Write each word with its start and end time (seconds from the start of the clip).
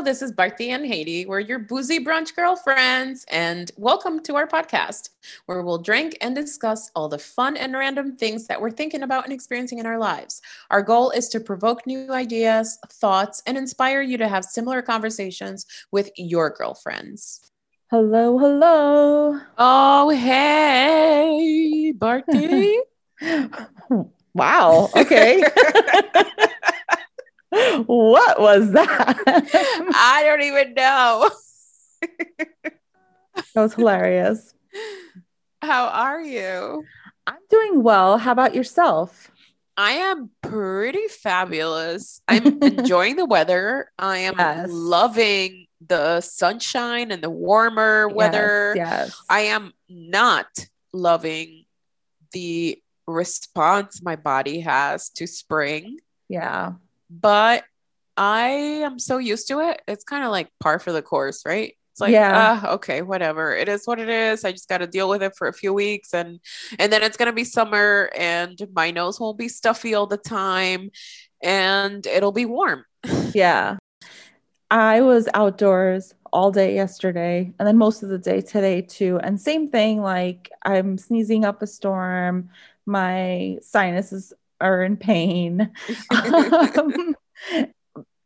Hello, 0.00 0.10
this 0.10 0.22
is 0.22 0.32
Barty 0.32 0.70
and 0.70 0.86
Haiti. 0.86 1.26
We're 1.26 1.40
your 1.40 1.58
boozy 1.58 2.02
brunch 2.02 2.34
girlfriends, 2.34 3.26
and 3.28 3.70
welcome 3.76 4.22
to 4.22 4.34
our 4.34 4.46
podcast 4.46 5.10
where 5.44 5.60
we'll 5.60 5.76
drink 5.76 6.16
and 6.22 6.34
discuss 6.34 6.90
all 6.96 7.10
the 7.10 7.18
fun 7.18 7.58
and 7.58 7.74
random 7.74 8.16
things 8.16 8.46
that 8.46 8.58
we're 8.58 8.70
thinking 8.70 9.02
about 9.02 9.24
and 9.24 9.32
experiencing 9.34 9.78
in 9.78 9.84
our 9.84 9.98
lives. 9.98 10.40
Our 10.70 10.80
goal 10.80 11.10
is 11.10 11.28
to 11.28 11.38
provoke 11.38 11.86
new 11.86 12.10
ideas, 12.12 12.78
thoughts, 12.88 13.42
and 13.46 13.58
inspire 13.58 14.00
you 14.00 14.16
to 14.16 14.26
have 14.26 14.46
similar 14.46 14.80
conversations 14.80 15.66
with 15.92 16.08
your 16.16 16.48
girlfriends. 16.48 17.52
Hello, 17.90 18.38
hello. 18.38 19.38
Oh, 19.58 20.08
hey, 20.08 21.92
Barty. 21.94 22.74
wow. 24.32 24.88
Okay. 24.96 25.44
what 27.86 28.40
was 28.40 28.72
that? 28.72 29.22
I 29.94 30.22
don't 30.24 30.42
even 30.42 30.74
know. 30.74 31.30
that 32.02 32.74
was 33.54 33.74
hilarious. 33.74 34.54
How 35.62 35.88
are 35.88 36.20
you? 36.20 36.84
I'm 37.26 37.38
doing 37.48 37.82
well. 37.82 38.18
How 38.18 38.32
about 38.32 38.54
yourself? 38.54 39.30
I 39.76 39.92
am 39.92 40.30
pretty 40.42 41.08
fabulous. 41.08 42.22
I'm 42.28 42.62
enjoying 42.62 43.16
the 43.16 43.24
weather. 43.24 43.90
I 43.98 44.18
am 44.18 44.34
yes. 44.38 44.68
loving 44.70 45.66
the 45.86 46.20
sunshine 46.20 47.10
and 47.10 47.22
the 47.22 47.30
warmer 47.30 48.08
weather. 48.08 48.74
Yes, 48.76 49.08
yes. 49.08 49.22
I 49.28 49.40
am 49.42 49.72
not 49.88 50.46
loving 50.92 51.64
the 52.32 52.82
response 53.06 54.02
my 54.02 54.16
body 54.16 54.60
has 54.60 55.10
to 55.10 55.26
spring. 55.26 55.98
Yeah 56.28 56.72
but 57.10 57.64
I 58.16 58.48
am 58.48 58.98
so 58.98 59.18
used 59.18 59.48
to 59.48 59.60
it. 59.60 59.82
It's 59.88 60.04
kind 60.04 60.24
of 60.24 60.30
like 60.30 60.48
par 60.60 60.78
for 60.78 60.92
the 60.92 61.02
course, 61.02 61.42
right? 61.44 61.74
It's 61.92 62.00
like, 62.00 62.12
yeah, 62.12 62.60
uh, 62.64 62.74
okay, 62.74 63.02
whatever. 63.02 63.54
It 63.54 63.68
is 63.68 63.86
what 63.86 63.98
it 63.98 64.08
is. 64.08 64.44
I 64.44 64.52
just 64.52 64.68
got 64.68 64.78
to 64.78 64.86
deal 64.86 65.08
with 65.08 65.22
it 65.22 65.34
for 65.36 65.48
a 65.48 65.52
few 65.52 65.72
weeks, 65.72 66.14
and 66.14 66.38
and 66.78 66.92
then 66.92 67.02
it's 67.02 67.16
gonna 67.16 67.32
be 67.32 67.44
summer, 67.44 68.10
and 68.16 68.60
my 68.72 68.90
nose 68.90 69.18
won't 69.18 69.38
be 69.38 69.48
stuffy 69.48 69.94
all 69.94 70.06
the 70.06 70.16
time, 70.16 70.90
and 71.42 72.06
it'll 72.06 72.32
be 72.32 72.46
warm. 72.46 72.84
yeah, 73.34 73.78
I 74.70 75.00
was 75.00 75.28
outdoors 75.34 76.14
all 76.32 76.52
day 76.52 76.74
yesterday, 76.74 77.52
and 77.58 77.66
then 77.66 77.76
most 77.76 78.02
of 78.02 78.08
the 78.08 78.18
day 78.18 78.40
today 78.40 78.82
too. 78.82 79.18
And 79.22 79.40
same 79.40 79.70
thing, 79.70 80.00
like 80.00 80.50
I'm 80.64 80.96
sneezing 80.96 81.44
up 81.44 81.62
a 81.62 81.66
storm. 81.66 82.50
My 82.86 83.58
sinuses 83.62 84.32
are 84.60 84.82
in 84.82 84.96
pain. 84.96 85.70
um, 86.10 87.16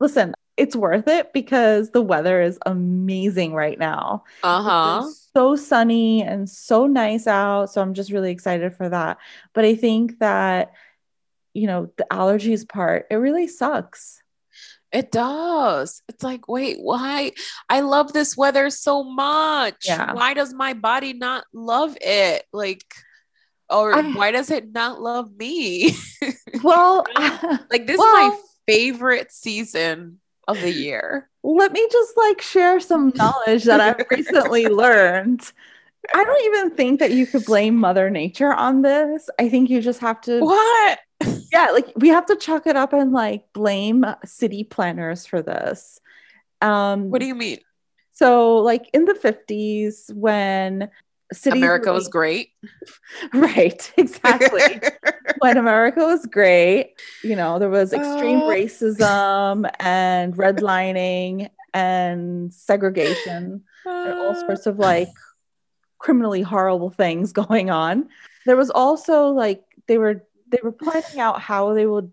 listen, 0.00 0.34
it's 0.56 0.76
worth 0.76 1.08
it 1.08 1.32
because 1.32 1.90
the 1.90 2.02
weather 2.02 2.40
is 2.40 2.58
amazing 2.64 3.54
right 3.54 3.78
now. 3.78 4.24
Uh 4.42 4.62
huh. 4.62 5.08
So 5.34 5.56
sunny 5.56 6.22
and 6.22 6.48
so 6.48 6.86
nice 6.86 7.26
out. 7.26 7.66
So 7.66 7.82
I'm 7.82 7.94
just 7.94 8.12
really 8.12 8.30
excited 8.30 8.74
for 8.74 8.88
that. 8.88 9.18
But 9.52 9.64
I 9.64 9.74
think 9.74 10.18
that, 10.20 10.72
you 11.54 11.66
know, 11.66 11.90
the 11.96 12.06
allergies 12.10 12.68
part, 12.68 13.06
it 13.10 13.16
really 13.16 13.48
sucks. 13.48 14.22
It 14.92 15.10
does. 15.10 16.02
It's 16.08 16.22
like, 16.22 16.46
wait, 16.46 16.76
why? 16.80 17.32
I 17.68 17.80
love 17.80 18.12
this 18.12 18.36
weather 18.36 18.70
so 18.70 19.02
much. 19.02 19.86
Yeah. 19.86 20.12
Why 20.12 20.34
does 20.34 20.54
my 20.54 20.72
body 20.72 21.14
not 21.14 21.44
love 21.52 21.96
it? 22.00 22.44
Like, 22.52 22.84
or 23.70 23.94
I, 23.94 24.02
why 24.12 24.30
does 24.30 24.50
it 24.50 24.72
not 24.72 25.00
love 25.00 25.30
me? 25.36 25.94
Well, 26.62 27.04
like 27.70 27.86
this 27.86 27.98
well, 27.98 28.32
is 28.32 28.32
my 28.32 28.38
favorite 28.66 29.30
season 29.32 30.20
of 30.48 30.60
the 30.60 30.72
year. 30.72 31.28
Let 31.42 31.72
me 31.72 31.86
just 31.92 32.16
like 32.16 32.40
share 32.40 32.80
some 32.80 33.12
knowledge 33.14 33.64
that 33.64 33.80
I've 33.80 34.06
recently 34.10 34.66
learned. 34.68 35.52
I 36.14 36.24
don't 36.24 36.44
even 36.46 36.76
think 36.76 37.00
that 37.00 37.12
you 37.12 37.26
could 37.26 37.44
blame 37.44 37.76
Mother 37.76 38.08
Nature 38.08 38.52
on 38.52 38.82
this. 38.82 39.28
I 39.38 39.48
think 39.48 39.68
you 39.68 39.82
just 39.82 40.00
have 40.00 40.20
to 40.22 40.40
What? 40.40 40.98
Yeah, 41.52 41.70
like 41.72 41.92
we 41.96 42.08
have 42.08 42.26
to 42.26 42.36
chalk 42.36 42.66
it 42.66 42.76
up 42.76 42.92
and 42.92 43.12
like 43.12 43.44
blame 43.52 44.06
city 44.24 44.64
planners 44.64 45.26
for 45.26 45.42
this. 45.42 46.00
Um 46.62 47.10
What 47.10 47.20
do 47.20 47.26
you 47.26 47.34
mean? 47.34 47.58
So 48.12 48.58
like 48.58 48.88
in 48.92 49.04
the 49.04 49.14
50s 49.14 50.12
when 50.14 50.88
cities 51.32 51.62
America 51.62 51.92
was 51.92 52.08
great. 52.08 52.50
Right, 53.32 53.92
exactly. 53.96 54.80
when 55.38 55.56
America 55.56 56.00
was 56.00 56.26
great, 56.26 56.94
you 57.22 57.36
know, 57.36 57.58
there 57.58 57.68
was 57.68 57.92
extreme 57.92 58.40
uh, 58.40 58.48
racism 58.48 59.70
and 59.78 60.34
redlining 60.36 61.48
and 61.72 62.52
segregation 62.52 63.62
uh, 63.86 63.90
and 63.90 64.14
all 64.14 64.34
sorts 64.34 64.66
of 64.66 64.78
like 64.78 65.08
criminally 65.98 66.42
horrible 66.42 66.90
things 66.90 67.32
going 67.32 67.70
on. 67.70 68.08
There 68.46 68.56
was 68.56 68.70
also 68.70 69.28
like 69.28 69.62
they 69.86 69.98
were 69.98 70.24
they 70.48 70.58
were 70.62 70.72
planning 70.72 71.20
out 71.20 71.40
how 71.40 71.74
they 71.74 71.86
would, 71.86 72.10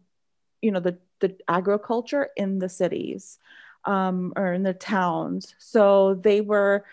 you 0.62 0.72
know, 0.72 0.80
the 0.80 0.98
the 1.20 1.36
agriculture 1.48 2.30
in 2.38 2.60
the 2.60 2.70
cities 2.70 3.40
um, 3.86 4.34
or 4.36 4.54
in 4.54 4.64
the 4.64 4.74
towns. 4.74 5.56
So 5.58 6.16
they 6.16 6.42
were 6.42 6.86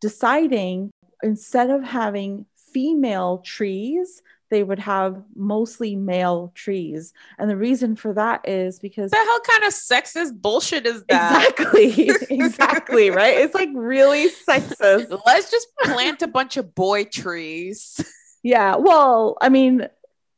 deciding 0.00 0.90
instead 1.22 1.70
of 1.70 1.82
having 1.82 2.46
female 2.72 3.38
trees, 3.38 4.22
they 4.50 4.62
would 4.62 4.78
have 4.78 5.22
mostly 5.36 5.94
male 5.94 6.52
trees. 6.54 7.12
And 7.38 7.50
the 7.50 7.56
reason 7.56 7.96
for 7.96 8.14
that 8.14 8.48
is 8.48 8.78
because 8.78 9.10
the 9.10 9.16
hell 9.16 9.40
kind 9.40 9.64
of 9.64 9.72
sexist 9.72 10.40
bullshit 10.40 10.86
is 10.86 11.04
that? 11.08 11.50
Exactly. 11.50 12.10
exactly. 12.30 13.10
right. 13.10 13.38
It's 13.38 13.54
like 13.54 13.68
really 13.74 14.30
sexist. 14.48 15.20
Let's 15.26 15.50
just 15.50 15.68
plant 15.82 16.22
a 16.22 16.28
bunch 16.28 16.56
of 16.56 16.74
boy 16.74 17.04
trees. 17.04 18.00
Yeah. 18.42 18.76
Well, 18.76 19.36
I 19.40 19.48
mean, 19.48 19.88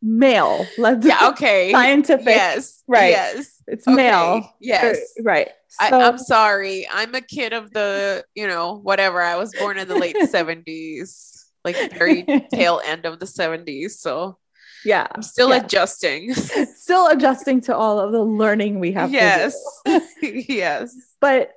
male. 0.03 0.67
Let's 0.79 1.07
yeah, 1.07 1.29
okay. 1.29 1.71
Scientific. 1.71 2.27
Yes. 2.27 2.83
Right. 2.89 3.11
Yes. 3.11 3.60
It's 3.71 3.87
okay. 3.87 3.95
male. 3.95 4.55
Yes. 4.61 4.99
Uh, 5.19 5.23
right. 5.23 5.49
So, 5.69 5.99
I, 6.01 6.09
am 6.09 6.19
sorry. 6.19 6.89
I'm 6.91 7.15
a 7.15 7.21
kid 7.21 7.53
of 7.53 7.73
the, 7.73 8.25
you 8.35 8.49
know, 8.49 8.75
whatever. 8.83 9.23
I 9.23 9.37
was 9.37 9.55
born 9.55 9.79
in 9.79 9.87
the 9.87 9.95
late 9.95 10.17
70s, 10.21 11.45
like 11.65 11.77
very 11.93 12.25
tail 12.53 12.81
end 12.85 13.07
of 13.07 13.21
the 13.21 13.27
70s. 13.27 13.93
So 13.93 14.39
yeah, 14.85 15.07
I'm 15.15 15.23
still 15.23 15.51
yeah. 15.51 15.65
adjusting. 15.65 16.35
still 16.75 17.07
adjusting 17.09 17.61
to 17.63 17.77
all 17.77 18.01
of 18.01 18.13
the 18.13 18.23
learning 18.23 18.81
we 18.81 18.93
have. 18.93 19.13
Yes. 19.13 19.57
yes. 20.23 20.95
But 21.21 21.53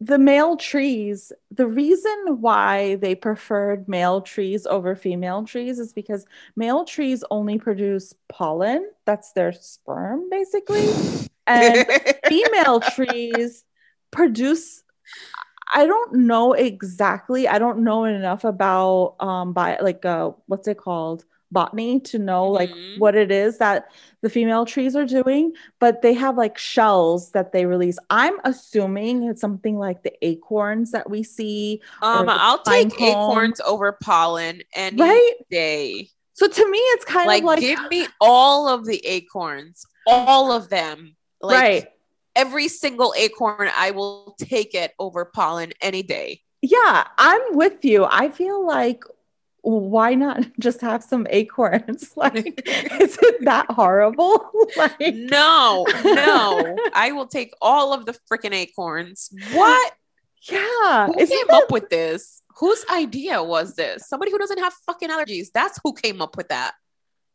the 0.00 0.18
male 0.18 0.56
trees, 0.56 1.32
the 1.50 1.66
reason 1.66 2.40
why 2.40 2.96
they 2.96 3.14
preferred 3.14 3.88
male 3.88 4.20
trees 4.20 4.66
over 4.66 4.94
female 4.94 5.44
trees 5.44 5.78
is 5.78 5.92
because 5.92 6.24
male 6.54 6.84
trees 6.84 7.24
only 7.30 7.58
produce 7.58 8.14
pollen. 8.28 8.88
That's 9.06 9.32
their 9.32 9.52
sperm, 9.52 10.30
basically. 10.30 10.88
And 11.48 11.86
female 12.26 12.80
trees 12.80 13.64
produce 14.10 14.82
I 15.70 15.86
don't 15.86 16.14
know 16.14 16.54
exactly. 16.54 17.46
I 17.46 17.58
don't 17.58 17.80
know 17.80 18.04
enough 18.04 18.44
about 18.44 19.16
um 19.20 19.52
by 19.52 19.78
like 19.80 20.04
uh 20.04 20.32
what's 20.46 20.68
it 20.68 20.78
called? 20.78 21.24
botany 21.50 22.00
to 22.00 22.18
know 22.18 22.46
like 22.46 22.70
mm-hmm. 22.70 23.00
what 23.00 23.14
it 23.14 23.30
is 23.30 23.58
that 23.58 23.90
the 24.20 24.28
female 24.28 24.66
trees 24.66 24.94
are 24.94 25.06
doing 25.06 25.52
but 25.78 26.02
they 26.02 26.12
have 26.12 26.36
like 26.36 26.58
shells 26.58 27.30
that 27.32 27.52
they 27.52 27.64
release 27.64 27.98
i'm 28.10 28.38
assuming 28.44 29.24
it's 29.24 29.40
something 29.40 29.78
like 29.78 30.02
the 30.02 30.12
acorns 30.26 30.90
that 30.90 31.08
we 31.08 31.22
see 31.22 31.80
um 32.02 32.28
i'll 32.28 32.62
take 32.62 32.94
cone. 32.96 33.08
acorns 33.08 33.60
over 33.62 33.92
pollen 33.92 34.60
any 34.74 35.00
right? 35.00 35.34
day 35.50 36.08
so 36.34 36.46
to 36.46 36.70
me 36.70 36.78
it's 36.78 37.04
kind 37.04 37.26
like, 37.26 37.42
of 37.42 37.46
like 37.46 37.60
give 37.60 37.80
me 37.90 38.06
all 38.20 38.68
of 38.68 38.84
the 38.84 39.04
acorns 39.06 39.86
all 40.06 40.52
of 40.52 40.68
them 40.68 41.16
like 41.40 41.60
right 41.60 41.88
every 42.36 42.68
single 42.68 43.14
acorn 43.16 43.70
i 43.76 43.90
will 43.90 44.34
take 44.38 44.74
it 44.74 44.92
over 44.98 45.24
pollen 45.24 45.72
any 45.80 46.02
day 46.02 46.40
yeah 46.62 47.06
i'm 47.16 47.56
with 47.56 47.84
you 47.84 48.04
i 48.04 48.28
feel 48.28 48.66
like 48.66 49.02
why 49.62 50.14
not 50.14 50.46
just 50.60 50.80
have 50.80 51.02
some 51.02 51.26
acorns? 51.30 52.12
Like, 52.16 52.62
is 52.66 53.18
it 53.22 53.44
that 53.44 53.70
horrible? 53.70 54.50
like, 54.76 55.14
no, 55.14 55.86
no. 56.04 56.76
I 56.94 57.12
will 57.12 57.26
take 57.26 57.52
all 57.62 57.92
of 57.92 58.06
the 58.06 58.16
freaking 58.30 58.52
acorns. 58.52 59.30
What? 59.52 59.92
Yeah. 60.50 61.06
Who 61.06 61.18
Isn't 61.18 61.36
came 61.36 61.46
that... 61.48 61.62
up 61.62 61.70
with 61.70 61.90
this? 61.90 62.42
Whose 62.56 62.84
idea 62.90 63.42
was 63.42 63.76
this? 63.76 64.08
Somebody 64.08 64.32
who 64.32 64.38
doesn't 64.38 64.58
have 64.58 64.72
fucking 64.86 65.10
allergies. 65.10 65.48
That's 65.54 65.78
who 65.84 65.92
came 65.92 66.20
up 66.20 66.36
with 66.36 66.48
that. 66.48 66.72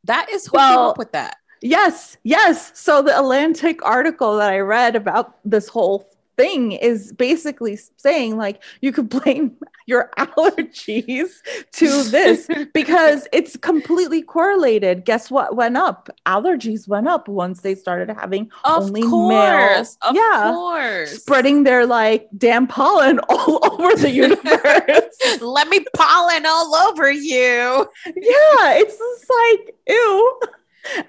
That 0.03 0.29
is 0.29 0.47
who 0.47 0.57
well, 0.57 0.69
came 0.69 0.79
up 0.79 0.97
with 0.97 1.11
that. 1.13 1.37
Yes, 1.63 2.17
yes. 2.23 2.71
So 2.77 3.01
the 3.01 3.17
Atlantic 3.17 3.83
article 3.85 4.37
that 4.37 4.51
I 4.51 4.59
read 4.59 4.95
about 4.97 5.35
this 5.45 5.67
whole 5.69 6.07
thing 6.35 6.71
is 6.71 7.13
basically 7.13 7.77
saying 7.97 8.37
like 8.37 8.61
you 8.81 8.91
could 8.91 9.07
blame 9.07 9.55
your 9.85 10.09
allergies 10.17 11.29
to 11.73 12.03
this 12.05 12.47
because 12.73 13.27
it's 13.31 13.55
completely 13.57 14.21
correlated. 14.21 15.05
Guess 15.05 15.29
what 15.31 15.55
went 15.55 15.77
up? 15.77 16.09
Allergies 16.25 16.87
went 16.87 17.07
up 17.07 17.27
once 17.27 17.61
they 17.61 17.75
started 17.75 18.09
having 18.09 18.49
Of 18.65 18.83
only 18.87 19.03
course. 19.03 19.29
male, 19.29 19.85
Of 20.09 20.15
yeah, 20.15 20.51
course. 20.53 21.21
spreading 21.21 21.63
their 21.63 21.85
like 21.85 22.27
damn 22.37 22.67
pollen 22.67 23.19
all 23.29 23.59
over 23.71 23.95
the 23.95 24.09
universe. 24.09 25.41
Let 25.41 25.69
me 25.69 25.85
pollen 25.95 26.45
all 26.45 26.75
over 26.75 27.11
you. 27.11 27.87
yeah, 28.05 28.73
it's 28.73 28.97
just 28.97 29.25
like 29.29 29.75
ew. 29.87 30.39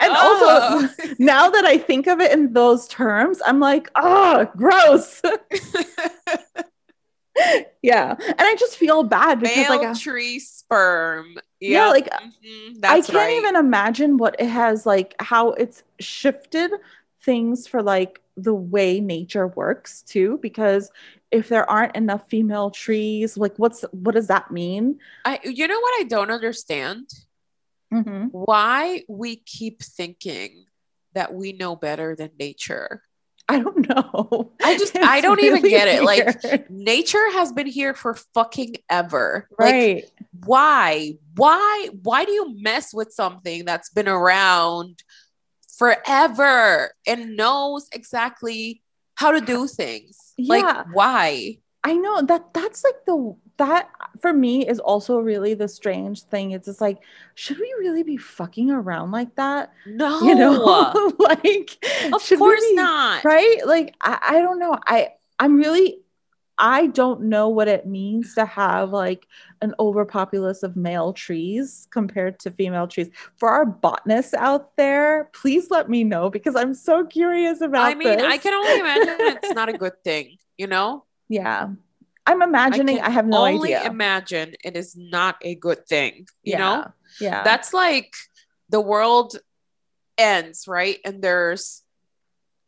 And 0.00 0.12
also, 0.12 0.46
Oh. 0.46 0.88
now 1.18 1.50
that 1.50 1.64
I 1.64 1.78
think 1.78 2.06
of 2.06 2.20
it 2.20 2.30
in 2.32 2.52
those 2.52 2.86
terms, 2.88 3.40
I'm 3.44 3.58
like, 3.60 3.90
oh, 3.96 4.46
gross. 4.56 5.20
yeah. 7.82 8.14
And 8.20 8.40
I 8.40 8.54
just 8.56 8.76
feel 8.76 9.02
bad 9.02 9.40
because 9.40 9.56
male 9.56 9.68
like 9.70 9.88
I- 9.88 9.94
tree 9.94 10.38
sperm. 10.38 11.38
Yeah, 11.60 11.86
Yep. 11.86 11.92
like, 11.92 12.10
Mhm, 12.44 12.84
I 12.84 13.00
can't 13.00 13.12
right. 13.14 13.36
even 13.38 13.56
imagine 13.56 14.16
what 14.18 14.36
it 14.38 14.46
has 14.48 14.86
like 14.86 15.14
how 15.18 15.50
it's 15.52 15.82
shifted 15.98 16.70
things 17.22 17.66
for 17.66 17.82
like 17.82 18.20
the 18.36 18.54
way 18.54 19.00
nature 19.00 19.46
works 19.48 20.02
too 20.02 20.38
because 20.42 20.90
if 21.30 21.48
there 21.48 21.68
aren't 21.70 21.96
enough 21.96 22.28
female 22.28 22.70
trees 22.70 23.36
like 23.38 23.54
what's 23.56 23.82
what 23.92 24.14
does 24.14 24.26
that 24.26 24.50
mean 24.50 24.98
I, 25.24 25.40
you 25.44 25.66
know 25.66 25.78
what 25.80 26.00
I 26.00 26.04
don't 26.04 26.30
understand? 26.30 27.08
Mhm. 27.94 28.28
Why 28.32 29.04
we 29.08 29.36
keep 29.36 29.82
thinking 29.82 30.66
that 31.14 31.32
we 31.32 31.52
know 31.52 31.76
better 31.76 32.16
than 32.16 32.30
nature. 32.38 33.02
i 33.46 33.58
don't 33.60 33.86
know 33.88 34.52
I 34.62 34.78
just- 34.78 34.94
It's 34.98 35.06
I 35.06 35.20
don't 35.20 35.38
even 35.40 35.62
really 35.62 35.68
get 35.68 35.86
it, 35.88 36.02
like. 36.02 36.70
Nature 36.70 37.30
has 37.32 37.52
been 37.52 37.66
here 37.68 37.92
for 37.94 38.14
fucking 38.34 38.76
ever. 38.88 39.46
Like, 39.58 39.72
right 39.74 40.04
why? 40.44 41.18
Why? 41.36 41.88
Why 42.02 42.24
do 42.24 42.32
you 42.32 42.54
mess 42.58 42.92
with 42.94 43.12
something 43.12 43.64
that's 43.64 43.90
been 43.90 44.08
around 44.08 45.02
forever 45.78 46.92
and 47.06 47.36
knows 47.36 47.88
exactly 47.92 48.82
how 49.14 49.30
to 49.32 49.40
do 49.40 49.66
things? 49.68 50.32
Yeah. 50.36 50.54
Like, 50.56 50.86
why? 50.92 51.58
I 51.84 51.94
know 51.94 52.22
that 52.22 52.54
that's 52.54 52.82
like 52.82 53.04
the 53.06 53.36
that 53.56 53.88
for 54.20 54.32
me 54.32 54.66
is 54.66 54.80
also 54.80 55.18
really 55.18 55.54
the 55.54 55.68
strange 55.68 56.22
thing. 56.22 56.50
It's 56.52 56.66
just 56.66 56.80
like, 56.80 56.98
should 57.34 57.58
we 57.58 57.74
really 57.78 58.02
be 58.02 58.16
fucking 58.16 58.70
around 58.70 59.10
like 59.12 59.34
that? 59.36 59.72
No. 59.86 60.20
You 60.22 60.34
know, 60.34 61.12
like 61.18 61.84
of 62.12 62.28
course 62.38 62.60
be- 62.60 62.74
not. 62.74 63.24
right? 63.24 63.58
Like 63.64 63.94
I, 64.00 64.18
I 64.22 64.40
don't 64.40 64.58
know. 64.58 64.76
I 64.86 65.10
I'm 65.38 65.56
really 65.56 65.98
I 66.56 66.86
don't 66.86 67.22
know 67.22 67.48
what 67.48 67.66
it 67.66 67.84
means 67.84 68.34
to 68.36 68.46
have 68.46 68.90
like 68.92 69.26
an 69.60 69.74
overpopulace 69.80 70.62
of 70.62 70.76
male 70.76 71.12
trees 71.12 71.88
compared 71.90 72.38
to 72.40 72.50
female 72.52 72.86
trees. 72.86 73.10
For 73.36 73.48
our 73.48 73.66
botanists 73.66 74.34
out 74.34 74.76
there, 74.76 75.30
please 75.32 75.70
let 75.70 75.88
me 75.90 76.04
know 76.04 76.30
because 76.30 76.54
I'm 76.54 76.74
so 76.74 77.04
curious 77.06 77.60
about 77.60 77.86
I 77.86 77.94
mean, 77.94 78.20
I 78.20 78.38
can 78.38 78.54
only 78.54 78.78
imagine 78.78 79.16
it's 79.42 79.50
not 79.52 79.68
a 79.68 79.72
good 79.78 80.02
thing, 80.04 80.38
you 80.56 80.68
know? 80.68 81.04
Yeah. 81.28 81.70
I'm 82.26 82.42
imagining 82.42 83.00
I, 83.00 83.04
can 83.04 83.12
have 83.12 83.26
no 83.26 83.44
only 83.46 83.74
idea. 83.74 83.90
imagine 83.90 84.54
it 84.64 84.76
is 84.76 84.96
not 84.96 85.36
a 85.42 85.54
good 85.54 85.86
thing, 85.86 86.26
you 86.42 86.56
know? 86.56 86.90
Yeah. 87.20 87.42
That's 87.44 87.74
like 87.74 88.14
the 88.70 88.80
world 88.80 89.36
ends, 90.16 90.66
right? 90.66 90.98
And 91.04 91.22
there's 91.22 91.82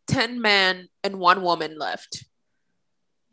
10 0.09 0.41
men 0.41 0.89
and 1.03 1.19
one 1.19 1.43
woman 1.43 1.79
left. 1.79 2.25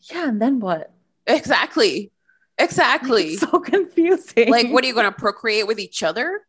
yeah, 0.10 0.30
and 0.30 0.42
then 0.42 0.60
what? 0.60 0.92
Exactly. 1.28 2.12
Exactly. 2.58 3.34
It's 3.34 3.42
so 3.42 3.60
confusing. 3.60 4.50
like, 4.50 4.70
what 4.70 4.84
are 4.84 4.88
you 4.88 4.94
going 4.94 5.06
to 5.06 5.12
procreate 5.12 5.68
with 5.68 5.80
each 5.80 6.04
other? 6.04 6.42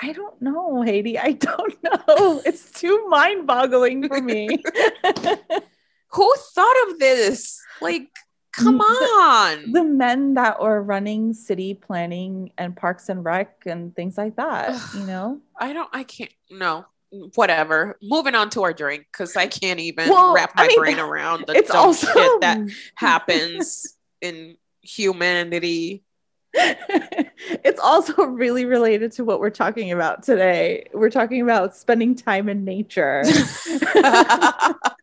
I 0.00 0.12
don't 0.12 0.40
know, 0.42 0.82
Haiti. 0.82 1.18
I 1.18 1.32
don't 1.32 1.82
know. 1.84 2.42
It's 2.44 2.70
too 2.72 3.06
mind-boggling 3.08 4.08
for 4.08 4.20
me. 4.20 4.48
Who 6.08 6.34
thought 6.54 6.88
of 6.88 6.98
this? 6.98 7.60
Like, 7.80 8.08
come 8.56 8.78
mm, 8.78 8.82
on. 8.82 9.72
the 9.72 9.84
men 9.84 10.34
that 10.34 10.60
were 10.60 10.82
running 10.82 11.32
city 11.32 11.74
planning 11.74 12.52
and 12.58 12.76
parks 12.76 13.08
and 13.08 13.24
rec 13.24 13.62
and 13.66 13.94
things 13.94 14.16
like 14.16 14.36
that, 14.36 14.78
you 14.94 15.04
know? 15.04 15.40
I 15.58 15.72
don't, 15.72 15.88
I 15.92 16.04
can't, 16.04 16.32
no, 16.50 16.86
whatever. 17.34 17.98
Moving 18.02 18.34
on 18.34 18.50
to 18.50 18.62
our 18.62 18.72
drink 18.72 19.06
because 19.10 19.36
I 19.36 19.46
can't 19.46 19.80
even 19.80 20.08
Well, 20.08 20.34
wrap 20.34 20.52
I 20.56 20.62
my 20.62 20.68
mean, 20.68 20.78
brain 20.78 20.98
around 20.98 21.44
the 21.46 21.54
it's 21.54 21.68
dumb 21.70 21.86
also 21.86 22.06
shit 22.06 22.40
that 22.40 22.58
happens 22.94 23.96
in 24.20 24.56
humanity. 24.82 26.04
it's 26.56 27.80
also 27.80 28.24
really 28.24 28.64
related 28.64 29.10
to 29.12 29.24
what 29.24 29.40
we're 29.40 29.50
talking 29.50 29.90
about 29.90 30.22
today. 30.22 30.86
We're 30.92 31.10
talking 31.10 31.40
about 31.40 31.76
spending 31.76 32.14
time 32.14 32.48
in 32.48 32.64
nature. 32.64 33.24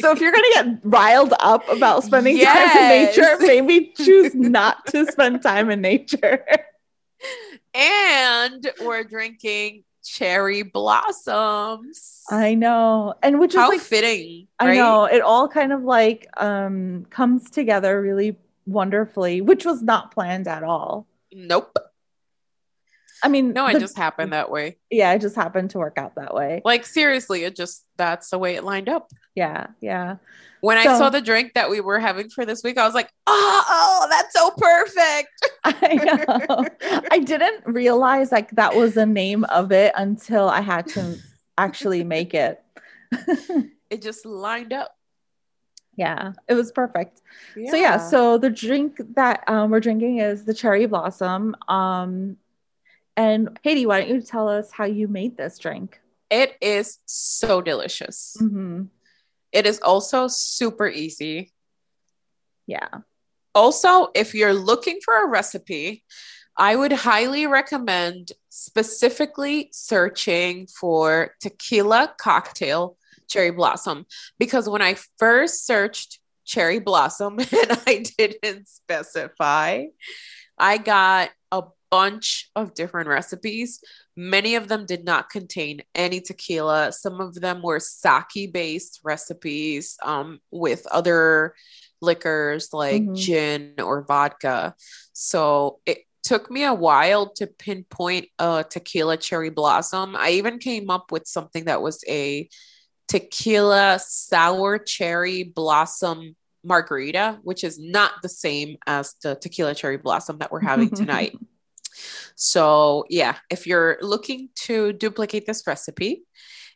so 0.00 0.12
if 0.12 0.20
you're 0.20 0.32
gonna 0.32 0.48
get 0.54 0.78
riled 0.84 1.34
up 1.40 1.68
about 1.68 2.04
spending 2.04 2.38
time 2.38 2.76
in 2.76 2.88
nature, 2.88 3.36
maybe 3.40 3.92
choose 3.96 4.34
not 4.34 4.86
to 4.86 5.10
spend 5.10 5.42
time 5.42 5.70
in 5.70 5.80
nature. 5.80 6.44
and 7.74 8.70
we're 8.82 9.04
drinking 9.04 9.84
cherry 10.04 10.62
blossoms. 10.62 12.22
I 12.30 12.54
know, 12.54 13.14
and 13.22 13.40
which 13.40 13.54
is 13.54 13.60
How 13.60 13.68
like 13.68 13.80
fitting. 13.80 14.48
I 14.58 14.74
know 14.74 15.04
it 15.04 15.20
all 15.22 15.48
kind 15.48 15.72
of 15.72 15.82
like 15.82 16.26
um 16.36 17.06
comes 17.10 17.50
together 17.50 18.00
really 18.00 18.36
wonderfully, 18.66 19.40
which 19.40 19.64
was 19.64 19.82
not 19.82 20.12
planned 20.12 20.48
at 20.48 20.62
all. 20.62 21.06
Nope. 21.32 21.78
I 23.22 23.28
mean, 23.28 23.52
No, 23.52 23.66
it 23.66 23.74
the- 23.74 23.80
just 23.80 23.96
happened 23.96 24.32
that 24.32 24.50
way. 24.50 24.78
yeah, 24.90 25.12
it 25.12 25.20
just 25.20 25.36
happened 25.36 25.70
to 25.70 25.78
work 25.78 25.98
out 25.98 26.14
that 26.16 26.34
way. 26.34 26.62
Like 26.64 26.86
seriously, 26.86 27.44
it 27.44 27.56
just 27.56 27.84
that's 27.96 28.30
the 28.30 28.38
way 28.38 28.54
it 28.56 28.64
lined 28.64 28.88
up. 28.88 29.10
Yeah, 29.34 29.68
yeah. 29.80 30.16
When 30.60 30.76
I 30.76 30.84
saw 30.98 31.08
the 31.08 31.20
drink 31.20 31.54
that 31.54 31.70
we 31.70 31.80
were 31.80 32.00
having 32.00 32.30
for 32.30 32.44
this 32.44 32.64
week, 32.64 32.78
I 32.78 32.84
was 32.84 32.94
like, 32.94 33.10
oh, 33.28 33.64
oh 33.68 34.06
that's 34.10 34.32
so 34.34 34.50
perfect. 34.50 35.28
I 35.64 35.94
know. 36.48 37.06
I 37.12 37.20
didn't 37.20 37.64
realize 37.64 38.32
like 38.32 38.50
that 38.52 38.74
was 38.74 38.94
the 38.94 39.06
name 39.06 39.44
of 39.44 39.70
it 39.70 39.92
until 39.96 40.48
I 40.48 40.60
had 40.60 40.88
to 40.88 41.16
actually 41.56 42.02
make 42.04 42.34
it. 42.34 42.60
It 43.90 44.02
just 44.02 44.26
lined 44.26 44.74
up. 44.74 44.94
yeah, 45.96 46.32
it 46.46 46.52
was 46.54 46.70
perfect. 46.72 47.22
So 47.54 47.74
yeah, 47.76 47.96
so 47.96 48.36
the 48.36 48.50
drink 48.50 49.00
that 49.14 49.44
um, 49.48 49.70
we're 49.70 49.80
drinking 49.80 50.18
is 50.18 50.44
the 50.44 50.52
cherry 50.52 50.84
blossom. 50.86 51.56
Um, 51.68 52.36
and 53.18 53.58
Haiti, 53.62 53.84
why 53.84 54.00
don't 54.00 54.08
you 54.08 54.22
tell 54.22 54.48
us 54.48 54.70
how 54.70 54.84
you 54.84 55.08
made 55.08 55.36
this 55.36 55.58
drink? 55.58 56.00
it 56.30 56.56
is 56.60 56.98
so 57.06 57.62
delicious. 57.62 58.36
hmm 58.38 58.84
It 59.50 59.66
is 59.66 59.80
also 59.80 60.28
super 60.28 60.86
easy. 60.86 61.52
Yeah. 62.66 62.88
Also, 63.54 64.08
if 64.14 64.34
you're 64.34 64.52
looking 64.54 65.00
for 65.02 65.24
a 65.24 65.26
recipe, 65.26 66.04
I 66.58 66.76
would 66.76 66.92
highly 66.92 67.46
recommend 67.46 68.32
specifically 68.50 69.70
searching 69.72 70.66
for 70.66 71.32
tequila 71.40 72.14
cocktail 72.20 72.98
cherry 73.26 73.50
blossom 73.50 74.04
because 74.38 74.68
when 74.68 74.82
I 74.82 74.96
first 75.18 75.66
searched 75.66 76.18
cherry 76.44 76.78
blossom 76.78 77.38
and 77.38 77.80
I 77.86 78.04
didn't 78.18 78.68
specify, 78.68 79.84
I 80.58 80.78
got 80.78 81.30
a 81.52 81.62
bunch 81.90 82.50
of 82.54 82.74
different 82.74 83.08
recipes. 83.08 83.80
Many 84.16 84.54
of 84.56 84.68
them 84.68 84.86
did 84.86 85.04
not 85.04 85.30
contain 85.30 85.82
any 85.94 86.20
tequila. 86.20 86.92
Some 86.92 87.20
of 87.20 87.34
them 87.34 87.62
were 87.62 87.80
sake 87.80 88.52
based 88.52 89.00
recipes 89.04 89.96
um, 90.04 90.40
with 90.50 90.86
other 90.88 91.54
liquors 92.00 92.72
like 92.72 93.02
Mhm. 93.02 93.16
gin 93.16 93.74
or 93.78 94.02
vodka. 94.02 94.74
So 95.12 95.80
it 95.86 95.98
took 96.22 96.50
me 96.50 96.64
a 96.64 96.74
while 96.74 97.30
to 97.34 97.46
pinpoint 97.46 98.28
a 98.38 98.64
tequila 98.68 99.16
cherry 99.16 99.50
blossom. 99.50 100.14
I 100.16 100.30
even 100.32 100.58
came 100.58 100.90
up 100.90 101.10
with 101.10 101.26
something 101.26 101.64
that 101.64 101.80
was 101.80 102.04
a 102.08 102.48
tequila 103.08 103.98
sour 104.04 104.78
cherry 104.78 105.42
blossom 105.44 106.36
margarita, 106.64 107.38
which 107.42 107.64
is 107.64 107.78
not 107.78 108.12
the 108.22 108.28
same 108.28 108.76
as 108.86 109.14
the 109.22 109.36
tequila 109.36 109.74
cherry 109.74 109.96
blossom 109.96 110.38
that 110.38 110.50
we're 110.52 110.60
having 110.60 110.90
tonight. 110.94 111.34
So, 112.36 113.04
yeah, 113.08 113.36
if 113.50 113.66
you're 113.66 113.98
looking 114.00 114.50
to 114.66 114.92
duplicate 114.92 115.46
this 115.46 115.66
recipe, 115.66 116.22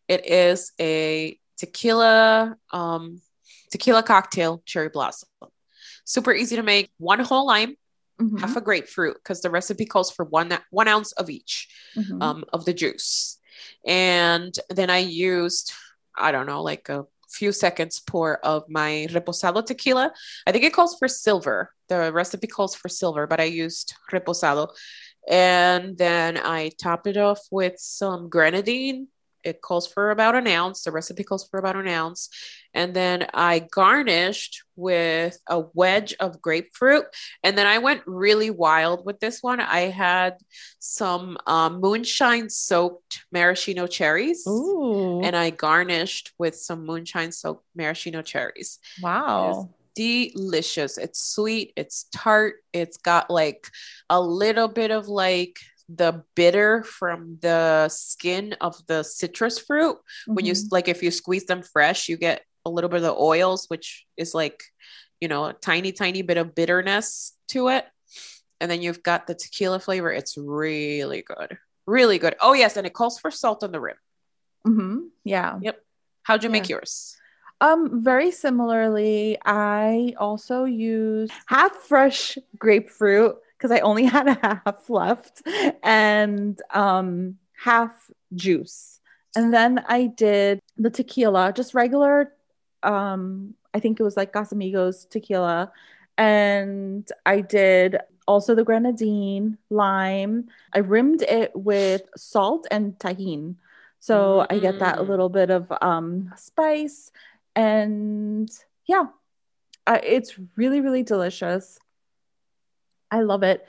it 0.08 0.26
is 0.26 0.72
a 0.80 1.38
tequila 1.56 2.56
um, 2.72 3.20
tequila 3.70 4.02
cocktail 4.02 4.62
cherry 4.66 4.88
blossom. 4.88 5.28
Super 6.04 6.32
easy 6.32 6.56
to 6.56 6.62
make. 6.62 6.90
One 6.98 7.20
whole 7.20 7.46
lime, 7.46 7.76
Mhm. 8.20 8.40
half 8.40 8.56
a 8.56 8.60
grapefruit, 8.60 9.16
because 9.16 9.40
the 9.40 9.50
recipe 9.50 9.86
calls 9.86 10.10
for 10.10 10.24
one 10.24 10.58
one 10.70 10.88
ounce 10.88 11.12
of 11.12 11.30
each 11.30 11.68
Mhm. 11.96 12.22
um, 12.22 12.44
of 12.52 12.64
the 12.64 12.74
juice. 12.74 13.38
And 13.86 14.54
then 14.68 14.90
I 14.90 14.98
used, 14.98 15.72
I 16.16 16.32
don't 16.32 16.46
know, 16.46 16.62
like 16.62 16.88
a 16.88 17.06
few 17.30 17.52
seconds 17.52 17.98
pour 18.00 18.38
of 18.44 18.68
my 18.68 19.06
reposado 19.10 19.64
tequila. 19.64 20.12
I 20.46 20.52
think 20.52 20.64
it 20.64 20.74
calls 20.74 20.96
for 20.98 21.08
silver. 21.08 21.72
The 21.88 22.12
recipe 22.12 22.46
calls 22.46 22.74
for 22.74 22.88
silver, 22.90 23.26
but 23.26 23.40
I 23.40 23.44
used 23.44 23.94
reposado. 24.12 24.68
And 25.28 25.96
then 25.96 26.36
I 26.36 26.70
top 26.80 27.06
it 27.06 27.16
off 27.16 27.40
with 27.50 27.74
some 27.78 28.28
grenadine. 28.28 29.08
It 29.44 29.60
calls 29.60 29.88
for 29.88 30.10
about 30.10 30.36
an 30.36 30.46
ounce. 30.46 30.84
The 30.84 30.92
recipe 30.92 31.24
calls 31.24 31.48
for 31.48 31.58
about 31.58 31.76
an 31.76 31.88
ounce. 31.88 32.28
And 32.74 32.94
then 32.94 33.26
I 33.34 33.58
garnished 33.58 34.62
with 34.76 35.38
a 35.48 35.64
wedge 35.74 36.14
of 36.20 36.40
grapefruit. 36.40 37.06
And 37.42 37.58
then 37.58 37.66
I 37.66 37.78
went 37.78 38.02
really 38.06 38.50
wild 38.50 39.04
with 39.04 39.20
this 39.20 39.42
one. 39.42 39.60
I 39.60 39.90
had 39.90 40.36
some 40.78 41.38
um, 41.46 41.80
moonshine 41.80 42.50
soaked 42.50 43.24
maraschino 43.32 43.86
cherries. 43.86 44.46
Ooh. 44.46 45.20
And 45.22 45.36
I 45.36 45.50
garnished 45.50 46.32
with 46.38 46.54
some 46.54 46.86
moonshine 46.86 47.32
soaked 47.32 47.64
maraschino 47.74 48.22
cherries. 48.22 48.78
wow. 49.02 49.70
Delicious. 49.94 50.98
It's 50.98 51.20
sweet, 51.34 51.72
it's 51.76 52.06
tart, 52.14 52.56
it's 52.72 52.96
got 52.96 53.30
like 53.30 53.68
a 54.08 54.20
little 54.20 54.68
bit 54.68 54.90
of 54.90 55.08
like 55.08 55.56
the 55.88 56.22
bitter 56.34 56.82
from 56.84 57.38
the 57.42 57.88
skin 57.88 58.54
of 58.60 58.74
the 58.86 59.02
citrus 59.02 59.58
fruit 59.58 59.98
when 60.26 60.46
you 60.46 60.52
Mhm. 60.54 60.68
like 60.70 60.88
if 60.88 61.02
you 61.02 61.10
squeeze 61.10 61.44
them 61.44 61.62
fresh 61.62 62.08
you 62.08 62.16
get 62.16 62.42
a 62.64 62.70
little 62.70 62.88
bit 62.88 62.98
of 62.98 63.02
the 63.02 63.12
oils 63.14 63.66
which 63.68 64.06
is 64.16 64.32
like 64.32 64.62
you 65.20 65.28
know 65.28 65.44
a 65.46 65.52
tiny 65.52 65.92
tiny 65.92 66.22
bit 66.22 66.38
of 66.38 66.54
bitterness 66.54 67.34
to 67.48 67.68
it 67.68 67.84
and 68.60 68.70
then 68.70 68.80
you've 68.80 69.02
got 69.02 69.26
the 69.26 69.34
tequila 69.34 69.80
flavor 69.80 70.10
it's 70.10 70.36
really 70.38 71.22
good 71.22 71.58
really 71.86 72.18
good 72.18 72.36
oh 72.40 72.54
yes 72.54 72.76
and 72.76 72.86
it 72.86 72.94
calls 72.94 73.18
for 73.18 73.30
salt 73.30 73.62
on 73.64 73.72
the 73.72 73.80
rim 73.80 73.96
Mm-hmm. 74.66 74.98
Yeah. 75.24 75.58
Yep. 75.60 75.80
How'd 76.22 76.44
you 76.44 76.48
make 76.50 76.68
yours 76.68 77.16
Um, 77.62 78.02
very 78.02 78.30
similarly, 78.32 79.38
I 79.46 80.14
also 80.18 80.64
used 80.64 81.32
half 81.46 81.72
fresh 81.76 82.36
grapefruit 82.58 83.36
because 83.56 83.70
I 83.70 83.80
only 83.80 84.04
had 84.16 84.28
a 84.28 84.34
half 84.42 84.90
left 84.90 85.42
and 85.84 86.60
um 86.74 87.38
half 87.56 88.10
juice. 88.34 89.00
And 89.36 89.54
then 89.54 89.84
I 89.88 90.06
did 90.08 90.60
the 90.76 90.90
tequila, 90.90 91.52
just 91.52 91.74
regular 91.74 92.32
um 92.82 93.54
I 93.74 93.80
think 93.80 94.00
it 94.00 94.02
was 94.02 94.16
like 94.16 94.32
Casamigos 94.32 95.08
tequila 95.08 95.72
and 96.18 97.08
I 97.26 97.40
did 97.40 97.98
also 98.28 98.54
the 98.54 98.64
grenadine, 98.64 99.58
lime. 99.70 100.48
I 100.74 100.78
rimmed 100.80 101.22
it 101.22 101.52
with 101.54 102.02
salt 102.16 102.66
and 102.70 102.98
Tajín. 102.98 103.56
So 104.00 104.46
I 104.50 104.58
get 104.58 104.78
that 104.80 104.98
Mm. 104.98 105.08
little 105.08 105.28
bit 105.28 105.50
of 105.50 105.72
um 105.80 106.32
spice 106.36 107.12
and 107.54 108.50
yeah 108.86 109.04
it's 110.02 110.38
really 110.56 110.80
really 110.80 111.02
delicious. 111.02 111.78
I 113.10 113.20
love 113.20 113.42
it. 113.42 113.66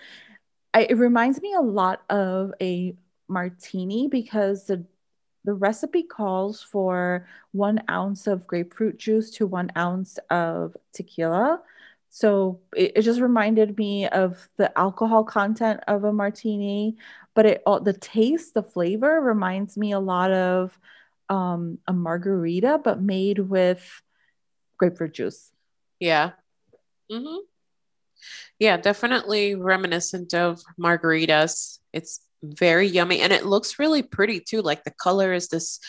I, 0.74 0.84
it 0.84 0.98
reminds 0.98 1.42
me 1.42 1.54
a 1.54 1.62
lot 1.62 2.02
of 2.10 2.54
a 2.62 2.96
martini 3.28 4.08
because 4.08 4.66
the 4.66 4.86
the 5.46 5.54
recipe 5.54 6.04
calls 6.04 6.62
for 6.62 7.28
one 7.52 7.82
ounce 7.90 8.28
of 8.28 8.48
grapefruit 8.48 8.98
juice 8.98 9.30
to 9.32 9.46
one 9.46 9.70
ounce 9.78 10.18
of 10.30 10.78
tequila. 10.94 11.62
So 12.10 12.62
it, 12.76 12.94
it 12.96 13.02
just 13.02 13.20
reminded 13.20 13.78
me 13.78 14.08
of 14.08 14.48
the 14.58 14.78
alcohol 14.78 15.26
content 15.26 15.82
of 15.88 16.04
a 16.06 16.14
martini 16.14 16.96
but 17.34 17.46
it 17.48 17.64
all 17.66 17.80
the 17.80 17.94
taste 17.94 18.54
the 18.54 18.62
flavor 18.62 19.20
reminds 19.20 19.76
me 19.76 19.92
a 19.92 20.00
lot 20.00 20.32
of 20.32 20.78
um, 21.30 21.80
a 21.88 21.94
margarita, 21.94 22.80
but 22.84 23.02
made 23.02 23.40
with 23.40 24.02
grapefruit 24.78 25.14
juice. 25.14 25.52
Yeah. 26.00 26.32
hmm 27.12 27.38
Yeah, 28.60 28.78
definitely 28.78 29.56
reminiscent 29.56 30.34
of 30.34 30.62
margaritas. 30.80 31.80
It's 31.92 32.22
very 32.44 32.88
yummy 32.88 33.22
and 33.22 33.32
it 33.34 33.46
looks 33.46 33.80
really 33.80 34.04
pretty 34.04 34.40
too. 34.40 34.62
Like 34.62 34.84
the 34.84 34.92
color 34.92 35.34
is 35.34 35.48
this 35.48 35.80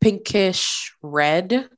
pinkish 0.00 0.94
red. 1.02 1.68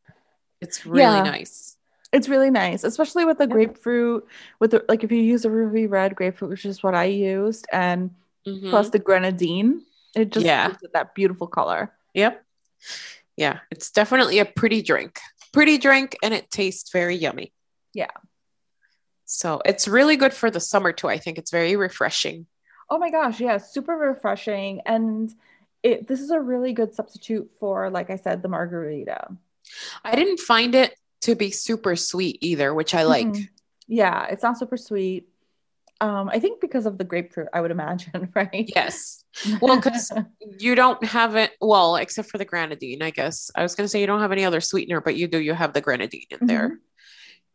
It's 0.61 0.87
really 0.87 1.16
Yeah. 1.18 1.23
nice. 1.23 1.76
It's 2.12 2.28
really 2.28 2.50
nice, 2.50 2.85
especially 2.85 3.25
with 3.25 3.38
the 3.38 3.46
Yeah. 3.46 3.52
grapefruit. 3.52 4.26
With 4.61 4.70
the, 4.70 4.85
like, 4.88 5.04
if 5.04 5.11
you 5.12 5.18
use 5.20 5.44
a 5.44 5.50
ruby 5.50 5.87
red 5.87 6.14
grapefruit, 6.14 6.50
which 6.50 6.64
is 6.64 6.82
what 6.82 6.94
I 6.94 7.04
used, 7.04 7.66
and 7.73 8.11
Mhm. 8.46 8.70
plus 8.70 8.90
the 8.90 8.99
grenadine, 8.99 9.85
it 10.14 10.30
just 10.30 10.46
Yeah. 10.46 10.68
gives 10.68 10.82
it 10.82 10.92
that 10.92 11.14
beautiful 11.14 11.46
color. 11.46 11.92
Yep. 12.14 12.42
Yeah, 13.37 13.61
it's 13.71 13.90
definitely 13.90 14.38
a 14.38 14.45
pretty 14.45 14.83
drink. 14.83 15.18
Pretty 15.52 15.78
drink 15.78 16.16
and 16.23 16.33
it 16.33 16.50
tastes 16.50 16.90
very 16.90 17.16
yummy. 17.16 17.52
Yeah. 17.92 18.11
So 19.25 19.61
it's 19.64 19.88
really 19.88 20.16
good 20.16 20.33
for 20.33 20.50
the 20.50 20.61
summer 20.61 20.92
too. 20.92 21.09
I 21.09 21.18
think 21.18 21.38
it's 21.38 21.50
very 21.50 21.76
refreshing. 21.76 22.47
Oh 22.88 22.99
my 22.99 23.11
gosh, 23.11 23.40
yeah, 23.40 23.59
super 23.59 23.95
refreshing, 23.97 24.80
and 24.87 25.35
it. 25.83 26.06
This 26.06 26.21
is 26.21 26.30
a 26.30 26.40
really 26.40 26.73
good 26.73 26.95
substitute 26.95 27.50
for, 27.59 27.90
like 27.90 28.11
I 28.11 28.16
said, 28.16 28.42
the 28.42 28.49
margarita. 28.49 29.37
I 30.04 30.14
didn't 30.14 30.38
find 30.38 30.76
it 30.76 30.95
to 31.23 31.35
be 31.35 31.50
super 31.50 31.97
sweet 31.97 32.38
either, 32.40 32.73
which 32.73 32.95
I 32.95 33.02
like. 33.02 33.26
Mhm. 33.26 33.49
Yeah, 33.88 34.26
it's 34.26 34.45
not 34.45 34.59
super 34.59 34.76
sweet. 34.76 35.28
Um, 36.00 36.28
I 36.28 36.40
think 36.40 36.60
because 36.60 36.84
of 36.84 36.98
the 36.98 37.04
grapefruit, 37.04 37.48
I 37.54 37.60
would 37.62 37.70
imagine, 37.70 38.30
right? 38.34 38.70
Yes. 38.74 39.24
Well, 39.62 39.76
because 39.76 40.12
You 40.58 40.74
don't 40.74 41.02
have 41.04 41.36
it, 41.36 41.52
well, 41.60 41.96
except 41.96 42.30
for 42.30 42.36
the 42.38 42.44
grenadine, 42.44 43.02
I 43.02 43.10
guess. 43.10 43.50
I 43.56 43.62
was 43.62 43.74
going 43.74 43.84
to 43.84 43.88
say 43.88 44.00
you 44.00 44.06
don't 44.06 44.20
have 44.20 44.32
any 44.32 44.44
other 44.44 44.60
sweetener, 44.60 45.00
but 45.00 45.16
you 45.16 45.26
do. 45.26 45.38
You 45.38 45.54
have 45.54 45.72
the 45.72 45.80
grenadine 45.80 46.26
in 46.30 46.46
there, 46.46 46.78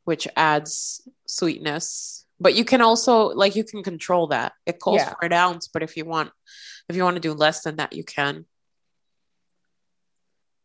which 0.05 0.27
adds 0.35 1.07
sweetness. 1.27 2.25
But 2.39 2.55
you 2.55 2.65
can 2.65 2.81
also, 2.81 3.27
like, 3.27 3.55
you 3.55 3.63
can 3.63 3.83
control 3.83 4.27
that. 4.27 4.53
It 4.65 4.79
calls 4.79 4.97
Yeah. 4.97 5.09
for 5.13 5.25
an 5.25 5.33
ounce, 5.33 5.67
but 5.67 5.83
if 5.83 5.95
you 5.95 6.05
want, 6.05 6.31
if 6.89 6.95
you 6.95 7.03
want 7.03 7.15
to 7.17 7.21
do 7.21 7.33
less 7.33 7.61
than 7.61 7.75
that, 7.75 7.93
you 7.93 8.03
can. 8.03 8.45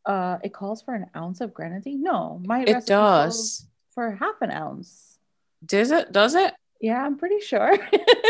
uh, 0.07 0.39
it 0.43 0.55
calls 0.55 0.83
for 0.83 0.95
an 0.95 1.07
ounce 1.17 1.41
of 1.41 1.53
grenadine. 1.53 2.03
No, 2.03 2.41
my 2.45 2.63
It 2.63 2.87
does. 2.87 3.67
for 3.93 4.13
half 4.15 4.37
an 4.41 4.51
ounce. 4.53 5.19
Does 5.65 5.91
it? 5.91 6.13
Does 6.13 6.35
it? 6.35 6.55
Yeah, 6.81 7.03
I'm 7.05 7.17
pretty 7.17 7.41
sure. 7.41 7.77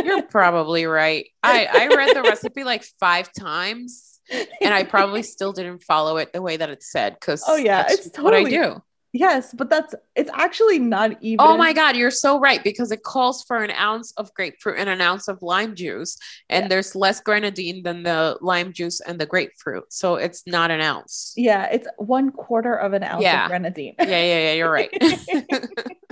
You're 0.05 0.23
probably 0.23 0.87
right. 0.87 1.27
I 1.43 1.67
I 1.73 1.87
read 1.95 2.15
the 2.17 2.23
recipe 2.23 2.65
like 2.65 2.85
five 3.01 3.31
times, 3.33 4.21
and 4.31 4.73
I 4.75 4.85
probably 4.85 5.23
still 5.23 5.53
didn't 5.53 5.83
follow 5.83 6.17
it 6.19 6.33
the 6.33 6.43
way 6.43 6.57
that 6.57 6.71
it 6.71 6.83
said. 6.83 7.15
Because 7.21 7.43
Oh, 7.47 7.57
yeah, 7.57 7.87
it's 7.89 8.17
what 8.19 8.35
I 8.35 8.43
totally- 8.45 8.51
do. 8.51 8.83
yes, 9.13 9.53
but 9.55 9.69
that's 9.71 9.95
it's 10.15 10.31
actually 10.35 10.79
not 10.79 11.17
even. 11.23 11.45
Oh 11.45 11.57
my 11.57 11.73
God, 11.73 11.97
you're 11.97 12.11
so 12.11 12.39
right 12.39 12.63
because 12.63 12.93
it 12.93 13.03
calls 13.03 13.43
for 13.45 13.63
an 13.65 13.71
ounce 13.73 14.13
of 14.17 14.33
grapefruit 14.35 14.79
and 14.79 14.89
an 14.89 15.01
ounce 15.01 15.27
of 15.27 15.43
lime 15.43 15.75
juice, 15.75 16.17
and 16.49 16.65
Yeah. 16.65 16.69
there's 16.69 16.95
less 16.95 17.21
grenadine 17.21 17.83
than 17.83 18.03
the 18.05 18.39
lime 18.41 18.73
juice 18.73 19.01
and 19.01 19.19
the 19.19 19.27
grapefruit, 19.27 19.93
so 19.93 20.15
it's 20.17 20.47
not 20.47 20.71
an 20.71 20.81
ounce. 20.81 21.33
Yeah, 21.37 21.65
it's 21.73 21.89
one 21.99 22.31
quarter 22.31 22.75
of 22.75 22.93
an 22.93 23.03
ounce 23.03 23.23
Yeah. 23.23 23.45
of 23.45 23.49
grenadine. 23.49 23.95
Yeah, 23.99 24.07
yeah, 24.07 24.39
yeah. 24.39 24.53
You're 24.53 24.71
right. 24.71 24.91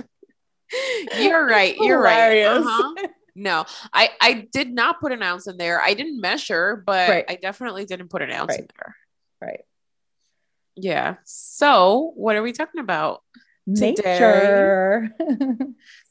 you're 1.19 1.45
right. 1.45 1.75
You're 1.77 1.97
Hilarious. 2.03 2.65
right. 2.65 2.81
Uh-huh. 2.81 3.07
No, 3.35 3.65
I 3.93 4.09
I 4.21 4.47
did 4.51 4.71
not 4.73 5.01
put 5.01 5.11
an 5.11 5.21
ounce 5.21 5.47
in 5.47 5.57
there. 5.57 5.81
I 5.81 5.93
didn't 5.93 6.21
measure, 6.21 6.81
but 6.85 7.09
Right. 7.09 7.25
I 7.27 7.35
definitely 7.35 7.85
didn't 7.85 8.09
put 8.09 8.21
an 8.21 8.31
ounce 8.31 8.55
in 8.55 8.67
there. 8.77 8.95
Right. 9.41 9.61
Yeah. 10.75 11.15
So, 11.25 12.13
what 12.15 12.35
are 12.35 12.41
we 12.41 12.53
talking 12.53 12.79
about? 12.79 13.23
Nature. 13.67 15.09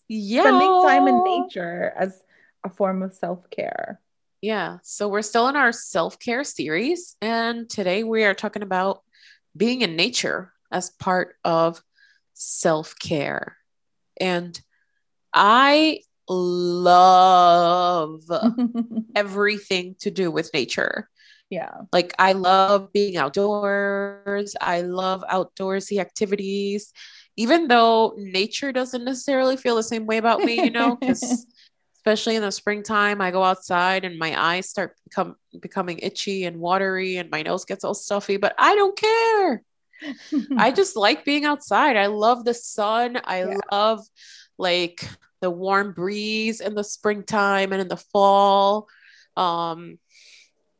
Yeah. 0.09 0.42
Spending 0.42 0.83
time 0.83 1.09
in 1.09 1.23
nature 1.25 1.92
as 1.97 2.23
a 2.62 2.68
form 2.68 3.02
of 3.02 3.14
self 3.14 3.49
care. 3.50 4.00
Yeah. 4.42 4.78
So 4.83 5.09
we're 5.09 5.23
still 5.23 5.49
in 5.49 5.56
our 5.56 5.73
self 5.73 6.18
care 6.18 6.44
series. 6.44 7.16
And 7.23 7.71
today 7.71 8.04
we 8.04 8.25
are 8.25 8.35
talking 8.35 8.62
about 8.62 9.02
being 9.56 9.80
in 9.80 9.97
nature 9.97 10.52
as 10.71 10.90
part 10.90 11.37
of 11.44 11.83
self 12.35 12.94
care. 12.99 13.56
And 14.21 14.61
I 15.33 16.00
love 16.28 18.23
everything 19.14 19.97
to 20.00 20.11
do 20.11 20.30
with 20.30 20.52
nature. 20.54 21.09
yeah. 21.50 21.73
Like, 21.92 22.14
I 22.18 22.33
love 22.33 22.92
being 22.92 23.16
outdoors, 23.16 24.54
I 24.61 24.80
love 24.83 25.25
outdoorsy 25.30 26.00
activities, 26.00 26.92
even 27.37 27.68
though 27.68 28.14
nature 28.16 28.73
doesn't 28.73 29.04
necessarily 29.04 29.56
feel 29.56 29.76
the 29.76 29.83
same 29.83 30.06
way 30.06 30.18
about 30.18 30.44
me, 30.44 30.64
you 30.64 30.71
know, 30.71 30.97
because 30.97 31.47
especially 31.97 32.37
in 32.37 32.42
the 32.42 32.52
springtime, 32.52 33.21
I 33.21 33.30
go 33.30 33.42
outside 33.42 34.04
and 34.04 34.18
my 34.18 34.38
eyes 34.38 34.68
start 34.68 34.97
become 35.04 35.37
becoming 35.61 35.99
itchy 36.00 36.44
and 36.44 36.61
watery 36.61 37.16
and 37.16 37.30
my 37.30 37.42
nose 37.42 37.64
gets 37.64 37.83
all 37.83 37.94
stuffy, 37.94 38.37
but 38.37 38.54
I 38.59 38.75
don't 38.75 38.97
care. 38.97 39.62
I 40.56 40.70
just 40.72 40.96
like 40.96 41.24
being 41.24 41.44
outside. 41.44 41.96
I 41.96 42.06
love 42.06 42.44
the 42.44 42.54
sun. 42.54 43.20
I 43.24 43.44
Yeah. 43.44 43.60
love 43.72 44.00
like 44.58 45.06
the 45.40 45.50
warm 45.50 45.92
breeze 45.92 46.60
in 46.60 46.74
the 46.74 46.84
springtime 46.84 47.72
and 47.72 47.80
in 47.82 47.88
the 47.88 47.96
fall. 47.96 48.88
Um 49.36 49.98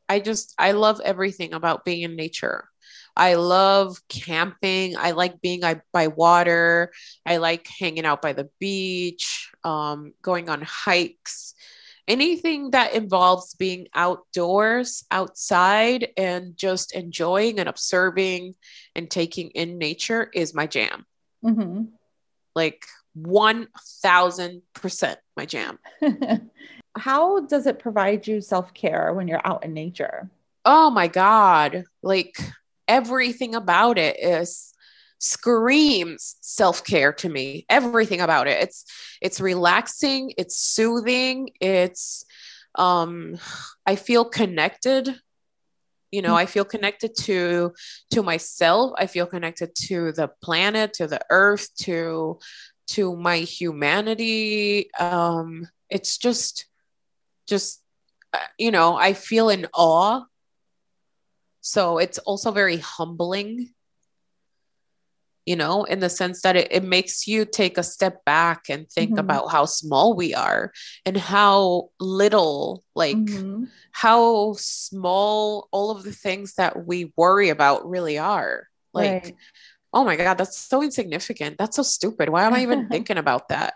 I 0.09 0.21
just 0.21 0.55
I 0.59 0.73
love 0.73 1.01
everything 1.05 1.55
about 1.55 1.85
being 1.85 2.03
in 2.03 2.17
nature. 2.17 2.69
I 3.17 3.35
love 3.35 3.99
camping. 4.09 4.97
I 4.99 5.13
like 5.13 5.41
being 5.41 5.65
i 5.65 5.81
by 5.93 6.09
water. 6.09 6.93
I 7.25 7.39
like 7.39 7.67
hanging 7.69 8.05
out 8.05 8.21
by 8.23 8.33
the 8.33 8.51
beach, 8.61 9.51
um, 9.65 10.13
going 10.23 10.49
on 10.49 10.63
hikes. 10.63 11.55
Anything 12.07 12.73
that 12.73 12.93
involves 12.95 13.55
being 13.55 13.89
outdoors, 13.95 15.05
outside, 15.11 16.09
and 16.17 16.57
just 16.57 16.95
enjoying 16.95 17.59
and 17.59 17.69
observing 17.69 18.55
and 18.95 19.11
taking 19.11 19.49
in 19.51 19.79
nature 19.79 20.31
is 20.35 20.55
my 20.55 20.67
jam. 20.67 21.07
Mm-hmm. 21.45 21.85
Like 22.55 22.85
1000% 23.19 25.17
my 25.37 25.47
jam. 25.47 25.79
How 26.97 27.41
does 27.41 27.67
it 27.67 27.79
provide 27.79 28.27
you 28.27 28.41
self 28.41 28.75
care 28.75 29.13
when 29.15 29.27
you're 29.27 29.47
out 29.47 29.65
in 29.65 29.73
nature? 29.73 30.31
Oh 30.65 30.91
my 30.91 31.09
God. 31.09 31.85
Like, 32.03 32.39
everything 32.87 33.55
about 33.55 33.99
it 33.99 34.19
is 34.21 34.74
screams 35.25 36.37
self-care 36.41 37.13
to 37.15 37.29
me 37.29 37.65
everything 37.69 38.21
about 38.21 38.47
it. 38.47 38.63
It's 38.63 38.85
it's 39.23 39.41
relaxing 39.41 40.33
it's 40.37 40.57
soothing 40.59 41.51
it's 41.61 42.25
um 42.77 43.37
i 43.87 43.97
feel 43.97 44.25
connected. 44.25 45.05
You 46.13 46.23
know 46.23 46.37
i 46.37 46.47
feel 46.47 46.65
connected 46.65 47.13
to 47.23 47.73
to 48.13 48.23
myself. 48.23 48.93
I 48.99 49.07
feel 49.07 49.27
connected 49.27 49.75
to 49.89 50.13
the 50.13 50.29
planet 50.43 50.93
to 50.95 51.07
the 51.07 51.21
earth 51.31 51.69
to 51.87 52.39
to 52.89 53.17
my 53.17 53.39
humanity. 53.39 54.91
Um 55.01 55.67
it's 55.91 56.19
just 56.19 56.67
just 57.49 57.83
uh, 58.33 58.39
you 58.59 58.71
know 58.71 58.95
i 58.97 59.13
feel 59.15 59.49
in 59.49 59.67
awe. 59.75 60.23
So 61.63 61.99
it's 61.99 62.19
also 62.19 62.51
very 62.53 62.77
humbling, 62.77 63.74
you 65.47 65.57
know, 65.57 65.85
in 65.85 66.01
the 66.01 66.09
sense 66.09 66.43
that 66.43 66.57
it, 66.57 66.69
it 66.71 66.85
makes 66.85 67.27
you 67.27 67.45
take 67.45 67.77
a 67.77 67.83
step 67.83 68.25
back 68.25 68.69
and 68.69 68.89
think 68.91 69.11
mm-hmm. 69.11 69.19
about 69.19 69.51
how 69.51 69.67
small 69.67 70.15
we 70.15 70.35
are 70.35 70.73
and 71.05 71.17
how 71.17 71.91
little, 72.01 72.83
like, 72.95 73.17
mm-hmm. 73.17 73.65
how 73.93 74.55
small 74.55 75.69
all 75.71 75.91
of 75.91 76.03
the 76.03 76.13
things 76.13 76.55
that 76.55 76.87
we 76.87 77.13
worry 77.17 77.51
about 77.51 77.89
really 77.89 78.19
are. 78.19 78.69
Like, 78.93 79.25
right. 79.25 79.37
oh 79.93 80.05
my 80.05 80.17
God, 80.17 80.39
that's 80.39 80.57
so 80.57 80.83
insignificant. 80.83 81.59
That's 81.59 81.77
so 81.77 81.83
stupid. 81.83 82.29
Why 82.31 82.45
am 82.45 82.55
I 82.55 82.63
even 82.63 82.89
thinking 82.91 83.19
about 83.19 83.49
that? 83.49 83.75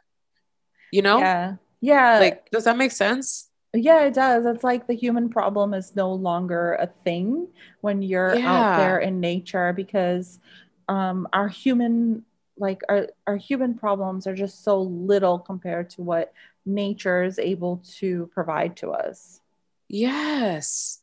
You 0.90 1.02
know? 1.02 1.18
Yeah. 1.18 1.56
Yeah. 1.80 2.18
Like, 2.18 2.50
does 2.50 2.64
that 2.64 2.76
make 2.76 2.92
sense? 2.92 3.50
Yeah, 3.74 4.04
it 4.04 4.14
does. 4.14 4.46
It's 4.46 4.64
like 4.64 4.86
the 4.86 4.94
human 4.94 5.28
problem 5.28 5.74
is 5.74 5.94
no 5.94 6.12
longer 6.14 6.74
a 6.74 6.86
thing 7.04 7.48
when 7.82 8.00
you're 8.00 8.34
yeah. 8.34 8.50
out 8.50 8.78
there 8.78 8.98
in 8.98 9.20
nature 9.20 9.74
because 9.74 10.38
um, 10.88 11.28
our 11.32 11.48
human 11.48 12.24
like 12.60 12.82
our, 12.88 13.08
our 13.26 13.36
human 13.36 13.74
problems 13.74 14.26
are 14.26 14.34
just 14.34 14.64
so 14.64 14.82
little 14.82 15.38
compared 15.38 15.90
to 15.90 16.02
what 16.02 16.32
nature 16.66 17.22
is 17.22 17.38
able 17.38 17.82
to 17.98 18.28
provide 18.34 18.76
to 18.76 18.90
us. 18.90 19.40
Yes. 19.88 21.00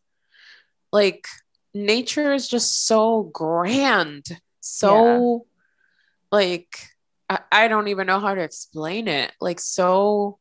Like 0.92 1.28
nature 1.74 2.34
is 2.34 2.48
just 2.48 2.86
so 2.86 3.24
grand. 3.24 4.26
So 4.60 5.46
yeah. 5.46 6.38
like 6.38 6.78
I, 7.30 7.40
I 7.52 7.68
don't 7.68 7.88
even 7.88 8.08
know 8.08 8.20
how 8.20 8.36
to 8.36 8.42
explain 8.42 9.08
it. 9.08 9.32
Like 9.40 9.60
so 9.60 10.40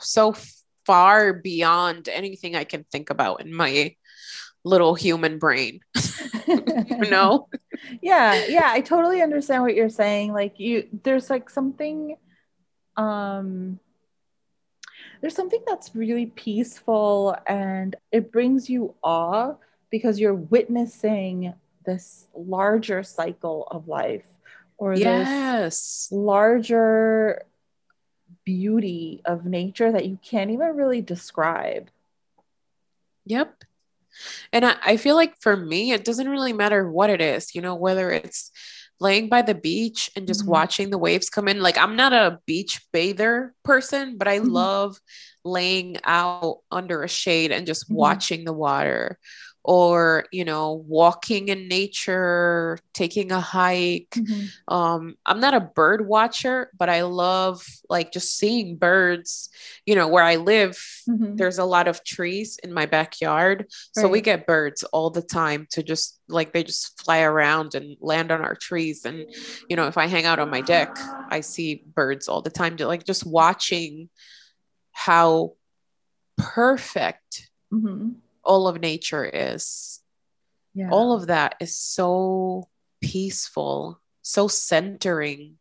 so 0.00 0.34
far 0.84 1.32
beyond 1.32 2.08
anything 2.08 2.56
I 2.56 2.64
can 2.64 2.84
think 2.90 3.10
about 3.10 3.40
in 3.40 3.54
my 3.54 3.94
little 4.64 4.94
human 4.94 5.38
brain. 5.38 5.80
you 6.46 7.10
know? 7.10 7.48
Yeah, 8.00 8.46
yeah, 8.48 8.70
I 8.70 8.80
totally 8.80 9.22
understand 9.22 9.62
what 9.62 9.74
you're 9.74 9.88
saying. 9.88 10.32
Like 10.32 10.58
you 10.58 10.88
there's 11.02 11.30
like 11.30 11.48
something 11.50 12.16
um 12.96 13.78
there's 15.20 15.34
something 15.34 15.62
that's 15.66 15.94
really 15.94 16.26
peaceful 16.26 17.36
and 17.46 17.94
it 18.10 18.32
brings 18.32 18.68
you 18.68 18.94
awe 19.02 19.54
because 19.90 20.18
you're 20.18 20.34
witnessing 20.34 21.54
this 21.86 22.26
larger 22.34 23.02
cycle 23.02 23.68
of 23.70 23.88
life 23.88 24.26
or 24.78 24.94
yes. 24.94 25.64
this 25.64 26.08
larger 26.10 27.42
beauty 28.44 29.22
of 29.24 29.44
nature 29.44 29.92
that 29.92 30.06
you 30.06 30.18
can't 30.22 30.50
even 30.50 30.74
really 30.74 31.00
describe. 31.00 31.88
Yep. 33.26 33.64
And 34.52 34.64
I, 34.64 34.76
I 34.84 34.96
feel 34.96 35.16
like 35.16 35.34
for 35.40 35.56
me, 35.56 35.92
it 35.92 36.04
doesn't 36.04 36.28
really 36.28 36.52
matter 36.52 36.90
what 36.90 37.10
it 37.10 37.20
is, 37.20 37.54
you 37.54 37.60
know, 37.60 37.74
whether 37.74 38.10
it's 38.10 38.50
laying 39.00 39.28
by 39.28 39.42
the 39.42 39.54
beach 39.54 40.10
and 40.16 40.26
just 40.26 40.42
mm-hmm. 40.42 40.50
watching 40.50 40.90
the 40.90 40.98
waves 40.98 41.28
come 41.28 41.48
in. 41.48 41.60
Like, 41.60 41.76
I'm 41.76 41.96
not 41.96 42.12
a 42.12 42.38
beach 42.46 42.80
bather 42.92 43.54
person, 43.64 44.16
but 44.16 44.28
I 44.28 44.38
mm-hmm. 44.38 44.48
love 44.48 44.98
laying 45.44 45.96
out 46.04 46.58
under 46.70 47.02
a 47.02 47.08
shade 47.08 47.52
and 47.52 47.66
just 47.66 47.86
mm-hmm. 47.86 47.96
watching 47.96 48.44
the 48.44 48.52
water 48.52 49.18
or 49.64 50.26
you 50.32 50.44
know 50.44 50.84
walking 50.88 51.48
in 51.48 51.68
nature 51.68 52.78
taking 52.94 53.30
a 53.30 53.40
hike 53.40 54.10
mm-hmm. 54.10 54.74
um 54.74 55.14
i'm 55.24 55.38
not 55.38 55.54
a 55.54 55.60
bird 55.60 56.06
watcher 56.06 56.70
but 56.76 56.88
i 56.88 57.02
love 57.02 57.64
like 57.88 58.12
just 58.12 58.36
seeing 58.36 58.76
birds 58.76 59.48
you 59.86 59.94
know 59.94 60.08
where 60.08 60.24
i 60.24 60.36
live 60.36 60.72
mm-hmm. 61.08 61.36
there's 61.36 61.58
a 61.58 61.64
lot 61.64 61.86
of 61.86 62.02
trees 62.02 62.58
in 62.64 62.72
my 62.72 62.86
backyard 62.86 63.60
right. 63.60 64.02
so 64.02 64.08
we 64.08 64.20
get 64.20 64.46
birds 64.46 64.82
all 64.84 65.10
the 65.10 65.22
time 65.22 65.66
to 65.70 65.82
just 65.82 66.18
like 66.28 66.52
they 66.52 66.64
just 66.64 67.00
fly 67.02 67.20
around 67.20 67.74
and 67.74 67.96
land 68.00 68.32
on 68.32 68.42
our 68.42 68.56
trees 68.56 69.04
and 69.04 69.26
you 69.68 69.76
know 69.76 69.86
if 69.86 69.96
i 69.96 70.06
hang 70.06 70.24
out 70.24 70.40
on 70.40 70.50
my 70.50 70.60
deck 70.60 70.96
i 71.30 71.40
see 71.40 71.84
birds 71.94 72.26
all 72.26 72.42
the 72.42 72.50
time 72.50 72.76
to 72.76 72.86
like 72.86 73.04
just 73.04 73.24
watching 73.24 74.08
how 74.92 75.52
perfect 76.36 77.48
mm-hmm 77.72 78.10
all 78.44 78.68
of 78.68 78.80
nature 78.80 79.24
is. 79.24 80.00
Yeah. 80.74 80.88
All 80.90 81.12
of 81.12 81.26
that 81.26 81.56
is 81.60 81.76
so 81.76 82.68
peaceful, 83.00 84.00
so 84.22 84.48
centering. 84.48 85.58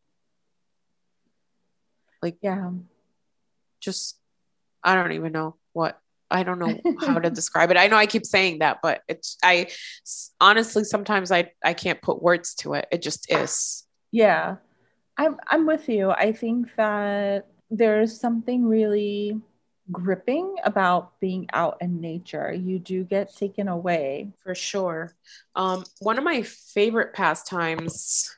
Like, 2.22 2.38
yeah, 2.41 2.72
just, 3.82 4.17
I 4.84 4.96
don't 4.96 5.12
even 5.13 5.32
know 5.32 5.56
what, 5.74 6.00
I 6.30 6.44
don't 6.44 6.60
know 6.60 6.80
how 7.02 7.20
to 7.20 7.30
describe 7.30 7.72
it. 7.72 7.78
I 7.78 7.88
know 7.88 7.98
I 7.98 8.06
keep 8.06 8.26
saying 8.26 8.60
that, 8.60 8.78
but 8.82 9.02
it's, 9.08 9.38
I 9.44 9.67
honestly, 10.39 10.84
sometimes 10.84 11.32
I, 11.32 11.52
I 11.63 11.74
can't 11.74 12.02
put 12.02 12.22
words 12.22 12.56
to 12.56 12.76
it. 12.76 12.88
It 12.91 13.02
just 13.02 13.32
is. 13.32 13.86
Yeah. 14.12 14.58
I'm, 15.17 15.38
I'm 15.48 15.65
with 15.65 15.89
you. 15.89 16.12
I 16.12 16.32
think 16.32 16.70
that 16.78 17.48
there's 17.70 18.20
something 18.20 18.65
really 18.65 19.41
gripping 19.89 20.56
about 20.63 21.20
being 21.20 21.48
out 21.54 21.78
in 21.82 22.02
nature. 22.02 22.52
You 22.52 22.80
do 22.80 23.04
get 23.04 23.36
taken 23.36 23.67
away. 23.67 24.32
For 24.44 24.56
sure. 24.56 25.13
Um, 25.56 25.86
one 26.00 26.17
of 26.17 26.24
my 26.24 26.41
favorite 26.44 27.13
pastimes 27.13 28.30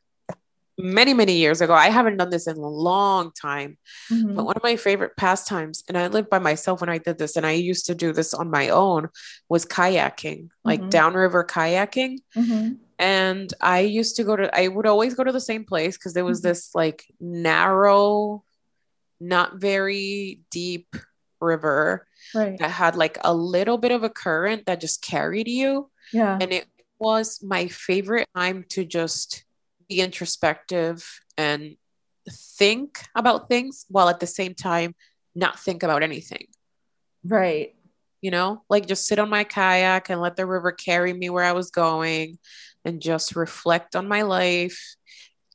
many, 0.77 1.13
many 1.13 1.38
years 1.38 1.62
ago, 1.62 1.73
I 1.73 1.89
haven't 1.89 2.17
done 2.17 2.29
this 2.29 2.47
in 2.47 2.58
a 2.58 2.67
long 2.67 3.32
time, 3.32 3.77
mm-hmm. 4.12 4.36
but 4.36 4.45
one 4.45 4.56
of 4.56 4.63
my 4.63 4.75
favorite 4.75 5.15
pastimes, 5.15 5.84
and 5.88 5.97
I 5.97 6.08
lived 6.08 6.29
by 6.29 6.39
myself 6.39 6.82
when 6.82 6.89
I 6.89 6.97
did 6.97 7.17
this, 7.17 7.36
and 7.36 7.45
I 7.45 7.51
used 7.51 7.86
to 7.88 7.95
do 7.95 8.12
this 8.12 8.34
on 8.34 8.49
my 8.49 8.69
own, 8.69 9.10
was 9.49 9.65
kayaking, 9.65 10.49
like 10.63 10.79
mm-hmm. 10.79 10.89
downriver 10.89 11.43
kayaking. 11.43 12.19
Mm-hmm. 12.36 12.73
And 12.99 13.53
I 13.60 13.82
used 13.82 14.15
to 14.15 14.23
go 14.23 14.36
to, 14.36 14.56
I 14.58 14.67
would 14.67 14.86
always 14.86 15.13
go 15.13 15.23
to 15.23 15.32
the 15.32 15.41
same 15.41 15.65
place 15.65 15.97
because 15.97 16.13
there 16.13 16.25
was 16.25 16.39
mm-hmm. 16.39 16.49
this 16.49 16.73
like 16.73 17.06
narrow, 17.19 18.43
not 19.19 19.60
very 19.60 20.41
deep 20.51 20.95
river 21.43 22.08
right. 22.34 22.58
that 22.60 22.71
had 22.71 22.95
like 22.95 23.17
a 23.23 23.34
little 23.34 23.77
bit 23.77 23.91
of 23.91 24.03
a 24.03 24.10
current 24.10 24.65
that 24.65 24.82
just 24.82 25.01
carried 25.01 25.47
you. 25.47 25.89
Yeah. 26.12 26.38
And 26.39 26.51
it 26.51 26.65
was 26.99 27.43
my 27.43 27.67
favorite 27.67 28.27
time 28.36 28.65
to 28.69 28.86
just 28.86 29.43
be 29.89 29.99
introspective 29.99 31.19
and 31.38 31.75
think 32.29 32.99
about 33.15 33.49
things 33.49 33.86
while 33.89 34.10
at 34.10 34.19
the 34.19 34.27
same 34.27 34.53
time 34.53 34.95
not 35.36 35.60
think 35.60 35.84
about 35.84 36.03
anything. 36.03 36.47
Right. 37.23 37.75
You 38.21 38.32
know, 38.32 38.63
like 38.69 38.86
just 38.86 39.06
sit 39.06 39.19
on 39.19 39.29
my 39.29 39.43
kayak 39.43 40.10
and 40.10 40.21
let 40.21 40.36
the 40.36 40.45
river 40.45 40.71
carry 40.71 41.12
me 41.12 41.29
where 41.29 41.43
I 41.43 41.51
was 41.51 41.71
going 41.71 42.38
and 42.86 43.01
just 43.01 43.36
reflect 43.36 43.95
on 43.95 44.08
my 44.08 44.21
life 44.21 44.95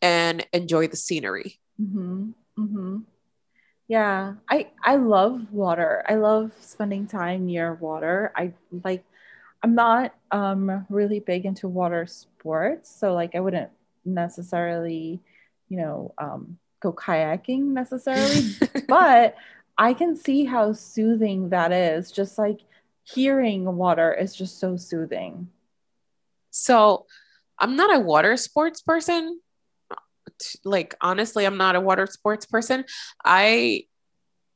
and 0.02 0.46
enjoy 0.52 0.88
the 0.88 0.96
scenery. 0.96 1.58
Mm-hmm. 1.80 2.30
Mm-hmm. 2.58 2.98
Yeah, 3.88 4.34
I 4.50 4.70
I 4.84 4.96
love 4.96 5.50
water. 5.52 6.04
I 6.08 6.16
love 6.16 6.52
spending 6.60 7.06
time 7.06 7.46
near 7.46 7.74
water. 7.74 8.32
I 8.36 8.52
like 8.84 9.04
I'm 9.62 9.74
not 9.74 10.14
um 10.30 10.86
really 10.90 11.20
big 11.20 11.46
into 11.46 11.68
water 11.68 12.06
sports, 12.06 12.90
so 12.94 13.14
like 13.14 13.34
I 13.34 13.40
wouldn't 13.40 13.70
necessarily, 14.04 15.20
you 15.68 15.78
know, 15.78 16.14
um 16.18 16.58
go 16.80 16.92
kayaking 16.92 17.62
necessarily, 17.72 18.54
but 18.88 19.36
I 19.78 19.94
can 19.94 20.16
see 20.16 20.44
how 20.44 20.72
soothing 20.74 21.48
that 21.50 21.72
is. 21.72 22.12
Just 22.12 22.38
like 22.38 22.60
hearing 23.04 23.64
water 23.76 24.12
is 24.12 24.34
just 24.36 24.58
so 24.60 24.76
soothing. 24.76 25.48
So 26.50 27.06
I'm 27.58 27.76
not 27.76 27.94
a 27.96 28.00
water 28.00 28.36
sports 28.36 28.82
person. 28.82 29.40
Like 30.64 30.94
honestly, 31.00 31.44
I'm 31.44 31.56
not 31.56 31.76
a 31.76 31.80
water 31.80 32.06
sports 32.06 32.46
person. 32.46 32.84
I 33.24 33.84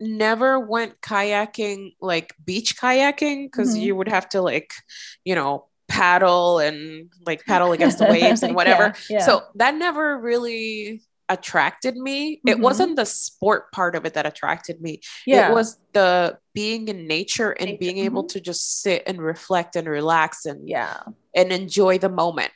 never 0.00 0.58
went 0.58 1.00
kayaking 1.00 1.94
like 2.00 2.34
beach 2.44 2.76
kayaking 2.76 3.46
because 3.46 3.76
Mhm. 3.76 3.80
you 3.82 3.96
would 3.96 4.08
have 4.08 4.28
to 4.30 4.42
like 4.42 4.72
you 5.24 5.34
know 5.34 5.66
paddle 5.88 6.58
and 6.58 7.12
like 7.26 7.44
paddle 7.46 7.72
against 7.72 7.98
the 7.98 8.06
waves 8.06 8.42
and 8.42 8.54
whatever 8.58 8.94
Yeah, 9.08 9.18
yeah. 9.18 9.26
so 9.26 9.42
that 9.56 9.74
never 9.76 10.18
really 10.18 11.02
attracted 11.28 11.96
me 11.96 12.40
it 12.46 12.56
Mhm. 12.56 12.60
wasn't 12.60 12.96
the 12.96 13.06
sport 13.06 13.70
part 13.72 13.94
of 13.94 14.04
it 14.04 14.14
that 14.14 14.26
attracted 14.26 14.80
me 14.80 15.00
yeah, 15.24 15.50
it 15.50 15.52
was 15.54 15.78
the 15.92 16.38
being 16.52 16.88
in 16.88 17.06
nature 17.06 17.52
and 17.52 17.78
being 17.78 17.98
able 17.98 18.24
to 18.24 18.40
just 18.40 18.80
sit 18.82 19.02
and 19.06 19.20
reflect 19.22 19.76
and 19.76 19.86
relax 19.88 20.44
and 20.46 20.68
yeah, 20.68 21.00
and 21.34 21.52
enjoy 21.52 21.96
the 21.98 22.08
moment 22.08 22.52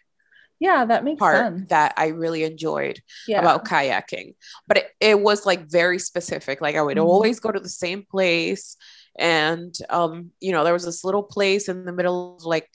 yeah. 0.59 0.85
That 0.85 1.05
makes 1.05 1.19
part 1.19 1.37
sense. 1.37 1.69
that 1.69 1.93
i 1.97 2.09
really 2.09 2.43
enjoyed 2.45 3.01
yeah. 3.29 3.41
about 3.41 3.65
kayaking 3.65 4.35
but 4.69 4.77
it, 4.79 4.87
it 5.01 5.21
was 5.21 5.45
like 5.47 5.71
very 5.71 5.99
specific 5.99 6.61
like 6.61 6.77
i 6.77 6.83
would 6.83 6.97
Mhm. 6.97 7.05
always 7.05 7.41
go 7.41 7.53
to 7.53 7.61
the 7.61 7.69
same 7.69 8.05
place 8.11 8.77
and 9.19 9.75
um 9.91 10.31
you 10.41 10.53
know 10.53 10.65
there 10.65 10.73
was 10.73 10.85
this 10.85 11.05
little 11.05 11.23
place 11.23 11.69
in 11.69 11.85
the 11.85 11.93
middle 11.93 12.37
of 12.37 12.45
like 12.45 12.69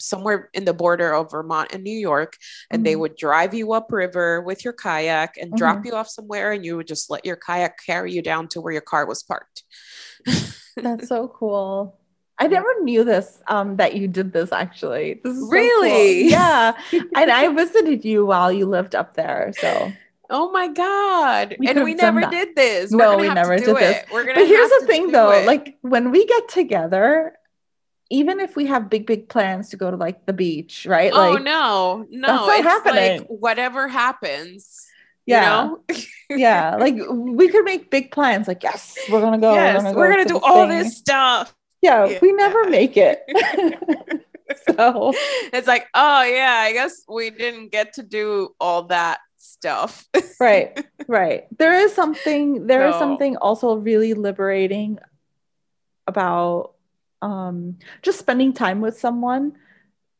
somewhere 0.00 0.48
in 0.54 0.64
the 0.64 0.72
border 0.74 1.12
of 1.12 1.30
vermont 1.32 1.72
and 1.72 1.82
new 1.82 1.98
york 1.98 2.36
and 2.70 2.86
they 2.86 2.94
Mhm. 2.94 3.00
would 3.00 3.16
drive 3.16 3.52
you 3.52 3.72
upriver 3.72 4.40
with 4.40 4.62
your 4.64 4.72
kayak 4.72 5.36
and 5.40 5.52
drop 5.58 5.78
Mhm. 5.78 5.86
you 5.86 5.92
off 5.98 6.08
somewhere 6.08 6.52
and 6.52 6.64
you 6.64 6.76
would 6.76 6.86
just 6.86 7.10
let 7.10 7.26
your 7.26 7.34
kayak 7.36 7.78
carry 7.84 8.12
you 8.12 8.22
down 8.22 8.46
to 8.48 8.60
where 8.60 8.72
your 8.72 8.82
car 8.92 9.06
was 9.06 9.22
parked 9.24 9.64
That's 10.76 11.08
so 11.08 11.26
cool. 11.26 11.97
I 12.40 12.46
never 12.46 12.68
knew 12.82 13.02
this, 13.04 13.42
um, 13.48 13.76
that 13.76 13.94
you 13.96 14.06
did 14.06 14.32
this 14.32 14.52
actually. 14.52 15.20
This 15.24 15.34
is 15.34 15.40
so 15.40 15.46
cool. 15.46 15.50
Really? 15.50 16.30
Yeah. 16.30 16.72
and 16.92 17.30
I 17.30 17.48
visited 17.52 18.04
you 18.04 18.24
while 18.24 18.52
you 18.52 18.66
lived 18.66 18.94
up 18.94 19.14
there. 19.14 19.52
So 19.58 19.92
oh 20.30 20.50
my 20.52 20.68
god 20.68 21.56
We 21.58 21.68
and 21.68 21.82
we 21.82 21.94
never 21.94 22.20
that. 22.20 22.30
did 22.30 22.54
this 22.54 22.92
No, 22.92 22.98
We're 22.98 23.04
gonna 23.16 23.28
we 23.28 23.34
never 23.34 23.56
did 23.56 23.76
this. 23.76 24.04
we're 24.12 24.24
gonna 24.24 24.34
but 24.40 24.46
here's 24.46 24.70
the 24.80 24.86
thing 24.86 25.10
though, 25.10 25.32
it. 25.32 25.46
like 25.46 25.78
when 25.80 26.10
we 26.10 26.26
get 26.26 26.48
together, 26.48 27.32
even 28.10 28.38
if 28.40 28.54
we 28.54 28.66
have 28.66 28.88
big, 28.88 29.06
big 29.06 29.28
plans 29.28 29.70
to 29.70 29.76
go 29.76 29.90
to 29.90 29.96
like 29.96 30.26
the 30.26 30.32
beach, 30.32 30.86
right? 30.86 31.10
oh 31.12 31.32
like 31.32 31.42
no 31.42 32.06
no 32.10 32.26
that's 32.28 32.46
not 32.46 32.58
it's 32.58 32.64
happening. 32.68 33.18
like 33.20 33.26
whatever 33.28 33.88
happens 33.88 34.86
yeah, 35.26 35.64
you 35.64 35.70
know 35.70 35.82
yeah. 36.30 36.76
Like 36.76 36.94
we 37.10 37.48
could 37.48 37.64
make 37.64 37.90
big 37.90 38.10
plans, 38.12 38.48
like, 38.48 38.62
yes, 38.62 38.96
we're 39.10 39.20
gonna 39.20 39.38
go. 39.38 39.52
yes 39.54 39.82
we're 39.94 40.10
gonna 40.10 40.24
to 40.24 40.28
do 40.28 40.38
all 40.38 40.66
thing. 40.68 40.78
this 40.78 40.96
stuff 40.96 41.54
Yeah, 41.82 42.06
Yeah. 42.06 42.18
we 42.20 42.32
never 42.32 42.64
make 42.68 42.96
it. 42.96 43.22
so 44.78 45.12
it's 45.52 45.66
like 45.68 45.86
oh 45.92 46.22
yeah 46.22 46.56
i 46.64 46.72
guess 46.72 47.02
we 47.06 47.28
didn't 47.28 47.68
get 47.70 47.92
to 47.92 48.02
do 48.02 48.48
all 48.58 48.84
that 48.84 49.18
stuff. 49.36 50.06
Right 50.40 50.86
right. 51.06 51.46
There 51.58 51.74
is 51.74 51.92
something 51.92 52.66
there 52.66 52.86
is 52.88 52.94
So- 52.94 53.00
something 53.00 53.36
also 53.36 53.76
really 53.76 54.14
liberating 54.14 54.98
about 56.06 56.74
um 57.22 57.76
just 58.02 58.18
spending 58.20 58.52
time 58.52 58.80
with 58.80 58.98
someone 58.98 59.52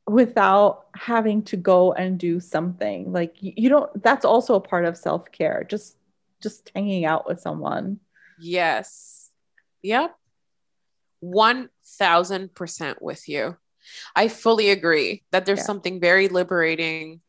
without 0.09 0.87
having 0.95 1.43
to 1.45 1.57
go 1.57 1.93
and 1.93 2.19
do 2.19 2.41
something. 2.41 3.13
Like 3.13 3.37
you, 3.41 3.53
you 3.57 3.69
don't 3.71 4.03
that's 4.03 4.25
also 4.25 4.55
a 4.57 4.61
part 4.61 4.85
of 4.85 4.97
self-care 4.97 5.65
just 5.71 5.97
just 6.43 6.71
hanging 6.75 7.05
out 7.07 7.27
with 7.27 7.41
someone. 7.41 8.01
Yes. 8.39 9.31
Yep 9.83 10.18
1000% 11.23 12.97
with 13.01 13.29
you 13.29 13.57
i 14.15 14.29
fully 14.29 14.71
agree 14.71 15.23
that 15.33 15.47
there's 15.47 15.61
Yeah. 15.61 15.65
something 15.65 16.01
very 16.01 16.29
liberating 16.29 17.21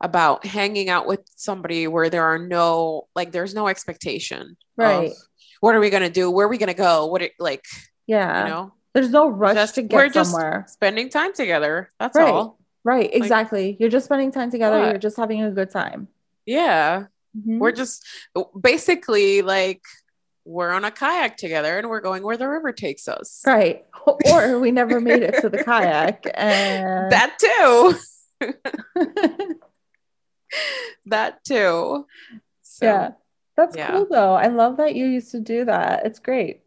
about 0.00 0.44
hanging 0.44 0.88
out 0.88 1.06
with 1.06 1.20
somebody 1.36 1.86
where 1.86 2.10
there 2.10 2.24
are 2.24 2.38
no 2.38 3.06
like 3.14 3.30
there's 3.32 3.54
no 3.54 3.68
expectation 3.68 4.56
Right. 4.76 5.10
of, 5.10 5.16
what 5.60 5.74
are 5.76 5.80
we 5.80 5.90
gonna 5.90 6.10
do 6.10 6.30
where 6.30 6.46
are 6.46 6.50
we 6.50 6.58
gonna 6.58 6.74
go 6.74 7.06
what 7.06 7.22
it 7.22 7.32
like 7.38 7.64
yeah 8.06 8.44
you 8.44 8.50
know 8.50 8.72
there's 8.94 9.10
no 9.10 9.28
rush 9.28 9.54
Just- 9.54 9.74
to 9.76 9.82
we're 9.82 10.06
get 10.06 10.14
just 10.14 10.30
somewhere 10.32 10.64
spending 10.68 11.08
time 11.08 11.32
together 11.32 11.88
that's 12.00 12.16
Right. 12.16 12.28
all 12.28 12.58
right 12.84 13.10
exactly 13.14 13.76
you're 13.78 13.88
just 13.90 14.06
spending 14.06 14.32
time 14.32 14.50
together 14.50 14.78
What? 14.80 14.88
you're 14.90 14.98
just 14.98 15.16
having 15.16 15.42
a 15.42 15.50
good 15.52 15.70
time 15.70 16.08
yeah 16.46 17.06
Mhm. 17.38 17.60
we're 17.60 17.72
just 17.72 18.04
basically 18.60 19.40
like 19.42 19.82
we're 20.44 20.70
on 20.70 20.84
a 20.84 20.90
kayak 20.90 21.36
together 21.36 21.78
and 21.78 21.88
we're 21.88 22.00
going 22.00 22.22
where 22.22 22.36
the 22.36 22.48
river 22.48 22.72
takes 22.72 23.08
us. 23.08 23.42
Right. 23.46 23.84
Or 24.32 24.58
we 24.58 24.72
never 24.72 25.00
made 25.00 25.22
it 25.22 25.40
to 25.42 25.48
the 25.48 25.62
kayak 25.62 26.26
and 26.34 27.12
that 27.12 27.38
too. 27.38 27.94
That 31.06 31.44
too. 31.44 32.06
So, 32.62 32.86
yeah. 32.86 33.10
That's 33.56 33.76
yeah. 33.76 33.90
cool 33.90 34.06
though. 34.10 34.34
I 34.34 34.48
love 34.48 34.78
that 34.78 34.94
you 34.94 35.06
used 35.06 35.30
to 35.32 35.40
do 35.40 35.64
that. 35.66 36.04
It's 36.04 36.18
great 36.18 36.62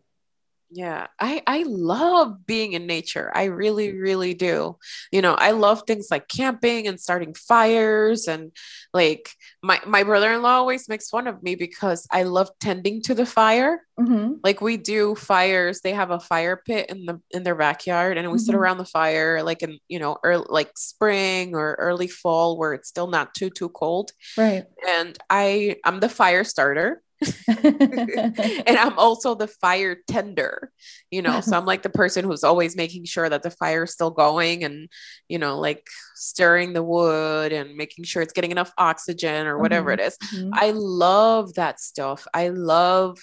yeah 0.71 1.07
i 1.19 1.41
i 1.45 1.63
love 1.67 2.45
being 2.47 2.73
in 2.73 2.87
nature 2.87 3.31
i 3.35 3.43
really 3.45 3.93
really 3.97 4.33
do. 4.33 4.77
You 5.11 5.21
know 5.21 5.33
i 5.35 5.51
love 5.51 5.83
things 5.85 6.07
like 6.09 6.27
camping 6.27 6.87
and 6.87 6.99
starting 6.99 7.33
fires 7.35 8.27
and 8.27 8.51
like 8.93 9.29
my 9.61 9.79
my 9.85 10.03
brother-in-law 10.03 10.49
always 10.57 10.89
makes 10.89 11.09
fun 11.09 11.27
of 11.27 11.43
me 11.43 11.55
because 11.55 12.07
i 12.11 12.23
love 12.23 12.49
tending 12.59 13.01
to 13.03 13.13
the 13.13 13.25
fire. 13.25 13.81
Mhm. 13.97 14.39
like 14.43 14.59
we 14.59 14.75
do 14.75 15.15
fires 15.15 15.79
they 15.79 15.93
have 15.93 16.11
a 16.11 16.19
fire 16.19 16.57
pit 16.67 16.89
in 16.89 17.05
the 17.05 17.21
in 17.31 17.43
their 17.43 17.55
backyard 17.55 18.17
and 18.17 18.29
we 18.29 18.37
sit 18.39 18.53
Mhm. 18.53 18.57
around 18.59 18.77
the 18.77 18.85
fire 18.85 19.41
like 19.41 19.63
in 19.63 19.79
you 19.87 19.99
know 19.99 20.17
early, 20.21 20.45
like 20.49 20.71
spring 20.77 21.55
or 21.55 21.75
early 21.79 22.07
fall 22.09 22.57
where 22.57 22.73
it's 22.73 22.89
still 22.89 23.07
not 23.07 23.33
too 23.33 23.49
too 23.49 23.69
cold. 23.69 24.11
Right. 24.37 24.65
And 24.85 25.17
i 25.29 25.77
i'm 25.85 26.01
the 26.01 26.09
fire 26.09 26.43
starter 26.43 27.01
and 27.47 28.77
i'm 28.77 28.97
also 28.99 29.35
the 29.35 29.47
fire 29.47 29.95
tender 30.07 30.71
you 31.11 31.21
know 31.21 31.39
so 31.41 31.57
i'm 31.57 31.65
like 31.65 31.81
the 31.81 31.89
person 31.89 32.25
who's 32.25 32.43
always 32.43 32.75
making 32.75 33.05
sure 33.05 33.29
that 33.29 33.41
the 33.41 33.49
fire 33.49 33.83
is 33.83 33.91
still 33.93 34.11
going 34.11 34.63
and 34.63 34.89
you 35.29 35.39
know 35.39 35.57
like 35.59 35.85
stirring 36.15 36.73
the 36.73 36.83
wood 36.83 37.53
and 37.53 37.75
making 37.75 38.03
sure 38.03 38.21
it's 38.21 38.33
getting 38.33 38.51
enough 38.51 38.71
oxygen 38.77 39.47
or 39.47 39.57
whatever 39.57 39.91
Mhm. 39.91 39.93
it 39.93 39.99
is 40.01 40.17
Mhm. 40.17 40.49
I 40.53 40.71
love 40.71 41.53
that 41.55 41.79
stuff. 41.79 42.27
I 42.33 42.49
love, 42.49 43.17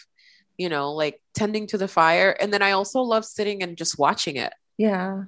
you 0.56 0.68
know, 0.68 0.92
like 0.92 1.20
tending 1.34 1.66
to 1.68 1.78
the 1.78 1.88
fire. 1.88 2.30
And 2.40 2.52
then 2.52 2.62
I 2.62 2.72
also 2.72 3.00
love 3.00 3.24
sitting 3.24 3.62
and 3.62 3.76
just 3.76 3.98
watching 3.98 4.36
it, 4.36 4.52
yeah 4.78 5.24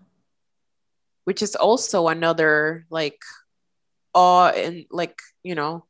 which 1.25 1.43
is 1.43 1.57
also 1.57 2.09
another 2.09 2.85
like 2.91 3.19
awe 4.15 4.49
and 4.51 4.85
like, 4.91 5.19
you 5.43 5.55
know, 5.55 5.85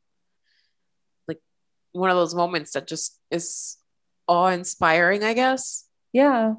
one 1.95 2.09
of 2.09 2.15
those 2.17 2.35
moments 2.35 2.73
that 2.73 2.87
just 2.87 3.17
is 3.31 3.77
awe 4.27 4.47
inspiring, 4.47 5.23
I 5.23 5.33
guess. 5.33 5.85
yeah 6.13 6.53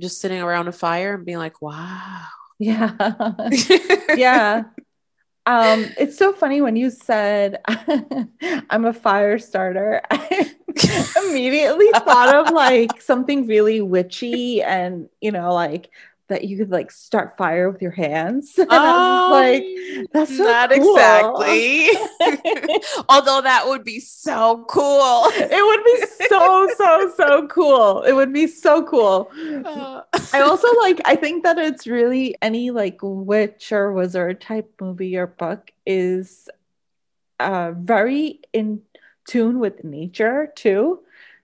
Just 0.00 0.20
sitting 0.20 0.40
around 0.40 0.68
a 0.68 0.72
fire 0.72 1.14
and 1.14 1.24
being 1.26 1.38
like, 1.38 1.60
wow. 1.62 2.24
yeah 2.58 2.92
yeah 4.16 4.62
um 5.46 5.86
it's 5.98 6.18
so 6.18 6.32
funny 6.34 6.60
when 6.60 6.76
you 6.76 6.90
said 6.90 7.58
i'm 8.70 8.84
a 8.84 8.92
fire 8.92 9.38
starter 9.38 10.02
i 10.10 10.50
immediately 11.24 11.88
thought 12.04 12.34
of 12.34 12.52
like 12.52 13.00
something 13.00 13.46
really 13.46 13.80
witchy 13.80 14.62
and 14.62 15.08
you 15.22 15.32
know 15.32 15.54
like 15.54 15.88
that 16.30 16.44
you 16.44 16.56
could 16.56 16.70
like 16.70 16.90
start 16.90 17.36
fire 17.36 17.70
with 17.70 17.82
your 17.82 17.90
hands 17.92 18.58
and 18.58 18.70
I 18.72 18.96
was 18.96 19.30
like 19.30 19.66
that's 20.12 20.36
so 20.36 20.44
not 20.44 20.70
cool. 20.70 20.96
exactly. 20.96 21.90
Although 23.08 23.42
that 23.42 23.66
would 23.66 23.84
be 23.84 24.00
so 24.00 24.64
cool. 24.68 25.24
it 25.36 25.64
would 25.64 25.84
be 25.84 26.26
so 26.28 26.68
so 26.78 27.12
so 27.16 27.46
cool 27.48 28.02
it 28.02 28.12
would 28.12 28.32
be 28.32 28.46
so 28.46 28.82
cool 28.84 29.30
Uh, 29.64 30.02
I 30.32 30.40
also 30.40 30.68
like 30.80 31.00
I 31.04 31.16
think 31.16 31.44
that 31.44 31.58
it's 31.58 31.86
really 31.86 32.34
any 32.40 32.70
like 32.70 32.98
witch 33.02 33.72
or 33.72 33.92
wizard 33.92 34.40
type 34.40 34.72
movie 34.80 35.16
or 35.16 35.26
book 35.26 35.70
is 35.86 36.48
uh 37.38 37.72
very 37.76 38.40
in 38.52 38.82
tune 39.26 39.58
with 39.58 39.84
nature 39.84 40.52
too. 40.56 41.00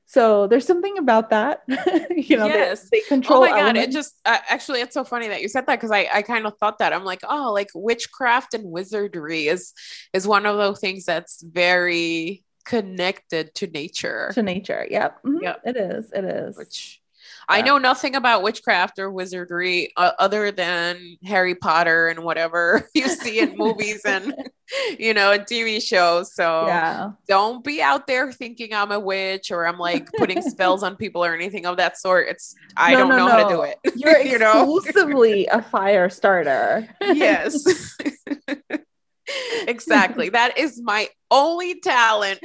So 0.08 0.46
there's 0.46 0.66
something 0.66 0.98
about 0.98 1.30
that. 1.30 1.62
you 1.68 2.36
know, 2.36 2.46
they- 2.48 2.54
Yes. 2.54 2.88
they, 2.90 3.00
control 3.00 3.38
oh 3.38 3.40
my 3.42 3.50
god! 3.50 3.76
It 3.76 3.90
just 3.90 4.14
uh, 4.24 4.38
actually, 4.48 4.80
it's 4.80 4.94
so 4.94 5.02
funny 5.04 5.28
that 5.28 5.42
you 5.42 5.48
said 5.48 5.66
that 5.66 5.76
because 5.78 5.90
I 5.90 6.08
I 6.12 6.22
kind 6.22 6.46
of 6.46 6.56
thought 6.58 6.78
that 6.78 6.92
I'm 6.92 7.04
like, 7.04 7.20
oh, 7.28 7.52
like 7.52 7.68
witchcraft 7.74 8.54
and 8.54 8.70
wizardry 8.70 9.48
is 9.48 9.72
is 10.12 10.26
one 10.26 10.46
of 10.46 10.56
those 10.58 10.78
things 10.80 11.04
that's 11.04 11.42
very 11.42 12.44
connected 12.64 13.54
to 13.56 13.66
nature. 13.66 14.30
to 14.34 14.42
nature. 14.42 14.86
Yep. 14.90 15.22
Mhm. 15.24 15.42
Yep. 15.42 15.60
It 15.66 15.76
is. 15.76 16.12
It 16.12 16.24
is. 16.24 16.56
which 16.56 17.00
I 17.48 17.62
know 17.62 17.78
nothing 17.78 18.16
about 18.16 18.42
witchcraft 18.42 18.98
or 18.98 19.10
wizardry 19.10 19.92
uh, 19.96 20.12
other 20.18 20.50
than 20.50 21.16
Harry 21.24 21.54
Potter 21.54 22.08
and 22.08 22.24
whatever 22.24 22.88
you 22.94 23.08
see 23.08 23.38
in 23.38 23.56
movies 23.56 24.02
and 24.04 24.34
you 24.98 25.14
know 25.14 25.32
and 25.32 25.44
TV 25.44 25.80
shows. 25.82 26.34
So 26.34 26.66
yeah. 26.66 27.10
don't 27.28 27.62
be 27.62 27.80
out 27.80 28.06
there 28.06 28.32
thinking 28.32 28.74
I'm 28.74 28.90
a 28.90 28.98
witch 28.98 29.50
or 29.50 29.66
I'm 29.66 29.78
like 29.78 30.08
putting 30.18 30.42
spells 30.42 30.82
on 30.82 30.96
people 30.96 31.24
or 31.24 31.34
anything 31.34 31.66
of 31.66 31.76
that 31.76 31.98
sort. 31.98 32.28
It's 32.28 32.54
I 32.76 32.92
No, 32.92 32.98
don't 32.98 33.08
no, 33.10 33.16
know 33.18 33.28
how 33.28 33.48
to 33.48 33.54
do 33.54 33.62
it. 33.62 33.78
You're 33.96 34.18
you 34.22 34.38
know? 34.38 34.76
exclusively 34.76 35.46
a 35.46 35.62
fire 35.62 36.08
starter. 36.08 36.88
yes. 37.00 37.96
exactly. 39.66 40.30
That 40.30 40.58
is 40.58 40.80
my 40.82 41.08
only 41.30 41.80
talent. 41.80 42.40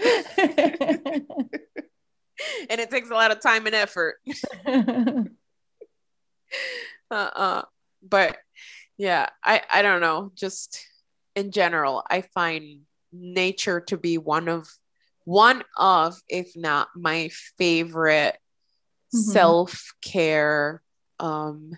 and 2.70 2.82
it 2.82 2.90
takes 2.90 3.10
a 3.10 3.14
lot 3.14 3.32
of 3.32 3.40
time 3.42 3.66
and 3.66 3.76
effort. 3.76 4.16
uh-uh. 7.12 7.64
But 8.04 8.38
yeah, 8.98 9.28
I 9.44 9.62
I 9.72 9.82
don't 9.82 10.02
know, 10.02 10.32
just 10.36 10.86
in 11.36 11.52
general, 11.52 12.04
I 12.10 12.22
find 12.22 12.82
nature 13.12 13.82
to 13.82 13.98
be 13.98 14.18
one 14.18 14.48
of 14.48 14.68
one 15.26 15.64
of 15.78 16.20
if 16.30 16.56
not 16.56 16.90
my 16.96 17.30
favorite 17.58 18.38
mm-hmm. 19.14 19.20
self-care 19.20 20.82
um 21.20 21.74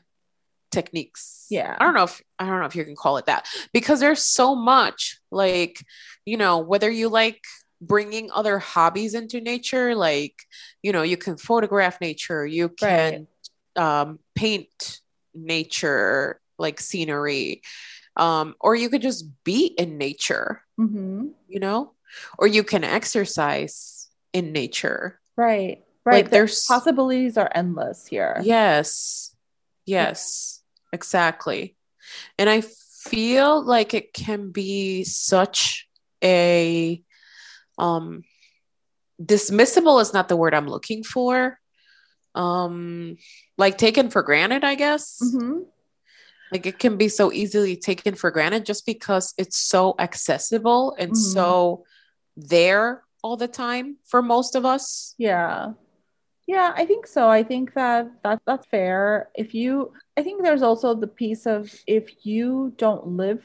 techniques. 0.74 1.46
Yeah. 1.50 1.78
I 1.80 1.86
don't 1.86 1.94
know 1.94 2.04
if 2.04 2.22
I 2.40 2.48
don't 2.48 2.60
know 2.60 2.66
if 2.66 2.76
you 2.76 2.84
can 2.84 2.96
call 2.96 3.18
it 3.18 3.28
that 3.28 3.46
because 3.72 4.00
there's 4.00 4.24
so 4.24 4.56
much 4.56 5.20
like, 5.32 5.78
you 6.26 6.36
know, 6.36 6.58
whether 6.58 6.90
you 6.90 7.10
like 7.10 7.42
bringing 7.88 8.32
other 8.32 8.60
hobbies 8.60 9.14
into 9.14 9.42
nature 9.42 9.96
like, 9.96 10.36
you 10.82 10.92
know, 10.92 11.02
you 11.02 11.18
can 11.18 11.38
photograph 11.38 12.00
nature, 12.02 12.46
you 12.46 12.70
can 12.70 13.28
right. 13.78 14.02
um 14.02 14.20
paint 14.36 15.02
nature 15.34 16.40
like 16.60 16.80
scenery 16.80 17.62
um 18.18 18.54
or 18.60 18.76
you 18.76 18.90
could 18.90 19.02
just 19.02 19.26
be 19.44 19.66
in 19.66 19.98
nature. 19.98 20.62
Mm-hmm. 20.80 21.28
You 21.48 21.60
know? 21.60 21.94
Or 22.38 22.48
you 22.48 22.64
can 22.64 22.84
exercise 22.84 24.10
in 24.34 24.52
nature. 24.52 25.20
Right. 25.36 25.84
Right. 26.06 26.16
Like 26.16 26.30
there's 26.30 26.66
possibilities 26.66 27.38
are 27.38 27.50
endless 27.56 28.06
here. 28.06 28.40
Yes. 28.44 29.36
Yes. 29.86 30.62
Exactly. 30.92 31.76
And 32.38 32.50
I 32.50 32.62
feel 32.62 33.64
like 33.64 33.94
it 33.94 34.14
can 34.14 34.52
be 34.52 35.04
such 35.04 35.88
a 36.24 37.02
um 37.78 38.24
dismissible 39.22 40.02
is 40.02 40.14
not 40.14 40.28
the 40.28 40.38
word 40.38 40.54
I'm 40.54 40.68
looking 40.68 41.04
for. 41.04 41.60
Um 42.36 43.18
like 43.58 43.78
taken 43.78 44.10
for 44.10 44.24
granted, 44.24 44.64
I 44.64 44.76
guess. 44.76 45.20
Mm-hmm. 45.22 45.60
Like 46.52 46.66
it 46.66 46.78
can 46.78 46.98
be 46.98 47.10
so 47.10 47.32
easily 47.32 47.76
taken 47.76 48.16
for 48.16 48.30
granted 48.32 48.66
just 48.66 48.86
because 48.86 49.34
it's 49.38 49.58
so 49.58 49.96
accessible 49.98 50.96
and 51.00 51.12
mm-hmm. 51.12 51.34
so 51.34 51.86
there 52.38 53.04
all 53.24 53.38
the 53.38 53.48
time 53.48 53.98
for 54.06 54.22
most 54.22 54.56
of 54.56 54.66
us. 54.66 55.16
Yeah. 55.18 55.74
Yeah, 56.46 56.74
I 56.76 56.86
think 56.86 57.08
so. 57.08 57.30
I 57.30 57.42
think 57.44 57.74
that, 57.74 58.12
that 58.24 58.42
that's 58.46 58.68
fair. 58.68 59.30
If 59.34 59.54
you, 59.54 59.94
I 60.18 60.24
think 60.24 60.44
there's 60.44 60.62
also 60.62 60.94
the 60.94 61.08
piece 61.08 61.46
of 61.46 61.74
if 61.88 62.26
you 62.26 62.74
don't 62.78 63.08
live 63.08 63.42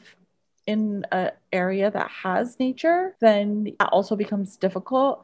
in 0.69 1.03
an 1.11 1.31
area 1.51 1.89
that 1.89 2.11
has 2.11 2.59
nature, 2.59 3.15
then 3.19 3.75
that 3.79 3.89
also 3.89 4.15
becomes 4.15 4.55
difficult. 4.55 5.23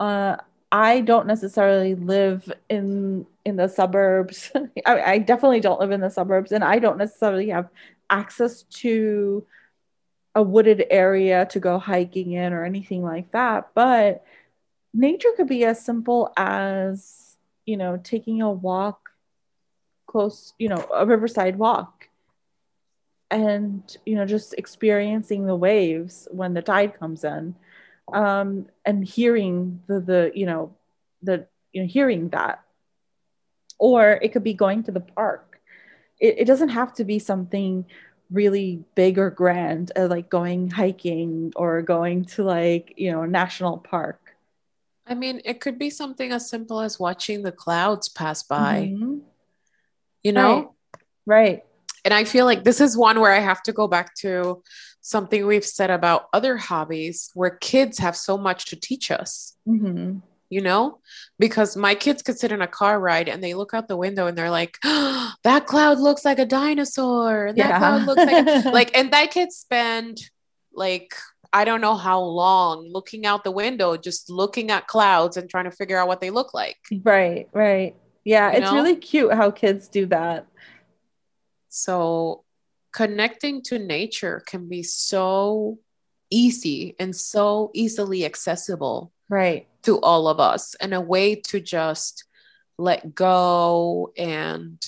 Uh, 0.00 0.36
I 0.72 1.00
don't 1.02 1.26
necessarily 1.26 1.94
live 1.94 2.50
in 2.70 3.26
in 3.44 3.56
the 3.56 3.68
suburbs. 3.68 4.50
I, 4.86 5.02
I 5.02 5.18
definitely 5.18 5.60
don't 5.60 5.80
live 5.80 5.90
in 5.90 6.00
the 6.00 6.08
suburbs, 6.08 6.50
and 6.50 6.64
I 6.64 6.78
don't 6.78 6.96
necessarily 6.96 7.50
have 7.50 7.68
access 8.08 8.62
to 8.80 9.44
a 10.34 10.42
wooded 10.42 10.86
area 10.90 11.44
to 11.50 11.60
go 11.60 11.78
hiking 11.78 12.32
in 12.32 12.54
or 12.54 12.64
anything 12.64 13.02
like 13.02 13.30
that. 13.32 13.68
But 13.74 14.24
nature 14.94 15.32
could 15.36 15.48
be 15.48 15.64
as 15.66 15.84
simple 15.84 16.32
as 16.38 17.36
you 17.66 17.76
know 17.76 18.00
taking 18.02 18.40
a 18.40 18.50
walk 18.50 19.10
close 20.06 20.54
you 20.58 20.68
know 20.70 20.88
a 20.94 21.04
riverside 21.04 21.56
walk 21.58 21.95
and 23.30 23.96
you 24.06 24.14
know 24.14 24.24
just 24.24 24.54
experiencing 24.54 25.46
the 25.46 25.56
waves 25.56 26.28
when 26.30 26.54
the 26.54 26.62
tide 26.62 26.98
comes 26.98 27.24
in 27.24 27.54
um 28.12 28.66
and 28.84 29.04
hearing 29.04 29.80
the 29.88 30.00
the 30.00 30.32
you 30.34 30.46
know 30.46 30.74
the 31.22 31.46
you 31.72 31.82
know 31.82 31.88
hearing 31.88 32.28
that 32.28 32.62
or 33.78 34.12
it 34.22 34.32
could 34.32 34.44
be 34.44 34.54
going 34.54 34.82
to 34.82 34.92
the 34.92 35.00
park 35.00 35.60
it, 36.20 36.38
it 36.38 36.44
doesn't 36.46 36.68
have 36.68 36.94
to 36.94 37.04
be 37.04 37.18
something 37.18 37.84
really 38.30 38.84
big 38.94 39.18
or 39.18 39.30
grand 39.30 39.90
uh, 39.96 40.06
like 40.06 40.30
going 40.30 40.70
hiking 40.70 41.52
or 41.56 41.82
going 41.82 42.24
to 42.24 42.44
like 42.44 42.94
you 42.96 43.10
know 43.10 43.22
a 43.22 43.26
national 43.26 43.78
park 43.78 44.36
I 45.06 45.14
mean, 45.14 45.40
it 45.44 45.60
could 45.60 45.78
be 45.78 45.90
something 45.90 46.32
as 46.32 46.48
simple 46.48 46.80
as 46.80 46.98
watching 46.98 47.42
the 47.42 47.52
clouds 47.52 48.08
pass 48.08 48.42
by. 48.42 48.90
Mm-hmm. 48.92 49.18
You 50.22 50.32
know? 50.32 50.74
Right. 51.26 51.48
right. 51.48 51.64
And 52.06 52.14
I 52.14 52.22
feel 52.22 52.44
like 52.44 52.62
this 52.62 52.80
is 52.80 52.96
one 52.96 53.18
where 53.18 53.32
I 53.32 53.40
have 53.40 53.64
to 53.64 53.72
go 53.72 53.88
back 53.88 54.14
to 54.18 54.62
something 55.00 55.44
we've 55.44 55.64
said 55.64 55.90
about 55.90 56.28
other 56.32 56.56
hobbies 56.56 57.32
where 57.34 57.50
kids 57.50 57.98
have 57.98 58.16
so 58.16 58.38
much 58.38 58.66
to 58.66 58.76
teach 58.76 59.10
us. 59.10 59.56
Mm-hmm. 59.68 60.20
You 60.48 60.60
know, 60.60 61.00
because 61.40 61.76
my 61.76 61.96
kids 61.96 62.22
could 62.22 62.38
sit 62.38 62.52
in 62.52 62.62
a 62.62 62.68
car 62.68 63.00
ride 63.00 63.28
and 63.28 63.42
they 63.42 63.54
look 63.54 63.74
out 63.74 63.88
the 63.88 63.96
window 63.96 64.28
and 64.28 64.38
they're 64.38 64.52
like, 64.52 64.78
oh, 64.84 65.32
"That 65.42 65.66
cloud 65.66 65.98
looks 65.98 66.24
like 66.24 66.38
a 66.38 66.46
dinosaur." 66.46 67.52
That 67.56 67.58
yeah. 67.58 67.78
cloud 67.78 68.02
looks 68.02 68.24
like 68.24 68.46
a, 68.46 68.68
like, 68.72 68.96
and 68.96 69.12
that 69.12 69.32
kid 69.32 69.50
spend 69.50 70.18
like 70.72 71.12
I 71.52 71.64
don't 71.64 71.80
know 71.80 71.96
how 71.96 72.20
long 72.20 72.86
looking 72.88 73.26
out 73.26 73.42
the 73.42 73.50
window, 73.50 73.96
just 73.96 74.30
looking 74.30 74.70
at 74.70 74.86
clouds 74.86 75.36
and 75.36 75.50
trying 75.50 75.64
to 75.64 75.72
figure 75.72 75.98
out 75.98 76.06
what 76.06 76.20
they 76.20 76.30
look 76.30 76.54
like. 76.54 76.76
Right, 77.02 77.48
right. 77.52 77.96
Yeah, 78.22 78.52
you 78.52 78.58
it's 78.58 78.70
know? 78.70 78.74
really 78.74 78.94
cute 78.94 79.34
how 79.34 79.50
kids 79.50 79.88
do 79.88 80.06
that. 80.06 80.46
So 81.76 82.44
connecting 82.92 83.62
to 83.62 83.78
nature 83.78 84.42
can 84.46 84.68
be 84.68 84.82
so 84.82 85.78
easy 86.30 86.96
and 86.98 87.14
so 87.14 87.70
easily 87.74 88.24
accessible 88.24 89.12
right. 89.28 89.66
to 89.82 90.00
all 90.00 90.28
of 90.28 90.40
us 90.40 90.74
and 90.76 90.94
a 90.94 91.00
way 91.00 91.34
to 91.34 91.60
just 91.60 92.24
let 92.78 93.14
go 93.14 94.12
and 94.16 94.82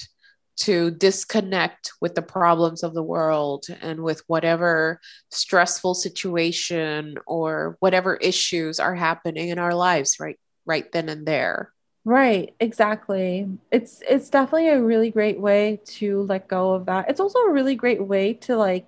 to 0.57 0.91
disconnect 0.91 1.93
with 2.01 2.15
the 2.15 2.23
problems 2.23 2.83
of 2.83 2.93
the 2.93 3.03
world 3.03 3.67
and 3.81 4.03
with 4.03 4.23
whatever 4.27 5.01
stressful 5.31 5.95
situation 5.95 7.17
or 7.27 7.77
whatever 7.81 8.17
issues 8.17 8.81
are 8.81 8.95
happening 8.95 9.51
in 9.51 9.59
our 9.59 9.75
lives 9.75 10.17
right 10.19 10.39
right 10.67 10.91
then 10.93 11.09
and 11.09 11.27
there 11.27 11.73
right 12.05 12.55
exactly 12.61 13.47
it's 13.71 14.03
it's 14.09 14.31
definitely 14.31 14.69
a 14.69 14.83
really 14.83 15.11
great 15.11 15.41
way 15.41 15.81
to 15.85 16.23
let 16.23 16.49
go 16.49 16.73
of 16.73 16.87
that 16.87 17.09
it's 17.09 17.21
also 17.21 17.39
a 17.41 17.53
really 17.53 17.75
great 17.75 18.03
way 18.03 18.33
to 18.33 18.57
like 18.57 18.87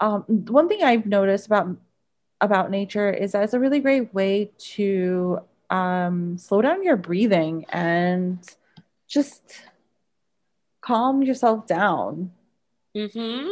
um, 0.00 0.24
one 0.26 0.68
thing 0.68 0.82
i've 0.82 1.06
noticed 1.06 1.46
about 1.46 1.76
about 2.40 2.70
nature 2.70 3.10
is 3.10 3.32
that 3.32 3.44
it's 3.44 3.54
a 3.54 3.60
really 3.60 3.80
great 3.80 4.12
way 4.14 4.50
to 4.58 5.40
um, 5.70 6.36
slow 6.38 6.62
down 6.62 6.82
your 6.82 6.96
breathing 6.96 7.64
and 7.68 8.38
just 9.06 9.62
calm 10.80 11.22
yourself 11.22 11.66
down. 11.66 12.32
Mm-hmm. 12.96 13.50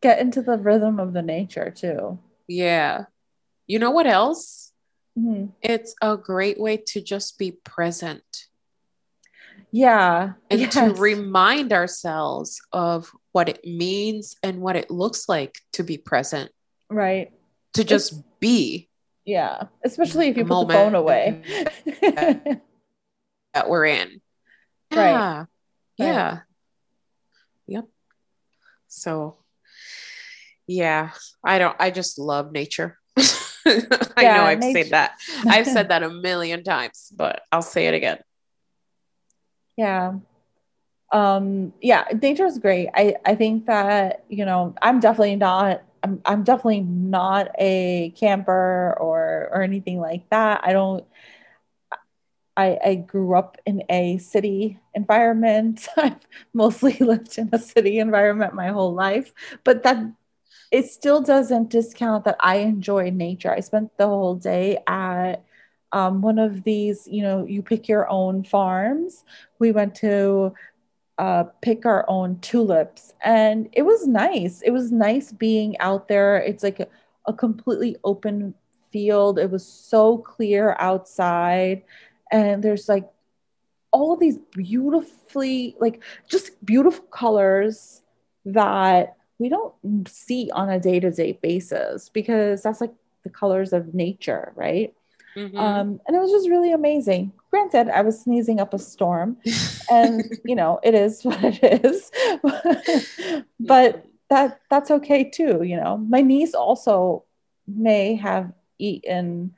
Get 0.00 0.18
into 0.20 0.42
the 0.42 0.58
rhythm 0.58 1.00
of 1.00 1.12
the 1.12 1.22
nature 1.22 1.70
too. 1.70 2.18
Yeah. 2.46 3.04
You 3.66 3.78
know 3.78 3.90
what 3.90 4.06
else? 4.06 4.67
Mm-hmm. 5.18 5.46
It's 5.62 5.94
a 6.00 6.16
great 6.16 6.60
way 6.60 6.76
to 6.88 7.00
just 7.00 7.38
be 7.38 7.52
present. 7.52 8.22
Yeah. 9.70 10.32
And 10.50 10.60
yes. 10.60 10.74
to 10.74 10.94
remind 10.94 11.72
ourselves 11.72 12.60
of 12.72 13.10
what 13.32 13.48
it 13.48 13.64
means 13.64 14.36
and 14.42 14.60
what 14.60 14.76
it 14.76 14.90
looks 14.90 15.28
like 15.28 15.58
to 15.72 15.82
be 15.82 15.98
present. 15.98 16.50
Right. 16.88 17.32
To 17.74 17.84
just 17.84 18.12
it's, 18.12 18.22
be. 18.40 18.88
Yeah. 19.24 19.64
Especially 19.84 20.28
if 20.28 20.36
you 20.36 20.44
put 20.44 20.68
the 20.68 20.74
phone 20.74 20.94
away. 20.94 21.42
that 23.54 23.68
we're 23.68 23.86
in. 23.86 24.20
Yeah. 24.90 25.38
Right. 25.38 25.46
Yeah. 25.98 26.38
Yep. 27.66 27.84
So 28.86 29.36
yeah, 30.68 31.10
I 31.42 31.58
don't 31.58 31.76
I 31.80 31.90
just 31.90 32.18
love 32.18 32.52
nature. 32.52 32.98
I 34.16 34.22
yeah, 34.22 34.34
know 34.34 34.44
I've 34.44 34.60
nature. 34.60 34.78
said 34.84 34.90
that. 34.90 35.12
I've 35.48 35.66
said 35.68 35.88
that 35.88 36.02
a 36.02 36.10
million 36.10 36.62
times, 36.64 37.12
but 37.14 37.42
I'll 37.52 37.62
say 37.62 37.86
it 37.86 37.94
again. 37.94 38.18
Yeah. 39.76 40.18
Um 41.12 41.72
yeah, 41.82 42.04
nature 42.22 42.46
is 42.46 42.58
great. 42.58 42.88
I 42.94 43.16
I 43.24 43.34
think 43.34 43.66
that, 43.66 44.24
you 44.28 44.44
know, 44.44 44.74
I'm 44.82 45.00
definitely 45.00 45.36
not 45.36 45.82
I'm 46.02 46.20
I'm 46.26 46.44
definitely 46.44 46.82
not 46.82 47.50
a 47.58 48.10
camper 48.18 48.96
or 49.00 49.48
or 49.52 49.62
anything 49.62 50.00
like 50.00 50.28
that. 50.30 50.62
I 50.64 50.72
don't 50.72 51.04
I, 52.56 52.78
I 52.84 52.94
grew 52.96 53.36
up 53.36 53.56
in 53.66 53.84
a 53.88 54.18
city 54.18 54.78
environment. 54.94 55.86
I've 55.96 56.16
mostly 56.52 56.94
lived 56.98 57.38
in 57.38 57.50
a 57.52 57.58
city 57.58 57.98
environment 57.98 58.54
my 58.54 58.68
whole 58.68 58.94
life, 58.94 59.32
but 59.64 59.82
that 59.84 59.98
it 60.70 60.86
still 60.86 61.20
doesn't 61.20 61.70
discount 61.70 62.24
that 62.24 62.36
I 62.40 62.56
enjoy 62.56 63.10
nature. 63.10 63.52
I 63.52 63.60
spent 63.60 63.96
the 63.96 64.06
whole 64.06 64.34
day 64.34 64.78
at 64.86 65.44
um, 65.92 66.20
one 66.20 66.38
of 66.38 66.64
these, 66.64 67.08
you 67.10 67.22
know, 67.22 67.46
you 67.46 67.62
pick 67.62 67.88
your 67.88 68.08
own 68.10 68.44
farms. 68.44 69.24
We 69.58 69.72
went 69.72 69.94
to 69.96 70.52
uh, 71.16 71.44
pick 71.62 71.86
our 71.86 72.04
own 72.08 72.38
tulips, 72.40 73.14
and 73.22 73.68
it 73.72 73.82
was 73.82 74.06
nice. 74.06 74.62
It 74.62 74.70
was 74.70 74.92
nice 74.92 75.32
being 75.32 75.78
out 75.80 76.08
there. 76.08 76.36
It's 76.36 76.62
like 76.62 76.88
a 77.26 77.32
completely 77.32 77.96
open 78.04 78.54
field. 78.92 79.38
It 79.38 79.50
was 79.50 79.66
so 79.66 80.18
clear 80.18 80.76
outside. 80.78 81.82
And 82.30 82.62
there's 82.62 82.88
like 82.88 83.08
all 83.90 84.16
these 84.16 84.38
beautifully, 84.52 85.76
like 85.80 86.02
just 86.28 86.64
beautiful 86.64 87.04
colors 87.06 88.02
that 88.44 89.17
we 89.38 89.48
don't 89.48 89.74
see 90.08 90.50
on 90.52 90.68
a 90.68 90.80
day 90.80 91.00
to 91.00 91.10
day 91.10 91.38
basis 91.40 92.08
because 92.08 92.62
that's 92.62 92.80
like 92.80 92.94
the 93.24 93.30
colors 93.30 93.72
of 93.72 93.94
nature, 93.94 94.52
right? 94.56 94.94
Mm-hmm. 95.36 95.56
Um, 95.56 96.00
and 96.06 96.16
it 96.16 96.20
was 96.20 96.30
just 96.30 96.48
really 96.48 96.72
amazing. 96.72 97.32
Granted, 97.50 97.88
I 97.88 98.02
was 98.02 98.20
sneezing 98.20 98.60
up 98.60 98.74
a 98.74 98.78
storm, 98.78 99.36
and 99.90 100.24
you 100.44 100.54
know 100.54 100.80
it 100.82 100.94
is 100.94 101.22
what 101.22 101.38
it 101.42 101.84
is. 101.84 102.10
but 103.60 104.04
that 104.30 104.60
that's 104.70 104.90
okay 104.90 105.24
too. 105.24 105.62
You 105.62 105.76
know, 105.76 105.98
my 105.98 106.20
niece 106.20 106.54
also 106.54 107.24
may 107.66 108.14
have 108.16 108.52
eaten 108.78 109.54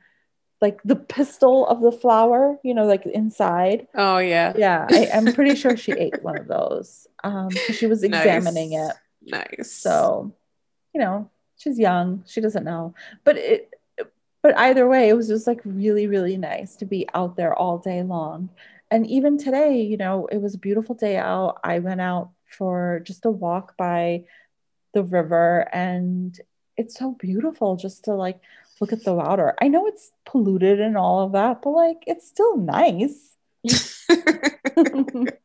like 0.61 0.83
the 0.85 0.97
pistil 0.97 1.66
of 1.66 1.81
the 1.81 1.93
flower, 1.93 2.59
you 2.62 2.75
know, 2.75 2.85
like 2.85 3.07
inside. 3.07 3.87
Oh 3.95 4.19
yeah. 4.19 4.53
Yeah. 4.57 4.87
I, 4.90 5.07
am 5.12 5.33
pretty 5.33 5.55
sure 5.55 5.77
she 5.77 5.93
ate 5.99 6.23
one 6.23 6.38
of 6.38 6.47
those. 6.49 7.07
Um, 7.25 7.51
she 7.51 7.87
was 7.87 8.03
examining 8.03 8.73
nice. 8.73 8.90
it. 8.90 8.97
Nice. 9.31 9.73
So, 9.73 10.35
you 10.95 11.01
know, 11.01 11.31
she's 11.57 11.79
young. 11.79 12.25
She 12.27 12.40
doesn't 12.40 12.64
know. 12.64 12.95
But 13.25 13.37
it 13.37 13.71
but 14.43 14.57
either 14.57 14.88
way, 14.88 15.09
it 15.09 15.16
was 15.16 15.29
just 15.29 15.47
like 15.47 15.61
really, 15.64 16.07
really 16.07 16.37
nice 16.37 16.77
to 16.77 16.87
be 16.87 17.07
out 17.14 17.37
there 17.37 17.55
all 17.55 17.79
day 17.79 18.03
long. 18.03 18.49
And 18.90 19.07
even 19.07 19.38
today, 19.38 19.83
you 19.83 19.97
know, 19.97 20.27
it 20.27 20.38
was 20.38 20.55
a 20.55 20.59
beautiful 20.59 20.95
day 20.95 21.16
out. 21.16 21.61
I 21.62 21.79
went 21.81 22.01
out 22.01 22.31
for 22.47 23.03
just 23.05 23.27
a 23.27 23.31
walk 23.31 23.77
by 23.77 24.25
the 24.95 25.03
river 25.05 25.69
and 25.73 26.38
it's 26.77 26.99
so 26.99 27.12
beautiful 27.12 27.77
just 27.77 28.05
to 28.05 28.14
like 28.14 28.40
look 28.81 28.93
at 28.93 29.05
the 29.05 29.14
water. 29.14 29.55
I 29.61 29.69
know 29.69 29.87
it's 29.87 30.11
polluted 30.25 30.81
and 30.81 30.97
all 30.97 31.21
of 31.21 31.33
that, 31.33 31.62
but 31.62 31.71
like 31.71 32.03
it's 32.07 32.27
still 32.27 32.57
nice. 32.57 33.37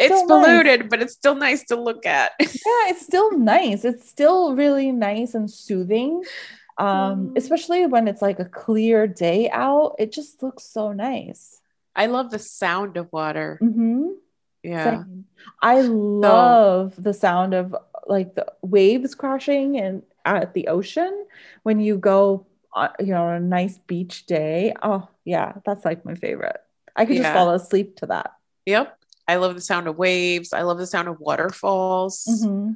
it's, 0.00 0.22
polluted, 0.22 0.80
nice. 0.80 0.88
but 0.90 1.02
it's 1.02 1.12
still 1.12 1.34
nice 1.34 1.64
to 1.64 1.76
look 1.76 2.06
at. 2.06 2.32
yeah, 2.40 2.88
it's 2.88 3.04
still 3.04 3.36
nice. 3.38 3.84
It's 3.84 4.08
still 4.08 4.54
really 4.54 4.92
nice 4.92 5.34
and 5.34 5.50
soothing. 5.50 6.22
Um, 6.76 7.28
mm. 7.28 7.38
especially 7.38 7.86
when 7.86 8.08
it's 8.08 8.22
like 8.22 8.40
a 8.40 8.44
clear 8.44 9.06
day 9.06 9.48
out, 9.50 9.94
it 9.98 10.12
just 10.12 10.42
looks 10.42 10.64
so 10.64 10.92
nice. 10.92 11.60
I 11.94 12.06
love 12.06 12.30
the 12.30 12.38
sound 12.38 12.96
of 12.96 13.12
water. 13.12 13.58
Mm-hmm. 13.62 14.08
Yeah. 14.64 15.02
Same. 15.02 15.26
I 15.62 15.82
love 15.82 16.94
so, 16.96 17.02
the 17.02 17.14
sound 17.14 17.54
of 17.54 17.76
like 18.06 18.34
the 18.34 18.46
waves 18.62 19.14
crashing 19.14 19.78
and 19.78 20.02
at 20.24 20.54
the 20.54 20.68
ocean 20.68 21.26
when 21.62 21.80
you 21.80 21.96
go 21.96 22.46
uh, 22.74 22.88
you 22.98 23.06
know 23.06 23.24
on 23.24 23.34
a 23.34 23.40
nice 23.40 23.78
beach 23.86 24.26
day 24.26 24.74
oh 24.82 25.06
yeah 25.24 25.52
that's 25.64 25.84
like 25.84 26.04
my 26.04 26.14
favorite 26.14 26.60
i 26.96 27.04
could 27.04 27.16
yeah. 27.16 27.22
just 27.22 27.34
fall 27.34 27.50
asleep 27.50 27.96
to 27.96 28.06
that 28.06 28.32
yep 28.66 28.98
i 29.28 29.36
love 29.36 29.54
the 29.54 29.60
sound 29.60 29.86
of 29.86 29.96
waves 29.96 30.52
i 30.52 30.62
love 30.62 30.78
the 30.78 30.86
sound 30.86 31.08
of 31.08 31.20
waterfalls 31.20 32.24
mm-hmm. 32.28 32.72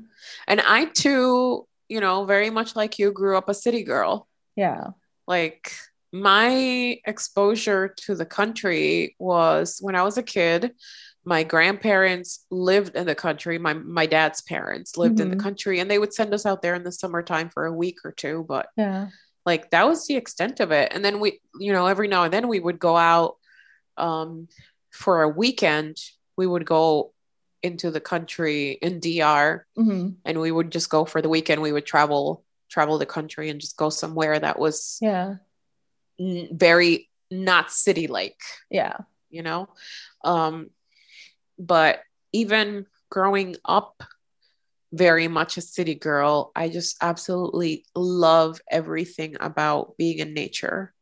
and 0.47 0.61
i 0.63 0.85
too 0.87 1.67
you 1.89 2.01
know 2.01 2.25
very 2.25 2.51
much 2.51 2.77
like 2.77 2.99
you 2.99 3.11
grew 3.11 3.37
up 3.37 3.49
a 3.49 3.55
city 3.55 3.83
girl 3.83 4.29
yeah 4.57 4.89
like 5.27 5.73
my 6.13 6.99
exposure 7.05 7.89
to 7.89 8.15
the 8.15 8.27
country 8.27 9.15
was 9.19 9.79
when 9.81 9.95
i 9.95 10.03
was 10.03 10.17
a 10.17 10.23
kid 10.23 10.73
my 11.25 11.43
grandparents 11.43 12.47
lived 12.51 12.97
in 12.97 13.07
the 13.07 13.15
country 13.15 13.59
my 13.59 13.75
my 13.75 14.07
dad's 14.07 14.41
parents 14.41 14.97
lived 14.97 15.17
mm-hmm. 15.17 15.23
in 15.23 15.31
the 15.31 15.37
mm-hmm. 15.37 15.43
country 15.43 15.81
and 15.81 15.91
they 15.91 15.99
would 15.99 16.15
send 16.15 16.33
us 16.33 16.47
out 16.47 16.63
there 16.63 16.75
in 16.75 16.85
the 16.85 16.93
summertime 16.93 17.51
for 17.51 17.67
a 17.67 17.73
week 17.73 17.99
or 18.05 18.13
two 18.13 18.45
but 18.49 18.69
yeah 18.77 19.09
like 19.45 19.71
that 19.71 19.87
was 19.87 20.07
the 20.07 20.17
extent 20.17 20.61
of 20.61 20.73
it 20.73 20.93
and 20.95 21.05
then 21.05 21.21
we 21.21 21.41
you 21.59 21.73
know 21.73 21.87
every 21.87 22.09
now 22.09 22.25
and 22.25 22.33
then 22.33 22.49
we 22.49 22.61
would 22.61 22.79
go 22.79 22.97
out 22.97 23.37
um 23.97 24.49
for 24.91 25.23
a 25.23 25.29
weekend 25.29 25.97
we 26.39 26.47
would 26.47 26.65
go 26.65 27.13
into 27.63 27.91
the 27.91 28.01
country 28.01 28.79
in 28.81 29.01
DR 29.01 29.67
mm-hmm. 29.77 30.11
and 30.25 30.41
we 30.41 30.51
would 30.51 30.73
just 30.73 30.89
go 30.89 31.05
for 31.05 31.21
the 31.21 31.29
weekend 31.29 31.61
we 31.61 31.73
would 31.73 31.85
travel 31.85 32.45
travel 32.71 32.97
the 32.99 33.07
country 33.07 33.51
and 33.51 33.61
just 33.61 33.77
go 33.77 33.91
somewhere 33.91 34.39
that 34.39 34.59
was 34.59 34.99
yeah 35.03 35.35
n- 36.21 36.49
very 36.53 37.11
not 37.31 37.71
city 37.71 38.07
like 38.07 38.39
yeah 38.71 38.97
you 39.29 39.43
know 39.43 39.69
um 40.25 40.71
but 41.59 42.01
even 42.33 42.87
growing 43.11 43.57
up 43.65 44.03
very 44.93 45.29
much 45.29 45.57
a 45.57 45.61
city 45.61 45.95
girl, 45.95 46.51
I 46.57 46.69
just 46.69 46.97
absolutely 47.03 47.85
love 47.95 48.61
everything 48.71 49.37
about 49.41 49.97
being 49.97 50.19
in 50.19 50.35
nature, 50.35 50.95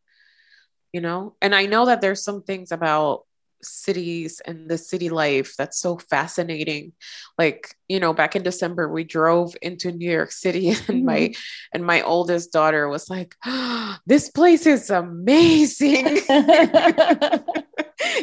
you 0.92 1.01
know? 1.01 1.37
And 1.40 1.55
I 1.55 1.66
know 1.66 1.87
that 1.87 2.01
there's 2.01 2.25
some 2.25 2.42
things 2.42 2.72
about 2.72 3.26
cities 3.62 4.40
and 4.45 4.69
the 4.69 4.79
city 4.79 5.09
life 5.09 5.55
that's 5.57 5.79
so 5.79 5.99
fascinating 5.99 6.92
like 7.38 7.75
you 7.88 7.99
know 7.99 8.12
back 8.12 8.37
in 8.37 8.42
december 8.42 8.88
we 8.88 9.05
drove 9.05 9.55
into 9.62 9.92
new 9.92 10.11
york 10.11 10.31
city 10.31 10.69
and 10.69 10.79
mm-hmm. 10.79 11.05
my 11.05 11.35
and 11.73 11.85
my 11.85 12.03
oldest 12.03 12.53
daughter 12.53 12.88
was 12.88 13.09
like 13.09 13.35
oh, 13.45 13.97
this 14.07 14.31
place 14.31 14.66
is 14.66 14.90
amazing 14.90 16.19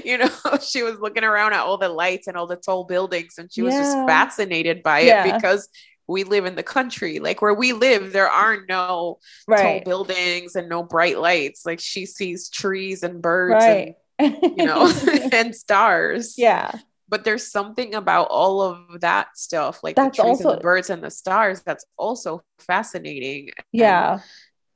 you 0.04 0.18
know, 0.18 0.30
she 0.62 0.84
was 0.84 1.00
looking 1.00 1.24
around 1.24 1.54
at 1.54 1.60
all 1.60 1.78
the 1.78 1.90
lights 1.90 2.28
and 2.28 2.38
all 2.38 2.48
the 2.48 2.56
tall 2.56 2.84
buildings 2.84 3.36
and 3.38 3.52
she 3.52 3.62
was 3.62 3.74
just 3.74 3.98
fascinated 4.08 4.84
by 4.84 5.00
yeah. 5.00 5.26
it 5.26 5.34
because 5.34 5.70
we 6.08 6.26
live 6.26 6.46
in 6.46 6.56
the 6.56 6.64
country. 6.64 7.20
Like 7.20 7.42
where 7.42 7.54
we 7.54 7.74
live, 7.74 8.12
there 8.12 8.30
are 8.30 8.58
no 8.68 9.20
right. 9.48 9.62
tall 9.62 9.82
buildings 9.86 10.56
and 10.56 10.68
no 10.68 10.84
bright 10.84 11.18
lights. 11.18 11.66
Like 11.66 11.80
she 11.80 12.06
sees 12.06 12.50
trees 12.50 13.04
and 13.04 13.22
birds 13.22 13.54
right. 13.54 13.88
and 13.88 13.96
you 14.20 14.66
know 14.66 14.92
and 15.32 15.56
stars. 15.56 16.36
Yeah. 16.38 16.72
But 17.10 17.26
there's 17.26 17.52
something 17.52 17.94
about 17.94 18.30
all 18.30 18.62
of 18.62 19.02
that 19.02 19.38
stuff, 19.38 19.84
like 19.84 19.96
that's 19.96 20.18
the 20.18 20.24
trees 20.24 20.38
also, 20.38 20.50
and 20.50 20.60
the 20.60 20.64
birds 20.64 20.90
and 20.90 21.04
the 21.04 21.12
stars, 21.12 21.62
that's 21.62 21.86
also 21.96 22.42
fascinating. 22.58 23.52
Yeah. 23.72 24.14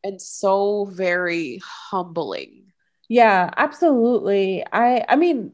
And, 0.03 0.13
and 0.13 0.21
so 0.21 0.85
very 0.85 1.59
humbling 1.63 2.67
yeah, 3.09 3.49
absolutely. 3.55 4.65
I 4.71 5.05
I 5.07 5.15
mean, 5.15 5.53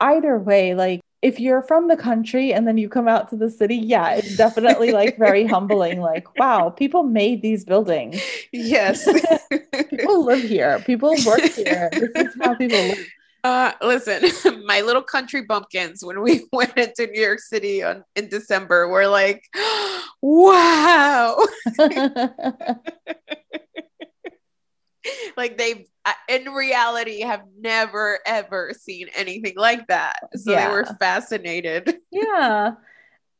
either 0.00 0.38
way, 0.38 0.74
like 0.74 1.00
if 1.20 1.40
you're 1.40 1.62
from 1.62 1.88
the 1.88 1.96
country 1.96 2.52
and 2.52 2.66
then 2.66 2.78
you 2.78 2.88
come 2.88 3.08
out 3.08 3.28
to 3.30 3.36
the 3.36 3.50
city, 3.50 3.76
yeah, 3.76 4.10
it's 4.10 4.36
definitely 4.36 4.92
like 4.92 5.18
very 5.18 5.46
humbling. 5.54 6.00
Like, 6.00 6.38
wow, 6.38 6.70
people 6.70 7.02
made 7.02 7.42
these 7.42 7.64
buildings. 7.64 8.20
Yes. 8.52 9.04
people 9.90 10.24
live 10.24 10.42
here. 10.42 10.80
People 10.80 11.14
work 11.26 11.40
here. 11.40 11.90
This 12.14 12.34
is 12.34 12.36
how 12.40 12.54
people 12.54 12.78
live. 12.78 13.06
Uh, 13.44 13.72
listen, 13.82 14.22
my 14.66 14.80
little 14.80 15.02
country 15.02 15.42
bumpkins, 15.42 16.04
when 16.04 16.20
we 16.22 16.44
went 16.52 16.76
into 16.76 17.06
New 17.06 17.20
York 17.20 17.38
City 17.38 17.82
on, 17.82 18.04
in 18.16 18.28
December, 18.28 18.88
were 18.88 19.06
like, 19.06 19.44
wow 20.22 21.36
like 25.36 25.58
they 25.58 25.86
in 26.28 26.52
reality 26.52 27.20
have 27.20 27.42
never 27.58 28.18
ever 28.26 28.72
seen 28.78 29.08
anything 29.14 29.54
like 29.56 29.86
that. 29.88 30.16
So 30.36 30.52
yeah. 30.52 30.68
they 30.68 30.72
were 30.72 30.84
fascinated. 30.98 31.98
Yeah. 32.10 32.74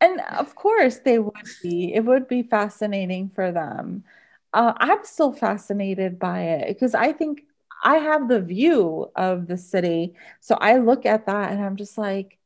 And 0.00 0.20
of 0.38 0.54
course 0.54 0.98
they 0.98 1.18
would 1.18 1.34
be. 1.62 1.92
It 1.94 2.04
would 2.04 2.28
be 2.28 2.42
fascinating 2.42 3.30
for 3.34 3.50
them. 3.50 4.04
Uh, 4.54 4.72
i'm 4.78 5.04
still 5.04 5.32
fascinated 5.32 6.18
by 6.18 6.40
it 6.40 6.68
because 6.68 6.94
i 6.94 7.12
think 7.12 7.42
i 7.84 7.96
have 7.96 8.28
the 8.28 8.40
view 8.40 9.10
of 9.14 9.46
the 9.46 9.56
city. 9.56 10.14
So 10.40 10.56
i 10.60 10.78
look 10.78 11.04
at 11.04 11.26
that 11.26 11.52
and 11.52 11.62
i'm 11.62 11.76
just 11.76 11.98
like 11.98 12.38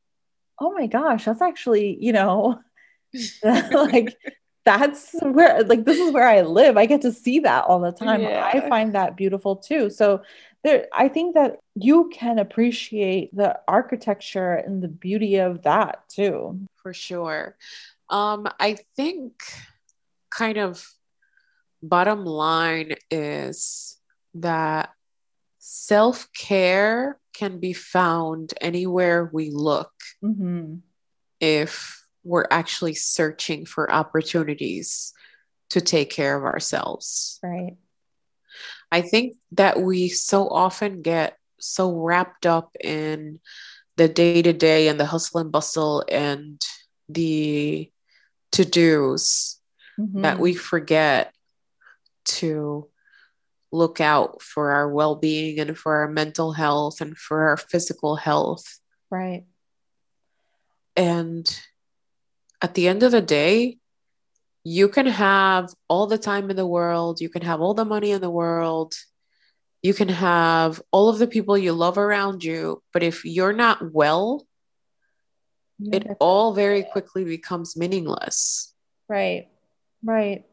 oh 0.59 0.71
my 0.71 0.87
gosh 0.87 1.25
that's 1.25 1.41
actually 1.41 1.97
you 1.99 2.13
know 2.13 2.59
like 3.43 4.17
that's 4.65 5.13
where 5.21 5.63
like 5.63 5.85
this 5.85 5.99
is 5.99 6.11
where 6.13 6.27
I 6.27 6.41
live. 6.41 6.77
I 6.77 6.85
get 6.85 7.01
to 7.01 7.11
see 7.11 7.39
that 7.39 7.65
all 7.65 7.79
the 7.79 7.91
time. 7.91 8.21
Yeah. 8.21 8.49
I 8.53 8.67
find 8.69 8.95
that 8.95 9.17
beautiful 9.17 9.57
too. 9.57 9.89
So 9.89 10.21
there 10.63 10.87
I 10.93 11.09
think 11.09 11.35
that 11.35 11.59
you 11.75 12.09
can 12.13 12.39
appreciate 12.39 13.35
the 13.35 13.59
architecture 13.67 14.53
and 14.53 14.81
the 14.81 14.87
beauty 14.87 15.37
of 15.37 15.63
that 15.63 16.07
too. 16.07 16.59
For 16.75 16.93
sure. 16.93 17.57
Um 18.09 18.47
I 18.59 18.77
think 18.95 19.33
kind 20.29 20.57
of 20.57 20.87
bottom 21.81 22.25
line 22.25 22.95
is 23.11 23.97
that 24.35 24.91
self-care 25.59 27.19
can 27.33 27.59
be 27.59 27.73
found 27.73 28.53
anywhere 28.61 29.29
we 29.31 29.49
look. 29.51 29.91
Mm-hmm. 30.23 30.75
If 31.39 32.02
we're 32.23 32.47
actually 32.49 32.93
searching 32.93 33.65
for 33.65 33.91
opportunities 33.91 35.13
to 35.69 35.81
take 35.81 36.09
care 36.09 36.37
of 36.37 36.43
ourselves. 36.43 37.39
Right. 37.43 37.77
I 38.91 39.01
think 39.01 39.37
that 39.53 39.81
we 39.81 40.09
so 40.09 40.47
often 40.47 41.01
get 41.01 41.37
so 41.59 41.91
wrapped 41.91 42.45
up 42.45 42.75
in 42.79 43.39
the 43.97 44.07
day 44.07 44.41
to 44.41 44.53
day 44.53 44.87
and 44.87 44.99
the 44.99 45.05
hustle 45.05 45.39
and 45.39 45.51
bustle 45.51 46.03
and 46.09 46.61
the 47.09 47.91
to 48.51 48.65
dos 48.65 49.59
mm-hmm. 49.99 50.21
that 50.21 50.39
we 50.39 50.53
forget 50.53 51.33
to 52.25 52.87
look 53.71 53.99
out 53.99 54.41
for 54.41 54.71
our 54.71 54.87
well-being 54.87 55.59
and 55.59 55.77
for 55.77 55.95
our 55.97 56.07
mental 56.07 56.53
health 56.53 57.01
and 57.01 57.17
for 57.17 57.47
our 57.47 57.57
physical 57.57 58.15
health 58.15 58.79
right 59.09 59.45
and 60.95 61.59
at 62.63 62.73
the 62.73 62.87
end 62.87 63.03
of 63.03 63.11
the 63.11 63.21
day 63.21 63.77
you 64.63 64.87
can 64.87 65.05
have 65.05 65.69
all 65.89 66.07
the 66.07 66.17
time 66.17 66.49
in 66.49 66.55
the 66.55 66.65
world 66.65 67.19
you 67.19 67.29
can 67.29 67.41
have 67.41 67.59
all 67.61 67.73
the 67.73 67.85
money 67.85 68.11
in 68.11 68.21
the 68.21 68.29
world 68.29 68.95
you 69.81 69.93
can 69.93 70.07
have 70.07 70.81
all 70.91 71.09
of 71.09 71.19
the 71.19 71.27
people 71.27 71.57
you 71.57 71.73
love 71.73 71.97
around 71.97 72.43
you 72.43 72.81
but 72.93 73.03
if 73.03 73.25
you're 73.25 73.53
not 73.53 73.93
well 73.93 74.47
yeah, 75.79 75.97
it 75.97 76.07
all 76.19 76.53
very 76.53 76.83
quickly 76.83 77.25
becomes 77.25 77.75
meaningless. 77.75 78.73
Right 79.09 79.49
right. 80.03 80.45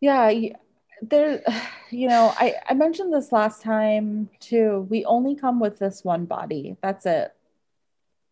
Yeah 0.00 0.30
there 1.00 1.42
you 1.90 2.08
know 2.08 2.34
i 2.38 2.54
i 2.68 2.74
mentioned 2.74 3.12
this 3.12 3.32
last 3.32 3.62
time 3.62 4.28
too. 4.40 4.86
We 4.90 5.04
only 5.06 5.34
come 5.34 5.60
with 5.60 5.78
this 5.78 6.04
one 6.04 6.26
body. 6.26 6.76
That's 6.82 7.06
it. 7.06 7.32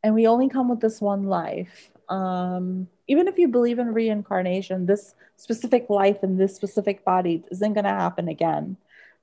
And 0.03 0.14
we 0.14 0.27
only 0.27 0.49
come 0.49 0.68
with 0.68 0.81
this 0.81 1.01
one 1.01 1.24
life 1.24 1.91
um 2.09 2.88
even 3.09 3.28
if 3.28 3.38
you 3.38 3.48
believe 3.48 3.78
in 3.78 3.92
reincarnation 3.92 4.86
this 4.86 5.14
specific 5.36 5.90
life 5.90 6.22
in 6.22 6.36
this 6.36 6.54
specific 6.54 7.04
body 7.04 7.42
isn't 7.50 7.74
going 7.74 7.84
to 7.84 7.90
happen 7.90 8.28
again 8.28 8.76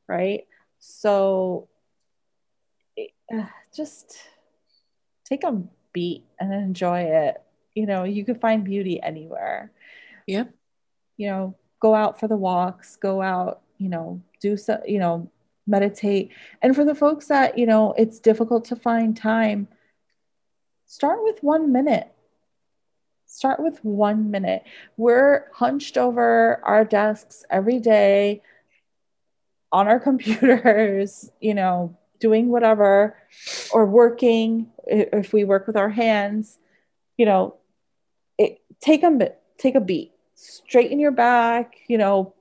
right 0.08 0.46
so 0.80 1.68
uh, 3.34 3.46
just 3.74 4.18
take 5.24 5.44
a 5.44 5.62
beat 5.94 6.26
and 6.40 6.54
enjoy 6.54 7.02
it 7.02 7.42
you 7.74 7.86
know 7.86 8.04
you 8.04 8.26
could 8.26 8.42
find 8.42 8.64
beauty 8.64 9.02
anywhere 9.02 9.72
yep 10.28 10.54
you 11.18 11.28
know 11.28 11.56
go 11.84 11.94
out 11.94 12.18
for 12.18 12.30
the 12.30 12.38
walks, 12.38 12.96
go 12.96 13.22
out, 13.22 13.62
you 13.78 13.90
know, 13.90 14.22
do 14.40 14.56
so, 14.56 14.82
you 14.88 15.00
know, 15.00 15.30
meditate. 15.68 16.32
And 16.62 16.74
for 16.74 16.86
the 16.86 16.96
folks 16.96 17.28
that, 17.28 17.58
you 17.58 17.66
know, 17.66 17.94
it's 17.98 18.20
difficult 18.20 18.64
to 18.66 18.78
find 18.78 19.16
time, 19.16 19.68
start 20.86 21.20
with 21.22 21.44
one 21.44 21.74
minute. 21.74 22.13
Start 23.34 23.60
with 23.60 23.84
one 23.84 24.30
minute. 24.30 24.64
We're 24.96 25.46
hunched 25.54 25.98
over 25.98 26.62
our 26.64 26.86
desks 26.86 27.44
every 27.50 27.80
day 27.80 28.44
on 29.72 29.88
our 29.88 30.00
computers, 30.08 31.32
you 31.42 31.56
know, 31.56 31.98
doing 32.20 32.50
whatever 32.50 33.18
or 33.74 33.88
working 33.88 34.68
if 34.86 35.34
we 35.34 35.46
work 35.46 35.66
with 35.66 35.76
our 35.76 35.90
hands, 35.90 36.60
you 37.18 37.26
know, 37.26 37.56
it, 38.38 38.62
take 38.80 39.02
a 39.02 39.32
take 39.58 39.74
a 39.74 39.82
beat 39.82 40.14
straighten 40.36 41.00
your 41.00 41.12
back, 41.12 41.78
you 41.88 41.98
know, 41.98 42.36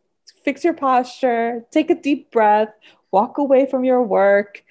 fix 0.44 0.62
your 0.62 0.74
posture, 0.74 1.64
take 1.70 1.88
a 1.88 1.94
deep 1.94 2.30
breath, 2.30 2.68
walk 3.10 3.38
away 3.38 3.64
from 3.64 3.82
your 3.82 4.02
work, 4.02 4.62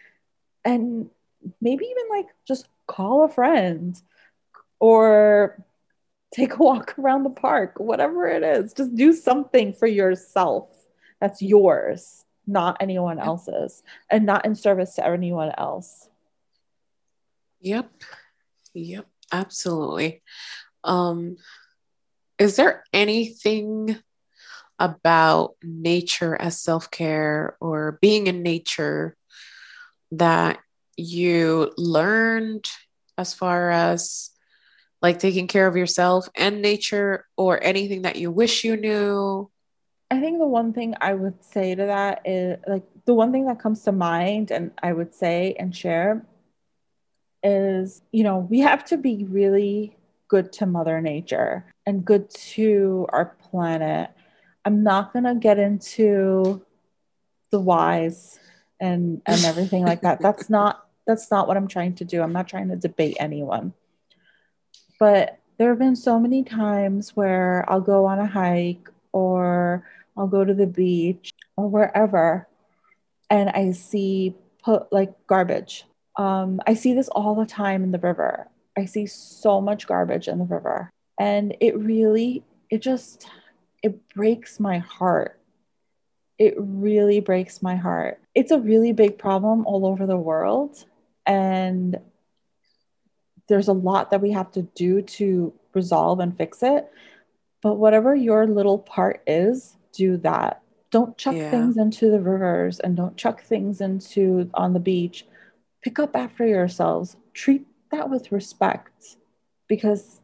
and 0.64 1.10
maybe 1.62 1.86
even 1.86 2.04
like 2.12 2.28
just 2.48 2.68
call 2.86 3.24
a 3.24 3.28
friend 3.28 4.00
or 4.80 5.66
take 6.34 6.56
a 6.56 6.58
walk 6.58 6.96
around 7.00 7.24
the 7.24 7.30
park, 7.30 7.74
whatever 7.78 8.28
it 8.28 8.44
is. 8.44 8.74
Just 8.74 8.96
do 8.96 9.14
something 9.14 9.74
for 9.74 9.88
yourself 9.88 10.70
that's 11.20 11.42
yours, 11.42 12.26
not 12.48 12.78
anyone 12.80 13.20
else's, 13.20 13.84
and 14.10 14.26
not 14.26 14.46
in 14.46 14.56
service 14.56 14.96
to 14.96 15.06
anyone 15.06 15.52
else. 15.58 16.10
Yep. 17.62 17.92
Yep. 18.74 19.06
Absolutely. 19.32 20.24
Um, 20.84 21.38
is 22.40 22.56
there 22.56 22.84
anything 22.92 23.98
about 24.80 25.56
nature 25.62 26.36
as 26.36 26.60
self 26.60 26.90
care 26.90 27.56
or 27.62 28.00
being 28.02 28.26
in 28.26 28.42
nature 28.42 29.16
that 30.12 30.58
you 30.98 31.72
learned 31.78 32.68
as 33.18 33.36
far 33.36 33.70
as 33.70 34.31
like 35.02 35.20
taking 35.20 35.48
care 35.48 35.68
of 35.68 35.76
yourself 35.76 36.28
and 36.36 36.62
nature 36.62 37.26
or 37.38 37.62
anything 37.64 38.04
that 38.04 38.18
you 38.18 38.32
wish 38.32 38.64
you 38.64 38.78
knew? 38.78 39.50
I 40.12 40.20
think 40.20 40.40
the 40.40 40.48
one 40.48 40.74
thing 40.74 40.96
I 41.00 41.14
would 41.14 41.44
say 41.44 41.74
to 41.74 41.86
that 41.86 42.22
is 42.26 42.60
like 42.68 42.84
the 43.06 43.14
one 43.14 43.32
thing 43.32 43.46
that 43.48 43.60
comes 43.60 43.84
to 43.84 43.92
mind 43.92 44.52
and 44.52 44.72
I 44.82 44.94
would 44.94 45.16
say 45.16 45.56
and 45.58 45.76
share 45.76 46.26
is, 47.44 48.02
you 48.12 48.24
know, 48.24 48.38
we 48.38 48.60
have 48.60 48.84
to 48.86 48.98
be 48.98 49.24
really 49.24 49.98
good 50.28 50.54
to 50.54 50.66
Mother 50.66 51.02
Nature 51.02 51.66
and 51.86 52.06
good 52.06 52.30
to 52.30 53.08
our 53.10 53.26
planet. 53.26 54.12
I'm 54.66 54.84
not 54.84 55.14
going 55.14 55.26
to 55.26 55.36
get 55.36 55.58
into 55.58 56.64
the 57.50 57.60
whys 57.60 58.40
and 58.80 59.22
and 59.26 59.44
everything 59.46 59.84
like 59.86 60.02
that. 60.02 60.22
That's 60.22 60.50
not 60.50 60.88
that's 61.08 61.32
not 61.32 61.48
what 61.48 61.58
I'm 61.58 61.68
trying 61.68 61.96
to 61.96 62.06
do. 62.06 62.22
I'm 62.22 62.34
not 62.34 62.48
trying 62.48 62.70
to 62.70 62.76
debate 62.76 63.18
anyone. 63.20 63.74
But 65.02 65.40
there 65.58 65.70
have 65.70 65.80
been 65.80 65.96
so 65.96 66.20
many 66.20 66.44
times 66.44 67.16
where 67.16 67.66
I'll 67.68 67.82
go 67.82 68.06
on 68.06 68.20
a 68.20 68.28
hike 68.28 68.88
or 69.12 69.84
I'll 70.16 70.28
go 70.28 70.46
to 70.46 70.54
the 70.54 70.68
beach 70.68 71.34
or 71.58 71.68
wherever 71.68 72.48
and 73.28 73.50
I 73.50 73.72
see 73.72 74.36
put 74.64 74.94
like 74.94 75.12
garbage. 75.26 75.86
Um, 76.18 76.62
I 76.68 76.76
see 76.76 76.94
this 76.94 77.10
all 77.10 77.34
the 77.34 77.48
time 77.48 77.84
in 77.84 77.90
the 77.90 77.98
river. 77.98 78.48
I 78.78 78.86
see 78.86 79.08
so 79.08 79.60
much 79.60 79.88
garbage 79.88 80.28
in 80.28 80.38
the 80.38 80.46
river. 80.46 80.92
And 81.20 81.58
it 81.60 81.76
really, 81.80 82.44
it 82.70 82.84
just, 82.84 83.28
it 83.82 84.08
breaks 84.10 84.60
my 84.60 84.78
heart. 84.78 85.40
It 86.38 86.54
really 86.58 87.22
breaks 87.22 87.64
my 87.64 87.76
heart. 87.76 88.22
It's 88.36 88.52
a 88.52 88.60
really 88.60 88.94
big 88.94 89.18
problem 89.18 89.66
all 89.66 89.88
over 89.88 90.06
the 90.06 90.16
world. 90.16 90.86
And 91.26 92.00
there's 93.52 93.68
a 93.68 93.74
lot 93.74 94.10
that 94.10 94.22
we 94.22 94.32
have 94.32 94.52
to 94.54 94.64
do 94.64 95.02
to 95.02 95.54
resolve 95.74 96.20
and 96.20 96.36
fix 96.36 96.64
it. 96.64 96.90
But 97.62 97.76
whatever 97.76 98.16
your 98.16 98.48
little 98.48 98.80
part 98.80 99.22
is, 99.28 99.76
do 99.94 100.18
that. 100.18 100.62
Don't 100.90 101.18
chuck 101.18 101.36
yeah. 101.36 101.52
things 101.52 101.78
into 101.78 102.10
the 102.10 102.20
rivers 102.20 102.80
and 102.80 102.98
don't 102.98 103.16
chuck 103.16 103.44
things 103.44 103.82
into 103.82 104.50
on 104.54 104.74
the 104.74 104.80
beach. 104.80 105.26
Pick 105.84 106.00
up 106.00 106.16
after 106.16 106.46
yourselves. 106.46 107.16
Treat 107.34 107.68
that 107.92 108.10
with 108.10 108.32
respect 108.32 109.18
because 109.68 110.20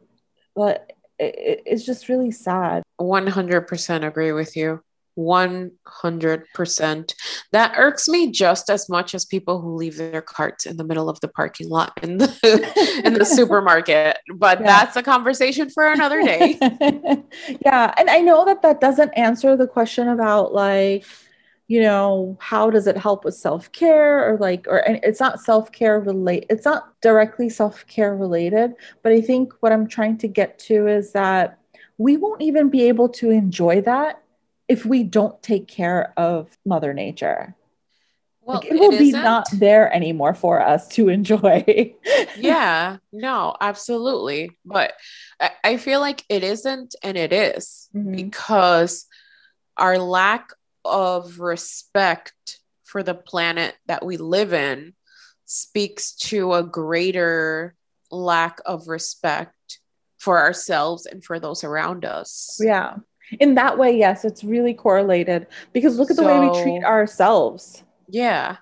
but 0.54 0.92
it, 1.18 1.62
it's 1.64 1.86
just 1.86 2.08
really 2.08 2.30
sad 2.30 2.82
100% 3.00 4.06
agree 4.06 4.32
with 4.32 4.56
you 4.56 4.82
100%. 5.18 7.14
That 7.50 7.74
irks 7.76 8.08
me 8.08 8.30
just 8.30 8.70
as 8.70 8.88
much 8.88 9.14
as 9.14 9.24
people 9.24 9.60
who 9.60 9.74
leave 9.74 9.96
their 9.96 10.22
carts 10.22 10.64
in 10.64 10.76
the 10.76 10.84
middle 10.84 11.08
of 11.08 11.20
the 11.20 11.28
parking 11.28 11.68
lot 11.68 11.98
in 12.02 12.18
the 12.18 13.02
in 13.04 13.14
the 13.14 13.24
supermarket. 13.38 14.18
But 14.34 14.60
yeah. 14.60 14.66
that's 14.66 14.96
a 14.96 15.02
conversation 15.02 15.70
for 15.70 15.90
another 15.90 16.22
day. 16.22 16.56
yeah, 17.64 17.92
and 17.98 18.08
I 18.08 18.20
know 18.20 18.44
that 18.44 18.62
that 18.62 18.80
doesn't 18.80 19.10
answer 19.10 19.56
the 19.56 19.66
question 19.66 20.08
about 20.08 20.54
like 20.54 21.04
you 21.66 21.82
know 21.82 22.38
how 22.40 22.70
does 22.70 22.86
it 22.86 22.96
help 22.96 23.24
with 23.24 23.34
self-care 23.34 24.32
or 24.32 24.38
like 24.38 24.66
or 24.68 24.82
it's 24.86 25.20
not 25.20 25.38
self-care 25.38 26.00
relate 26.00 26.46
it's 26.48 26.64
not 26.64 26.98
directly 27.02 27.50
self-care 27.50 28.16
related 28.16 28.72
but 29.02 29.12
i 29.12 29.20
think 29.20 29.52
what 29.60 29.70
i'm 29.70 29.86
trying 29.86 30.16
to 30.16 30.26
get 30.26 30.58
to 30.58 30.86
is 30.86 31.12
that 31.12 31.58
we 31.98 32.16
won't 32.16 32.40
even 32.40 32.70
be 32.70 32.84
able 32.84 33.06
to 33.06 33.30
enjoy 33.30 33.82
that 33.82 34.22
if 34.68 34.84
we 34.84 35.02
don't 35.02 35.42
take 35.42 35.66
care 35.66 36.12
of 36.16 36.56
mother 36.64 36.92
nature 36.92 37.56
well, 38.48 38.60
like 38.60 38.70
it 38.70 38.80
will 38.80 38.94
it 38.94 38.98
be 38.98 39.12
not 39.12 39.46
there 39.52 39.92
anymore 39.92 40.32
for 40.32 40.58
us 40.58 40.88
to 40.88 41.10
enjoy. 41.10 41.94
yeah, 42.38 42.96
no, 43.12 43.54
absolutely. 43.60 44.58
But 44.64 44.94
I, 45.38 45.50
I, 45.62 45.76
feel 45.76 46.00
like 46.00 46.24
it 46.30 46.42
isn't 46.42 46.94
and 47.02 47.18
it 47.18 47.30
is 47.30 47.90
mm-hmm. 47.94 48.10
because 48.10 49.04
our 49.76 49.98
lack 49.98 50.48
of 50.82 51.40
respect 51.40 52.60
for 52.84 53.02
the 53.02 53.14
planet 53.14 53.76
that 53.84 54.02
we 54.02 54.16
live 54.16 54.54
in 54.54 54.94
speaks 55.44 56.14
to 56.14 56.54
a 56.54 56.62
greater 56.62 57.74
lack 58.10 58.60
of 58.64 58.88
respect 58.88 59.78
for 60.16 60.38
ourselves 60.38 61.04
and 61.04 61.22
for 61.22 61.38
those 61.38 61.64
around 61.64 62.06
us. 62.06 62.58
Yeah. 62.58 62.96
In 63.40 63.54
that 63.54 63.78
way, 63.78 63.96
yes, 63.96 64.24
it's 64.24 64.42
really 64.42 64.74
correlated 64.74 65.46
because 65.72 65.98
look 65.98 66.10
at 66.10 66.16
so, 66.16 66.22
the 66.22 66.28
way 66.28 66.38
we 66.38 66.62
treat 66.62 66.84
ourselves. 66.84 67.82
Yeah. 68.08 68.56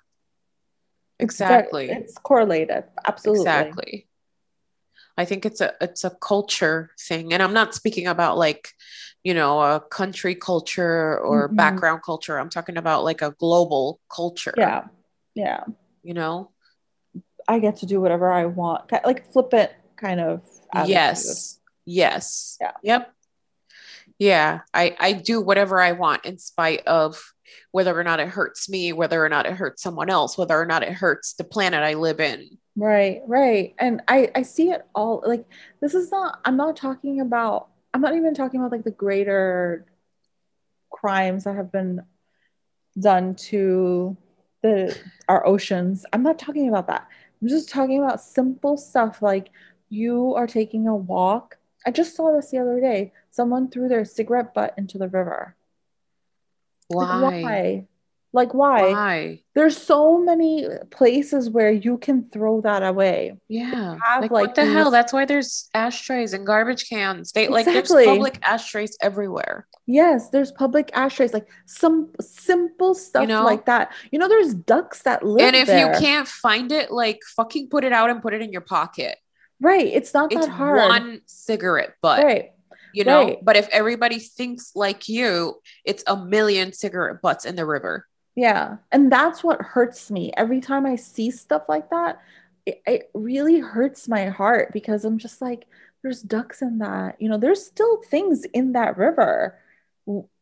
Exactly. 1.19 1.91
It's, 1.91 2.11
it's 2.11 2.19
correlated. 2.19 2.85
Absolutely. 3.07 3.43
Exactly. 3.43 4.09
I 5.19 5.25
think 5.25 5.47
it's 5.47 5.63
a 5.63 5.73
it's 5.81 6.05
a 6.05 6.11
culture 6.11 6.91
thing. 7.01 7.33
And 7.33 7.43
I'm 7.43 7.55
not 7.55 7.75
speaking 7.75 8.07
about 8.07 8.37
like 8.37 8.73
you 9.27 9.35
know, 9.35 9.61
a 9.61 9.81
country 9.81 10.37
culture 10.37 11.19
or 11.19 11.49
mm-hmm. 11.49 11.57
background 11.57 12.01
culture. 12.05 12.39
I'm 12.39 12.49
talking 12.49 12.77
about 12.77 13.03
like 13.03 13.23
a 13.23 13.33
global 13.41 13.99
culture. 14.09 14.55
Yeah. 14.57 14.85
Yeah. 15.35 15.65
You 16.05 16.15
know, 16.15 16.53
I 17.49 17.59
get 17.59 17.79
to 17.79 17.87
do 17.87 18.01
whatever 18.01 18.31
I 18.31 18.47
want. 18.47 18.93
Like 19.05 19.33
flip 19.33 19.53
it 19.53 19.75
kind 19.97 20.21
of. 20.21 20.43
Attitude. 20.73 20.91
Yes. 20.91 21.59
Yes. 21.85 22.57
Yeah. 22.61 22.71
Yep. 22.85 23.13
Yeah, 24.19 24.61
I 24.73 24.97
I 24.99 25.13
do 25.13 25.41
whatever 25.41 25.81
I 25.81 25.93
want 25.93 26.25
in 26.25 26.39
spite 26.39 26.87
of 26.87 27.23
whether 27.71 27.99
or 27.99 28.05
not 28.05 28.21
it 28.21 28.29
hurts 28.29 28.69
me, 28.69 28.93
whether 28.93 29.25
or 29.25 29.29
not 29.29 29.47
it 29.47 29.53
hurts 29.53 29.83
someone 29.83 30.11
else, 30.11 30.39
whether 30.39 30.59
or 30.59 30.67
not 30.67 30.83
it 30.83 30.93
hurts 30.93 31.35
the 31.35 31.45
planet 31.45 31.83
I 31.83 31.95
live 31.95 32.21
in. 32.21 32.59
Right, 32.77 33.23
right. 33.27 33.75
And 33.79 34.03
I 34.09 34.31
I 34.35 34.43
see 34.43 34.71
it 34.71 34.87
all 34.95 35.23
like 35.27 35.45
this 35.81 35.95
is 35.95 36.11
not 36.11 36.41
I'm 36.45 36.57
not 36.57 36.77
talking 36.77 37.21
about 37.21 37.69
I'm 37.95 38.01
not 38.01 38.15
even 38.15 38.35
talking 38.35 38.61
about 38.61 38.73
like 38.73 38.85
the 38.85 38.91
greater 38.91 39.87
crimes 40.91 41.45
that 41.45 41.57
have 41.57 41.73
been 41.73 42.03
done 42.99 43.35
to 43.35 44.17
the 44.63 44.97
our 45.29 45.47
oceans. 45.47 46.05
I'm 46.13 46.23
not 46.23 46.39
talking 46.39 46.69
about 46.69 46.87
that. 46.89 47.07
I'm 47.41 47.49
just 47.49 47.69
talking 47.69 48.03
about 48.03 48.21
simple 48.21 48.77
stuff 48.77 49.23
like 49.23 49.51
you 49.89 50.35
are 50.35 50.47
taking 50.47 50.89
a 50.89 50.97
walk. 50.97 51.59
I 51.87 51.93
just 51.93 52.17
saw 52.17 52.35
this 52.35 52.51
the 52.51 52.59
other 52.59 52.81
day. 52.81 53.13
Someone 53.31 53.71
threw 53.71 53.89
their 53.89 54.05
cigarette 54.05 54.53
butt 54.53 54.75
into 54.77 54.99
the 54.99 55.09
river. 55.09 55.55
Why? 56.89 57.21
Like, 57.21 57.45
why? 57.45 57.87
Like 58.33 58.53
why? 58.53 58.93
Why? 58.93 59.43
There's 59.55 59.79
so 59.79 60.19
many 60.19 60.67
places 60.91 61.49
where 61.49 61.71
you 61.71 61.97
can 61.97 62.29
throw 62.29 62.61
that 62.61 62.83
away. 62.83 63.39
Yeah. 63.49 63.97
have, 64.05 64.21
Like, 64.21 64.31
like, 64.31 64.47
what 64.49 64.55
the 64.55 64.67
hell? 64.67 64.91
That's 64.91 65.11
why 65.11 65.25
there's 65.25 65.71
ashtrays 65.73 66.35
and 66.35 66.45
garbage 66.45 66.87
cans. 66.91 67.33
They 67.33 67.49
like 67.49 67.65
there's 67.65 67.91
public 67.91 68.39
ashtrays 68.43 68.99
everywhere. 69.01 69.67
Yes, 69.87 70.29
there's 70.29 70.53
public 70.53 70.91
ashtrays, 70.93 71.33
like 71.33 71.49
some 71.65 72.11
simple 72.21 72.95
stuff 72.95 73.27
know? 73.27 73.43
like 73.43 73.65
that. 73.67 73.93
You 74.11 74.19
know, 74.19 74.29
there's 74.29 74.53
ducks 74.53 75.03
that 75.03 75.25
live 75.25 75.41
and 75.41 75.57
if 75.57 75.69
there. 75.69 75.95
you 75.95 75.99
can't 75.99 76.29
find 76.29 76.73
it, 76.73 76.91
like 76.91 77.21
fucking 77.37 77.71
put 77.71 77.85
it 77.85 77.93
out 77.93 78.11
and 78.11 78.21
put 78.21 78.35
it 78.35 78.43
in 78.43 78.53
your 78.53 78.61
pocket. 78.61 79.17
Right, 79.61 79.87
it's 79.87 80.13
not 80.15 80.33
It's 80.33 80.47
that 80.47 80.53
hard. 80.53 80.79
one 80.79 81.21
cigarette 81.27 81.95
butt. 82.03 82.23
right, 82.23 82.53
You 82.93 83.05
know, 83.05 83.23
right. 83.25 83.39
but 83.45 83.57
if 83.57 83.69
everybody 83.71 84.19
thinks 84.19 84.73
like 84.75 85.09
you, 85.09 85.61
it's 85.85 86.05
a 86.07 86.17
million 86.17 86.73
cigarette 86.73 87.21
butts 87.23 87.45
in 87.45 87.57
the 87.57 87.67
river. 87.67 88.07
yeah, 88.35 88.77
and 88.93 89.11
that's 89.11 89.43
what 89.43 89.61
hurts 89.63 90.11
me 90.11 90.33
every 90.37 90.61
time 90.61 90.85
I 90.87 90.97
see 90.97 91.31
stuff 91.31 91.63
like 91.69 91.91
that. 91.91 92.21
It, 92.67 92.83
it 92.87 93.11
really 93.15 93.61
hurts 93.61 94.09
my 94.09 94.27
heart 94.27 94.73
because 94.73 95.05
I'm 95.05 95.19
just 95.19 95.41
like, 95.41 95.67
there's 96.03 96.21
ducks 96.23 96.61
in 96.63 96.79
that. 96.79 97.21
You 97.21 97.29
know, 97.31 97.39
there's 97.39 97.65
still 97.65 98.03
things 98.03 98.45
in 98.45 98.73
that 98.73 98.97
river. 98.99 99.59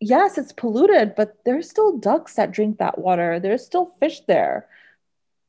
Yes, 0.01 0.37
it's 0.37 0.53
polluted, 0.53 1.15
but 1.15 1.39
there's 1.47 1.71
still 1.71 1.97
ducks 1.99 2.35
that 2.35 2.51
drink 2.53 2.79
that 2.79 2.99
water. 2.99 3.41
There's 3.41 3.65
still 3.65 3.87
fish 4.01 4.21
there. 4.27 4.67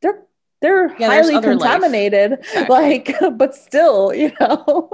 They're 0.01 0.24
they're 0.62 0.89
Yeah, 0.99 1.08
highly 1.08 1.39
contaminated, 1.41 2.34
Exactly. 2.34 2.66
like, 2.70 3.16
but 3.38 3.56
still, 3.56 4.14
you 4.14 4.32
know. 4.39 4.89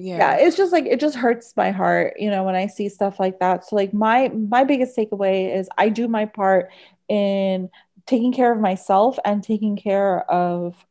Yeah. 0.00 0.18
yeah 0.18 0.46
it's 0.46 0.56
just 0.56 0.72
like 0.72 0.86
it 0.86 1.00
just 1.00 1.16
hurts 1.16 1.54
my 1.56 1.72
heart 1.72 2.14
you 2.20 2.30
know 2.30 2.44
when 2.44 2.54
i 2.54 2.68
see 2.68 2.88
stuff 2.88 3.18
like 3.18 3.40
that 3.40 3.64
so 3.64 3.74
like 3.74 3.92
my 3.92 4.28
my 4.28 4.62
biggest 4.62 4.96
takeaway 4.96 5.52
is 5.52 5.68
i 5.76 5.88
do 5.88 6.06
my 6.06 6.24
part 6.24 6.70
in 7.08 7.68
taking 8.06 8.32
care 8.32 8.52
of 8.52 8.60
myself 8.60 9.18
and 9.24 9.42
taking 9.42 9.76
care 9.76 10.20
of 10.30 10.86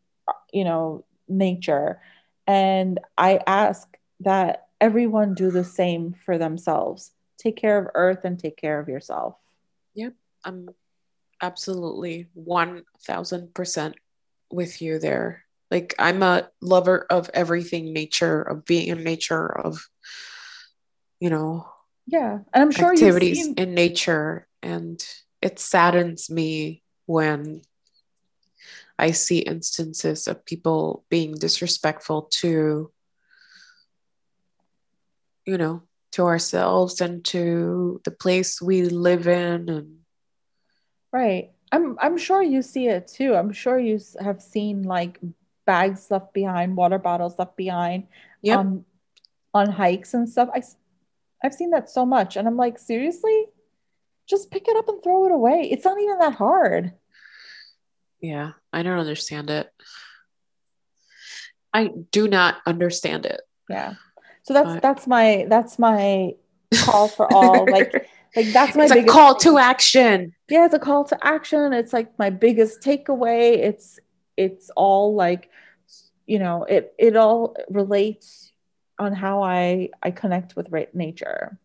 you 0.52 0.66
know 0.66 1.06
nature 1.30 2.02
and 2.48 3.00
i 3.18 3.40
ask 3.48 3.98
that 4.20 4.68
everyone 4.82 5.34
do 5.34 5.52
the 5.52 5.64
same 5.64 6.14
for 6.26 6.38
themselves 6.38 7.12
take 7.38 7.56
care 7.56 7.78
of 7.78 7.88
earth 7.96 8.26
and 8.26 8.38
take 8.38 8.58
care 8.58 8.78
of 8.78 8.90
yourself 8.90 9.36
I'm 10.44 10.70
absolutely 11.42 12.28
1000% 12.38 13.94
with 14.52 14.82
you 14.82 15.00
there. 15.00 15.44
Like, 15.70 15.96
I'm 16.00 16.24
a 16.24 16.50
lover 16.62 17.06
of 17.10 17.30
everything 17.34 17.94
nature, 17.94 18.42
of 18.42 18.66
being 18.66 18.88
in 18.88 19.04
nature, 19.04 19.46
of, 19.46 19.88
you 21.20 21.30
know, 21.30 21.68
yeah 22.10 22.40
and 22.54 22.64
i'm 22.64 22.72
sure 22.72 22.94
activities 22.94 23.44
seen 23.44 23.54
in 23.56 23.74
nature. 23.74 24.48
And 24.64 25.04
it 25.42 25.60
saddens 25.60 26.30
me 26.30 26.82
when 27.06 27.62
I 28.98 29.12
see 29.12 29.40
instances 29.40 30.28
of 30.28 30.46
people 30.46 31.06
being 31.10 31.36
disrespectful 31.36 32.24
to, 32.42 32.92
you 35.46 35.58
know, 35.58 35.84
to 36.14 36.24
ourselves 36.24 37.00
and 37.00 37.24
to 37.26 38.02
the 38.04 38.12
place 38.12 38.62
we 38.62 38.84
live 38.84 39.28
in 39.28 39.70
and 39.70 40.00
Right. 41.12 41.52
I'm 41.72 41.98
I'm 42.00 42.18
sure 42.18 42.42
you 42.42 42.62
see 42.62 42.88
it 42.88 43.08
too. 43.08 43.36
I'm 43.36 43.52
sure 43.52 43.78
you 43.80 44.00
have 44.22 44.42
seen 44.42 44.84
like 44.84 45.20
bags 45.66 46.10
left 46.10 46.34
behind, 46.34 46.78
water 46.78 46.98
bottles 47.00 47.38
left 47.38 47.58
behind 47.58 48.08
Yep. 48.42 48.58
um, 48.60 48.86
on 49.54 49.70
hikes 49.72 50.14
and 50.14 50.30
stuff. 50.30 50.50
I 50.54 50.62
I've 51.44 51.54
seen 51.54 51.72
that 51.72 51.90
so 51.90 52.06
much. 52.06 52.36
And 52.38 52.48
I'm 52.48 52.58
like, 52.58 52.80
seriously? 52.80 53.46
Just 54.28 54.50
pick 54.52 54.68
it 54.68 54.76
up 54.78 54.90
and 54.90 55.02
throw 55.04 55.26
it 55.26 55.32
away. 55.32 55.70
It's 55.72 55.86
not 55.86 56.00
even 56.02 56.20
that 56.20 56.34
hard. 56.36 56.94
Yeah, 58.22 58.52
I 58.74 58.84
don't 58.84 58.98
understand 59.00 59.50
it. 59.50 59.70
I 61.74 61.92
do 62.12 62.28
not 62.28 62.56
understand 62.66 63.26
it. 63.26 63.42
Yeah. 63.70 63.94
So 64.44 64.54
that's 64.54 64.68
But- 64.76 64.82
that's 64.82 65.08
my 65.08 65.46
that's 65.50 65.78
my 65.78 66.34
call 66.84 67.08
for 67.08 67.32
all. 67.32 67.66
Like 67.70 68.10
like 68.38 68.54
that's 68.54 68.76
my 68.78 68.84
it's 68.86 68.94
a 68.94 69.04
call 69.04 69.36
to 69.36 69.58
action. 69.58 70.34
yeah 70.50 70.66
it's 70.66 70.74
a 70.74 70.80
call 70.80 71.04
to 71.04 71.18
action 71.26 71.74
it's 71.74 71.92
like 71.92 72.18
my 72.18 72.30
biggest 72.30 72.82
takeaway 72.82 73.58
it's 73.58 74.00
it's 74.38 74.70
all 74.76 75.16
like 75.16 75.50
you 76.26 76.40
know 76.40 76.64
it 76.64 76.94
it 76.98 77.16
all 77.18 77.56
relates 77.70 78.52
on 79.00 79.12
how 79.14 79.44
i 79.44 79.90
i 80.04 80.12
connect 80.12 80.56
with 80.56 80.68
nature 80.94 81.58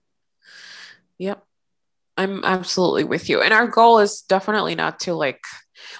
Yep. 1.19 1.45
I'm 2.17 2.45
absolutely 2.45 3.05
with 3.05 3.29
you. 3.31 3.41
And 3.41 3.55
our 3.55 3.67
goal 3.67 3.99
is 4.01 4.23
definitely 4.23 4.75
not 4.75 5.01
to 5.01 5.15
like 5.15 5.41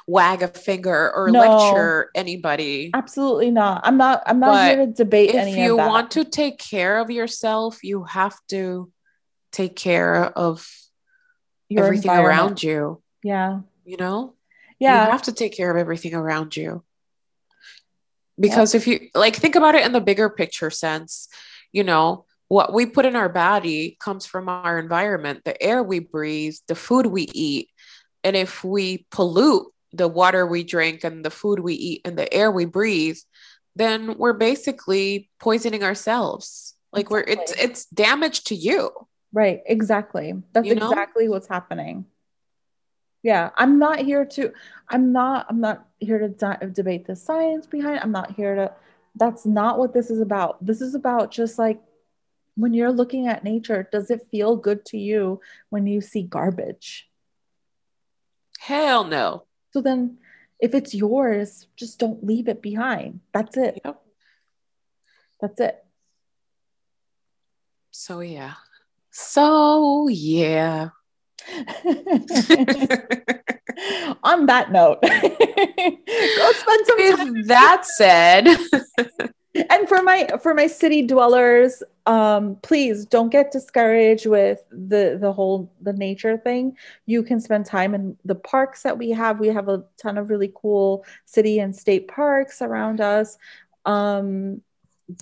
wag 0.07 0.43
a 0.43 0.49
finger 0.49 1.11
or 1.15 1.31
No. 1.31 1.41
lecture 1.41 2.11
anybody. 2.15 2.91
absolutely 2.93 3.51
not 3.51 3.81
i'm 3.85 3.97
not 3.97 4.23
i'm 4.27 4.39
not 4.41 4.51
But 4.53 4.77
here 4.77 4.87
to 4.87 4.93
debate 4.93 5.31
If 5.31 5.37
any 5.37 5.63
you 5.63 5.73
of 5.73 5.77
that 5.79 5.89
want 5.89 6.11
to 6.13 6.25
take 6.25 6.59
care 6.59 6.99
of 6.99 7.11
yourself, 7.11 7.83
you 7.83 8.05
have 8.05 8.35
to 8.49 8.92
take 9.53 9.77
care 9.77 10.25
of 10.25 10.67
Your 11.69 11.85
everything 11.85 12.11
around 12.11 12.63
you, 12.63 13.03
yeah. 13.23 13.61
you 13.85 13.97
know? 13.97 14.35
yeah. 14.83 15.05
you 15.05 15.11
have 15.13 15.23
to 15.23 15.33
take 15.33 15.57
care 15.57 15.71
of 15.71 15.77
everything 15.77 16.15
around 16.15 16.57
you. 16.57 16.83
Because 18.39 18.75
if 18.75 18.87
you 18.87 19.09
like 19.15 19.37
think 19.37 19.55
about 19.55 19.75
it 19.75 19.87
in 19.87 19.93
the 19.93 20.01
bigger 20.01 20.29
picture 20.29 20.71
sense 20.71 21.29
you 21.71 21.85
know 21.85 22.25
what 22.49 22.73
we 22.73 22.85
put 22.87 23.07
in 23.07 23.17
our 23.17 23.29
body 23.29 23.97
comes 24.01 24.27
from 24.27 24.49
our 24.49 24.79
environment 24.79 25.43
the 25.45 25.61
air 25.63 25.83
we 25.83 26.01
breathe 26.01 26.55
the 26.69 26.75
food 26.75 27.07
we 27.07 27.29
eat. 27.33 27.69
And 28.25 28.37
if 28.37 28.63
we 28.63 29.07
pollute 29.11 29.67
the 29.93 30.09
water 30.09 30.47
we 30.47 30.65
drink 30.65 31.05
and 31.05 31.25
the 31.25 31.31
food 31.31 31.61
we 31.61 31.75
eat 31.75 32.03
and 32.05 32.17
the 32.19 32.33
air 32.33 32.51
we 32.51 32.65
breathe 32.65 33.19
then 33.75 34.19
we're 34.19 34.35
basically 34.35 35.31
poisoning 35.39 35.83
ourselves. 35.83 36.75
Like 36.93 37.11
we're 37.11 37.21
it's 37.21 37.53
it's 37.53 37.87
damage 37.87 38.45
to 38.45 38.55
you 38.55 38.91
right 39.33 39.63
exactly. 39.67 40.35
That's 40.53 40.67
You 40.67 40.75
know? 40.77 40.91
exactly 40.91 41.29
what's 41.29 41.49
happening. 41.49 42.07
Yeah 43.23 43.51
i'm 43.57 43.79
not 43.79 44.01
here 44.01 44.25
to 44.25 44.53
i'm 44.89 45.13
not 45.13 45.47
i'm 45.49 45.61
not 45.61 45.87
here 46.01 46.19
to 46.19 46.29
di- 46.29 46.59
debate 46.73 47.07
the 47.07 47.15
science 47.15 47.69
behind 47.69 48.01
i'm 48.01 48.11
not 48.11 48.33
here 48.33 48.57
to 48.57 48.73
that's 49.15 49.45
not 49.45 49.79
what 49.79 49.93
this 49.93 50.11
is 50.11 50.21
about. 50.21 50.65
This 50.65 50.81
is 50.81 50.95
about 50.95 51.31
just 51.31 51.59
like 51.59 51.81
when 52.55 52.75
you're 52.75 52.93
looking 52.93 53.29
at 53.29 53.45
nature 53.45 53.89
does 53.93 54.11
it 54.11 54.27
feel 54.31 54.57
good 54.57 54.85
to 54.87 54.99
you 54.99 55.41
when 55.71 55.87
you 55.87 56.01
see 56.01 56.23
garbage? 56.23 57.09
Hell 58.59 59.05
no. 59.05 59.45
So 59.73 59.81
then 59.81 60.19
if 60.61 60.75
it's 60.75 60.95
yours 60.95 61.67
just 61.77 61.99
don't 61.99 62.25
leave 62.25 62.49
it 62.49 62.63
behind. 62.63 63.21
That's 63.33 63.57
it. 63.57 63.81
Yep. 63.85 64.03
that's 65.41 65.61
it. 65.61 65.85
So 67.91 68.21
yeah 68.21 68.55
so 69.13 70.09
yeah. 70.09 70.89
On 74.23 74.47
that 74.47 74.71
note 74.71 75.03
go 75.03 76.53
spend 76.53 76.87
some 76.87 77.17
time 77.17 77.43
that 77.47 77.85
said, 77.85 78.47
and 79.71 79.89
for 79.89 80.03
my 80.03 80.29
for 80.41 80.55
my 80.55 80.67
city 80.67 81.03
dwellers 81.03 81.83
um 82.07 82.57
please 82.63 83.05
don't 83.07 83.31
get 83.31 83.51
discouraged 83.53 84.27
with 84.27 84.63
the 84.71 85.19
the 85.21 85.33
whole 85.33 85.73
the 85.81 85.93
nature 85.93 86.39
thing. 86.39 86.77
You 87.07 87.23
can 87.23 87.41
spend 87.41 87.67
time 87.67 87.95
in 87.95 88.17
the 88.25 88.37
parks 88.37 88.83
that 88.83 88.97
we 88.97 89.11
have. 89.11 89.41
We 89.41 89.49
have 89.49 89.69
a 89.69 89.85
ton 90.01 90.19
of 90.19 90.31
really 90.31 90.53
cool 90.55 91.05
city 91.27 91.59
and 91.59 91.75
state 91.75 92.09
parks 92.09 92.63
around 92.63 93.01
us. 93.01 93.37
Um 93.85 94.63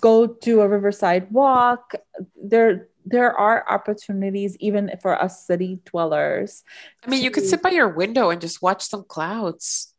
go 0.00 0.26
do 0.26 0.60
a 0.60 0.68
riverside 0.68 1.30
walk. 1.30 1.94
There 2.40 2.89
there 3.06 3.32
are 3.36 3.64
opportunities 3.68 4.56
even 4.60 4.90
for 5.02 5.20
us 5.20 5.46
city 5.46 5.78
dwellers 5.86 6.62
I 7.04 7.10
mean, 7.10 7.22
you 7.22 7.30
could 7.30 7.46
sit 7.46 7.62
by 7.62 7.70
your 7.70 7.88
window 7.88 8.30
and 8.30 8.40
just 8.40 8.60
watch 8.62 8.82
some 8.82 9.04
clouds. 9.04 9.94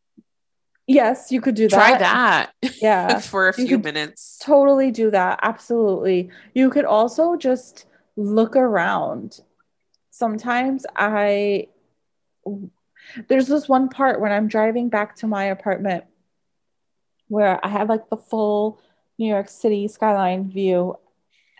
yes 0.87 1.31
you 1.31 1.41
could 1.41 1.55
do 1.55 1.67
that 1.67 1.75
Try 1.75 1.97
that 1.97 2.51
yeah 2.81 3.19
for 3.31 3.49
a 3.49 3.53
You 3.59 3.67
few 3.67 3.77
minutes. 3.79 4.39
totally 4.43 4.91
do 4.91 5.09
that 5.11 5.39
absolutely 5.41 6.29
you 6.53 6.69
could 6.69 6.85
also 6.85 7.35
just 7.37 7.85
look 8.17 8.55
around. 8.55 9.39
Sometimes 10.11 10.85
I 10.95 11.67
there's 13.27 13.47
this 13.47 13.67
one 13.69 13.89
part 13.89 14.19
when 14.21 14.31
I'm 14.31 14.47
driving 14.47 14.89
back 14.89 15.15
to 15.17 15.27
my 15.27 15.45
apartment 15.45 16.03
where 17.29 17.59
I 17.65 17.69
have 17.69 17.89
like 17.89 18.09
the 18.09 18.17
full 18.17 18.79
New 19.17 19.27
York 19.27 19.47
City 19.49 19.87
skyline 19.87 20.51
view, 20.51 20.97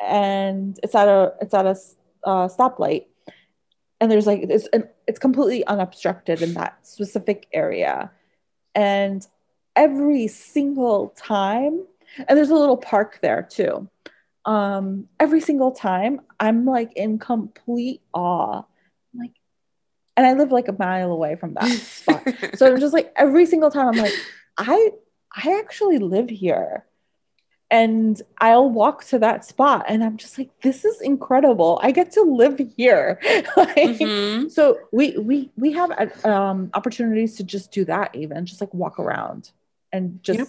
and 0.01 0.79
it's 0.83 0.95
at 0.95 1.07
a 1.07 1.33
it's 1.41 1.53
at 1.53 1.65
a 1.65 1.75
uh, 2.23 2.47
stoplight, 2.47 3.05
and 3.99 4.11
there's 4.11 4.27
like 4.27 4.41
it's 4.43 4.67
it's 5.07 5.19
completely 5.19 5.65
unobstructed 5.65 6.41
in 6.41 6.53
that 6.55 6.85
specific 6.85 7.47
area, 7.53 8.11
and 8.75 9.25
every 9.75 10.27
single 10.27 11.09
time, 11.09 11.85
and 12.27 12.37
there's 12.37 12.49
a 12.49 12.55
little 12.55 12.77
park 12.77 13.19
there 13.21 13.43
too. 13.43 13.89
Um, 14.45 15.07
every 15.19 15.41
single 15.41 15.71
time, 15.71 16.21
I'm 16.39 16.65
like 16.65 16.93
in 16.93 17.19
complete 17.19 18.01
awe. 18.13 18.63
I'm 19.13 19.19
like, 19.19 19.33
and 20.17 20.25
I 20.25 20.33
live 20.33 20.51
like 20.51 20.67
a 20.67 20.75
mile 20.77 21.11
away 21.11 21.35
from 21.35 21.53
that 21.55 21.69
spot, 21.69 22.23
so 22.55 22.67
I'm 22.67 22.79
just 22.79 22.93
like 22.93 23.13
every 23.15 23.45
single 23.45 23.71
time, 23.71 23.87
I'm 23.87 23.97
like, 23.97 24.13
I 24.57 24.91
I 25.35 25.59
actually 25.59 25.99
live 25.99 26.29
here. 26.29 26.85
And 27.71 28.21
I'll 28.37 28.69
walk 28.69 29.05
to 29.05 29.19
that 29.19 29.45
spot 29.45 29.85
and 29.87 30.03
I'm 30.03 30.17
just 30.17 30.37
like, 30.37 30.49
this 30.61 30.83
is 30.83 30.99
incredible. 30.99 31.79
I 31.81 31.91
get 31.91 32.11
to 32.11 32.21
live 32.21 32.59
here. 32.75 33.17
like, 33.55 33.75
mm-hmm. 33.77 34.49
So 34.49 34.77
we 34.91 35.17
we 35.17 35.51
we 35.55 35.71
have 35.71 36.25
um, 36.25 36.69
opportunities 36.73 37.37
to 37.37 37.45
just 37.45 37.71
do 37.71 37.85
that, 37.85 38.13
even 38.13 38.45
just 38.45 38.59
like 38.59 38.73
walk 38.73 38.99
around 38.99 39.51
and 39.93 40.21
just 40.21 40.39
yep. 40.39 40.47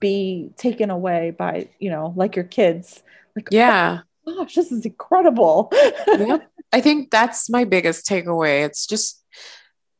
be 0.00 0.50
taken 0.58 0.90
away 0.90 1.30
by, 1.30 1.70
you 1.78 1.88
know, 1.88 2.12
like 2.14 2.36
your 2.36 2.44
kids. 2.44 3.02
Like, 3.34 3.48
yeah. 3.50 4.00
Oh, 4.26 4.36
gosh, 4.36 4.54
this 4.54 4.70
is 4.70 4.84
incredible. 4.84 5.72
yep. 6.06 6.46
I 6.72 6.82
think 6.82 7.10
that's 7.10 7.48
my 7.48 7.64
biggest 7.64 8.06
takeaway. 8.06 8.66
It's 8.66 8.86
just 8.86 9.24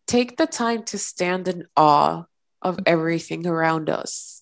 take 0.06 0.36
the 0.36 0.46
time 0.46 0.82
to 0.84 0.98
stand 0.98 1.48
in 1.48 1.66
awe 1.74 2.24
of 2.60 2.78
everything 2.86 3.46
around 3.46 3.88
us. 3.88 4.41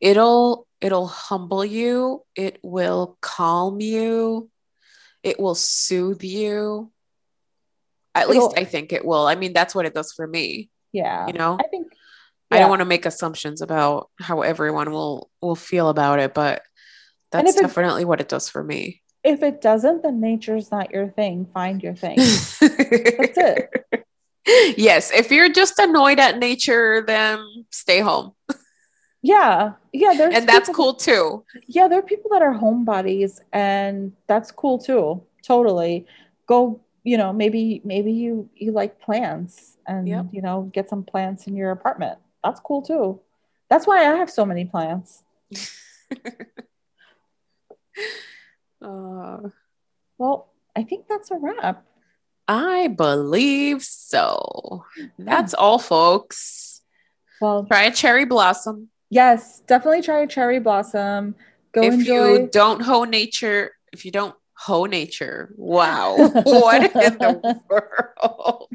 It'll 0.00 0.66
it'll 0.80 1.06
humble 1.06 1.64
you, 1.64 2.22
it 2.36 2.58
will 2.62 3.18
calm 3.20 3.80
you, 3.80 4.50
it 5.22 5.40
will 5.40 5.54
soothe 5.54 6.22
you. 6.22 6.92
At 8.14 8.28
it'll, 8.28 8.46
least 8.46 8.58
I 8.58 8.64
think 8.64 8.92
it 8.92 9.04
will. 9.04 9.26
I 9.26 9.34
mean, 9.34 9.52
that's 9.52 9.74
what 9.74 9.86
it 9.86 9.94
does 9.94 10.12
for 10.12 10.26
me. 10.26 10.70
Yeah. 10.92 11.26
You 11.26 11.32
know? 11.32 11.56
I 11.60 11.66
think 11.68 11.88
yeah. 12.50 12.56
I 12.56 12.60
don't 12.60 12.70
want 12.70 12.80
to 12.80 12.86
make 12.86 13.06
assumptions 13.06 13.60
about 13.60 14.10
how 14.20 14.42
everyone 14.42 14.90
will 14.90 15.30
will 15.40 15.56
feel 15.56 15.88
about 15.88 16.20
it, 16.20 16.34
but 16.34 16.62
that's 17.30 17.54
definitely 17.54 18.02
it, 18.02 18.08
what 18.08 18.20
it 18.20 18.28
does 18.28 18.48
for 18.48 18.62
me. 18.62 19.02
If 19.24 19.42
it 19.42 19.60
doesn't, 19.60 20.02
then 20.02 20.20
nature's 20.20 20.70
not 20.70 20.92
your 20.92 21.08
thing. 21.08 21.46
Find 21.52 21.82
your 21.82 21.94
thing. 21.94 22.16
that's 22.60 23.38
it 23.38 23.88
yes, 24.76 25.12
if 25.12 25.30
you're 25.30 25.52
just 25.52 25.78
annoyed 25.78 26.18
at 26.18 26.38
nature, 26.38 27.04
then 27.06 27.40
stay 27.70 28.00
home. 28.00 28.32
Yeah, 29.22 29.72
yeah, 29.92 30.14
there's 30.16 30.34
and 30.34 30.48
that's 30.48 30.68
cool 30.68 30.94
too. 30.94 31.44
Yeah, 31.66 31.88
there 31.88 31.98
are 31.98 32.02
people 32.02 32.30
that 32.30 32.42
are 32.42 32.54
homebodies, 32.54 33.40
and 33.52 34.12
that's 34.28 34.52
cool 34.52 34.78
too. 34.78 35.22
Totally, 35.42 36.06
go. 36.46 36.80
You 37.04 37.16
know, 37.16 37.32
maybe 37.32 37.80
maybe 37.84 38.12
you 38.12 38.48
you 38.54 38.70
like 38.70 39.00
plants, 39.00 39.76
and 39.86 40.06
yep. 40.06 40.26
you 40.30 40.42
know, 40.42 40.70
get 40.72 40.88
some 40.88 41.02
plants 41.02 41.46
in 41.46 41.56
your 41.56 41.72
apartment. 41.72 42.18
That's 42.44 42.60
cool 42.60 42.82
too. 42.82 43.20
That's 43.68 43.86
why 43.86 43.98
I 43.98 44.16
have 44.16 44.30
so 44.30 44.44
many 44.46 44.64
plants. 44.64 45.22
uh, 48.82 49.38
well, 50.16 50.52
I 50.76 50.82
think 50.84 51.06
that's 51.08 51.30
a 51.30 51.36
wrap. 51.36 51.84
I 52.46 52.88
believe 52.88 53.82
so. 53.82 54.84
That's 55.18 55.54
all, 55.54 55.78
folks. 55.78 56.82
Well, 57.40 57.66
try 57.66 57.84
a 57.84 57.92
cherry 57.92 58.24
blossom. 58.24 58.88
Yes, 59.10 59.60
definitely 59.66 60.02
try 60.02 60.20
a 60.20 60.26
cherry 60.26 60.60
blossom. 60.60 61.34
Go 61.72 61.82
if 61.82 61.94
enjoy. 61.94 62.34
you 62.34 62.48
don't 62.50 62.82
hoe 62.82 63.04
nature, 63.04 63.72
if 63.92 64.04
you 64.04 64.10
don't 64.10 64.34
hoe 64.54 64.84
nature, 64.86 65.54
wow, 65.56 66.16
what 66.44 66.82
in 66.96 67.18
the 67.18 67.58
world? 67.68 68.68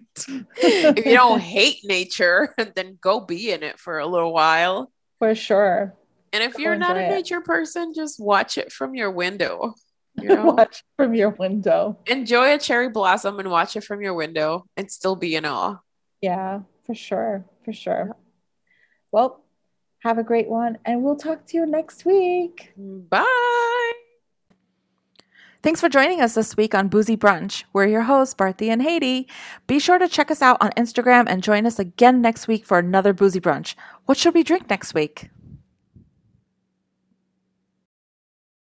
if 0.57 1.05
you 1.05 1.13
don't 1.13 1.39
hate 1.39 1.79
nature, 1.83 2.53
then 2.75 2.97
go 3.01 3.19
be 3.19 3.51
in 3.51 3.63
it 3.63 3.79
for 3.79 3.99
a 3.99 4.07
little 4.07 4.33
while. 4.33 4.91
For 5.19 5.35
sure. 5.35 5.93
And 6.31 6.43
if 6.43 6.53
go 6.53 6.63
you're 6.63 6.75
not 6.75 6.97
a 6.97 7.09
nature 7.09 7.37
it. 7.37 7.45
person, 7.45 7.93
just 7.93 8.19
watch 8.19 8.57
it 8.57 8.71
from 8.71 8.95
your 8.95 9.11
window. 9.11 9.75
You 10.19 10.29
know? 10.35 10.45
watch 10.45 10.83
from 10.97 11.13
your 11.13 11.29
window. 11.29 11.99
Enjoy 12.07 12.53
a 12.53 12.57
cherry 12.57 12.89
blossom 12.89 13.39
and 13.39 13.51
watch 13.51 13.75
it 13.75 13.83
from 13.83 14.01
your 14.01 14.13
window 14.15 14.65
and 14.75 14.89
still 14.89 15.15
be 15.15 15.35
in 15.35 15.45
awe. 15.45 15.77
Yeah, 16.21 16.61
for 16.85 16.95
sure. 16.95 17.45
For 17.65 17.73
sure. 17.73 18.15
Well, 19.11 19.42
have 20.03 20.17
a 20.17 20.23
great 20.23 20.49
one 20.49 20.77
and 20.85 21.01
we'll 21.01 21.15
talk 21.15 21.45
to 21.47 21.57
you 21.57 21.65
next 21.65 22.05
week. 22.05 22.73
Bye. 22.77 23.91
Thanks 25.61 25.79
for 25.79 25.87
joining 25.87 26.19
us 26.19 26.35
this 26.35 26.57
week 26.57 26.75
on 26.75 26.89
Boozy 26.89 27.15
Brunch. 27.15 27.63
We're 27.71 27.87
your 27.87 28.01
hosts, 28.01 28.35
Barthi 28.35 28.67
and 28.67 28.81
Haiti. 28.81 29.29
Be 29.65 29.79
sure 29.79 29.97
to 29.97 30.09
check 30.09 30.29
us 30.29 30.41
out 30.41 30.57
on 30.59 30.71
Instagram 30.71 31.23
and 31.27 31.41
join 31.41 31.65
us 31.65 31.79
again 31.79 32.21
next 32.21 32.49
week 32.49 32.65
for 32.65 32.79
another 32.79 33.13
Boozy 33.13 33.39
Brunch. 33.39 33.75
What 34.05 34.17
should 34.17 34.33
we 34.33 34.43
drink 34.43 34.69
next 34.69 34.93
week? 34.93 35.29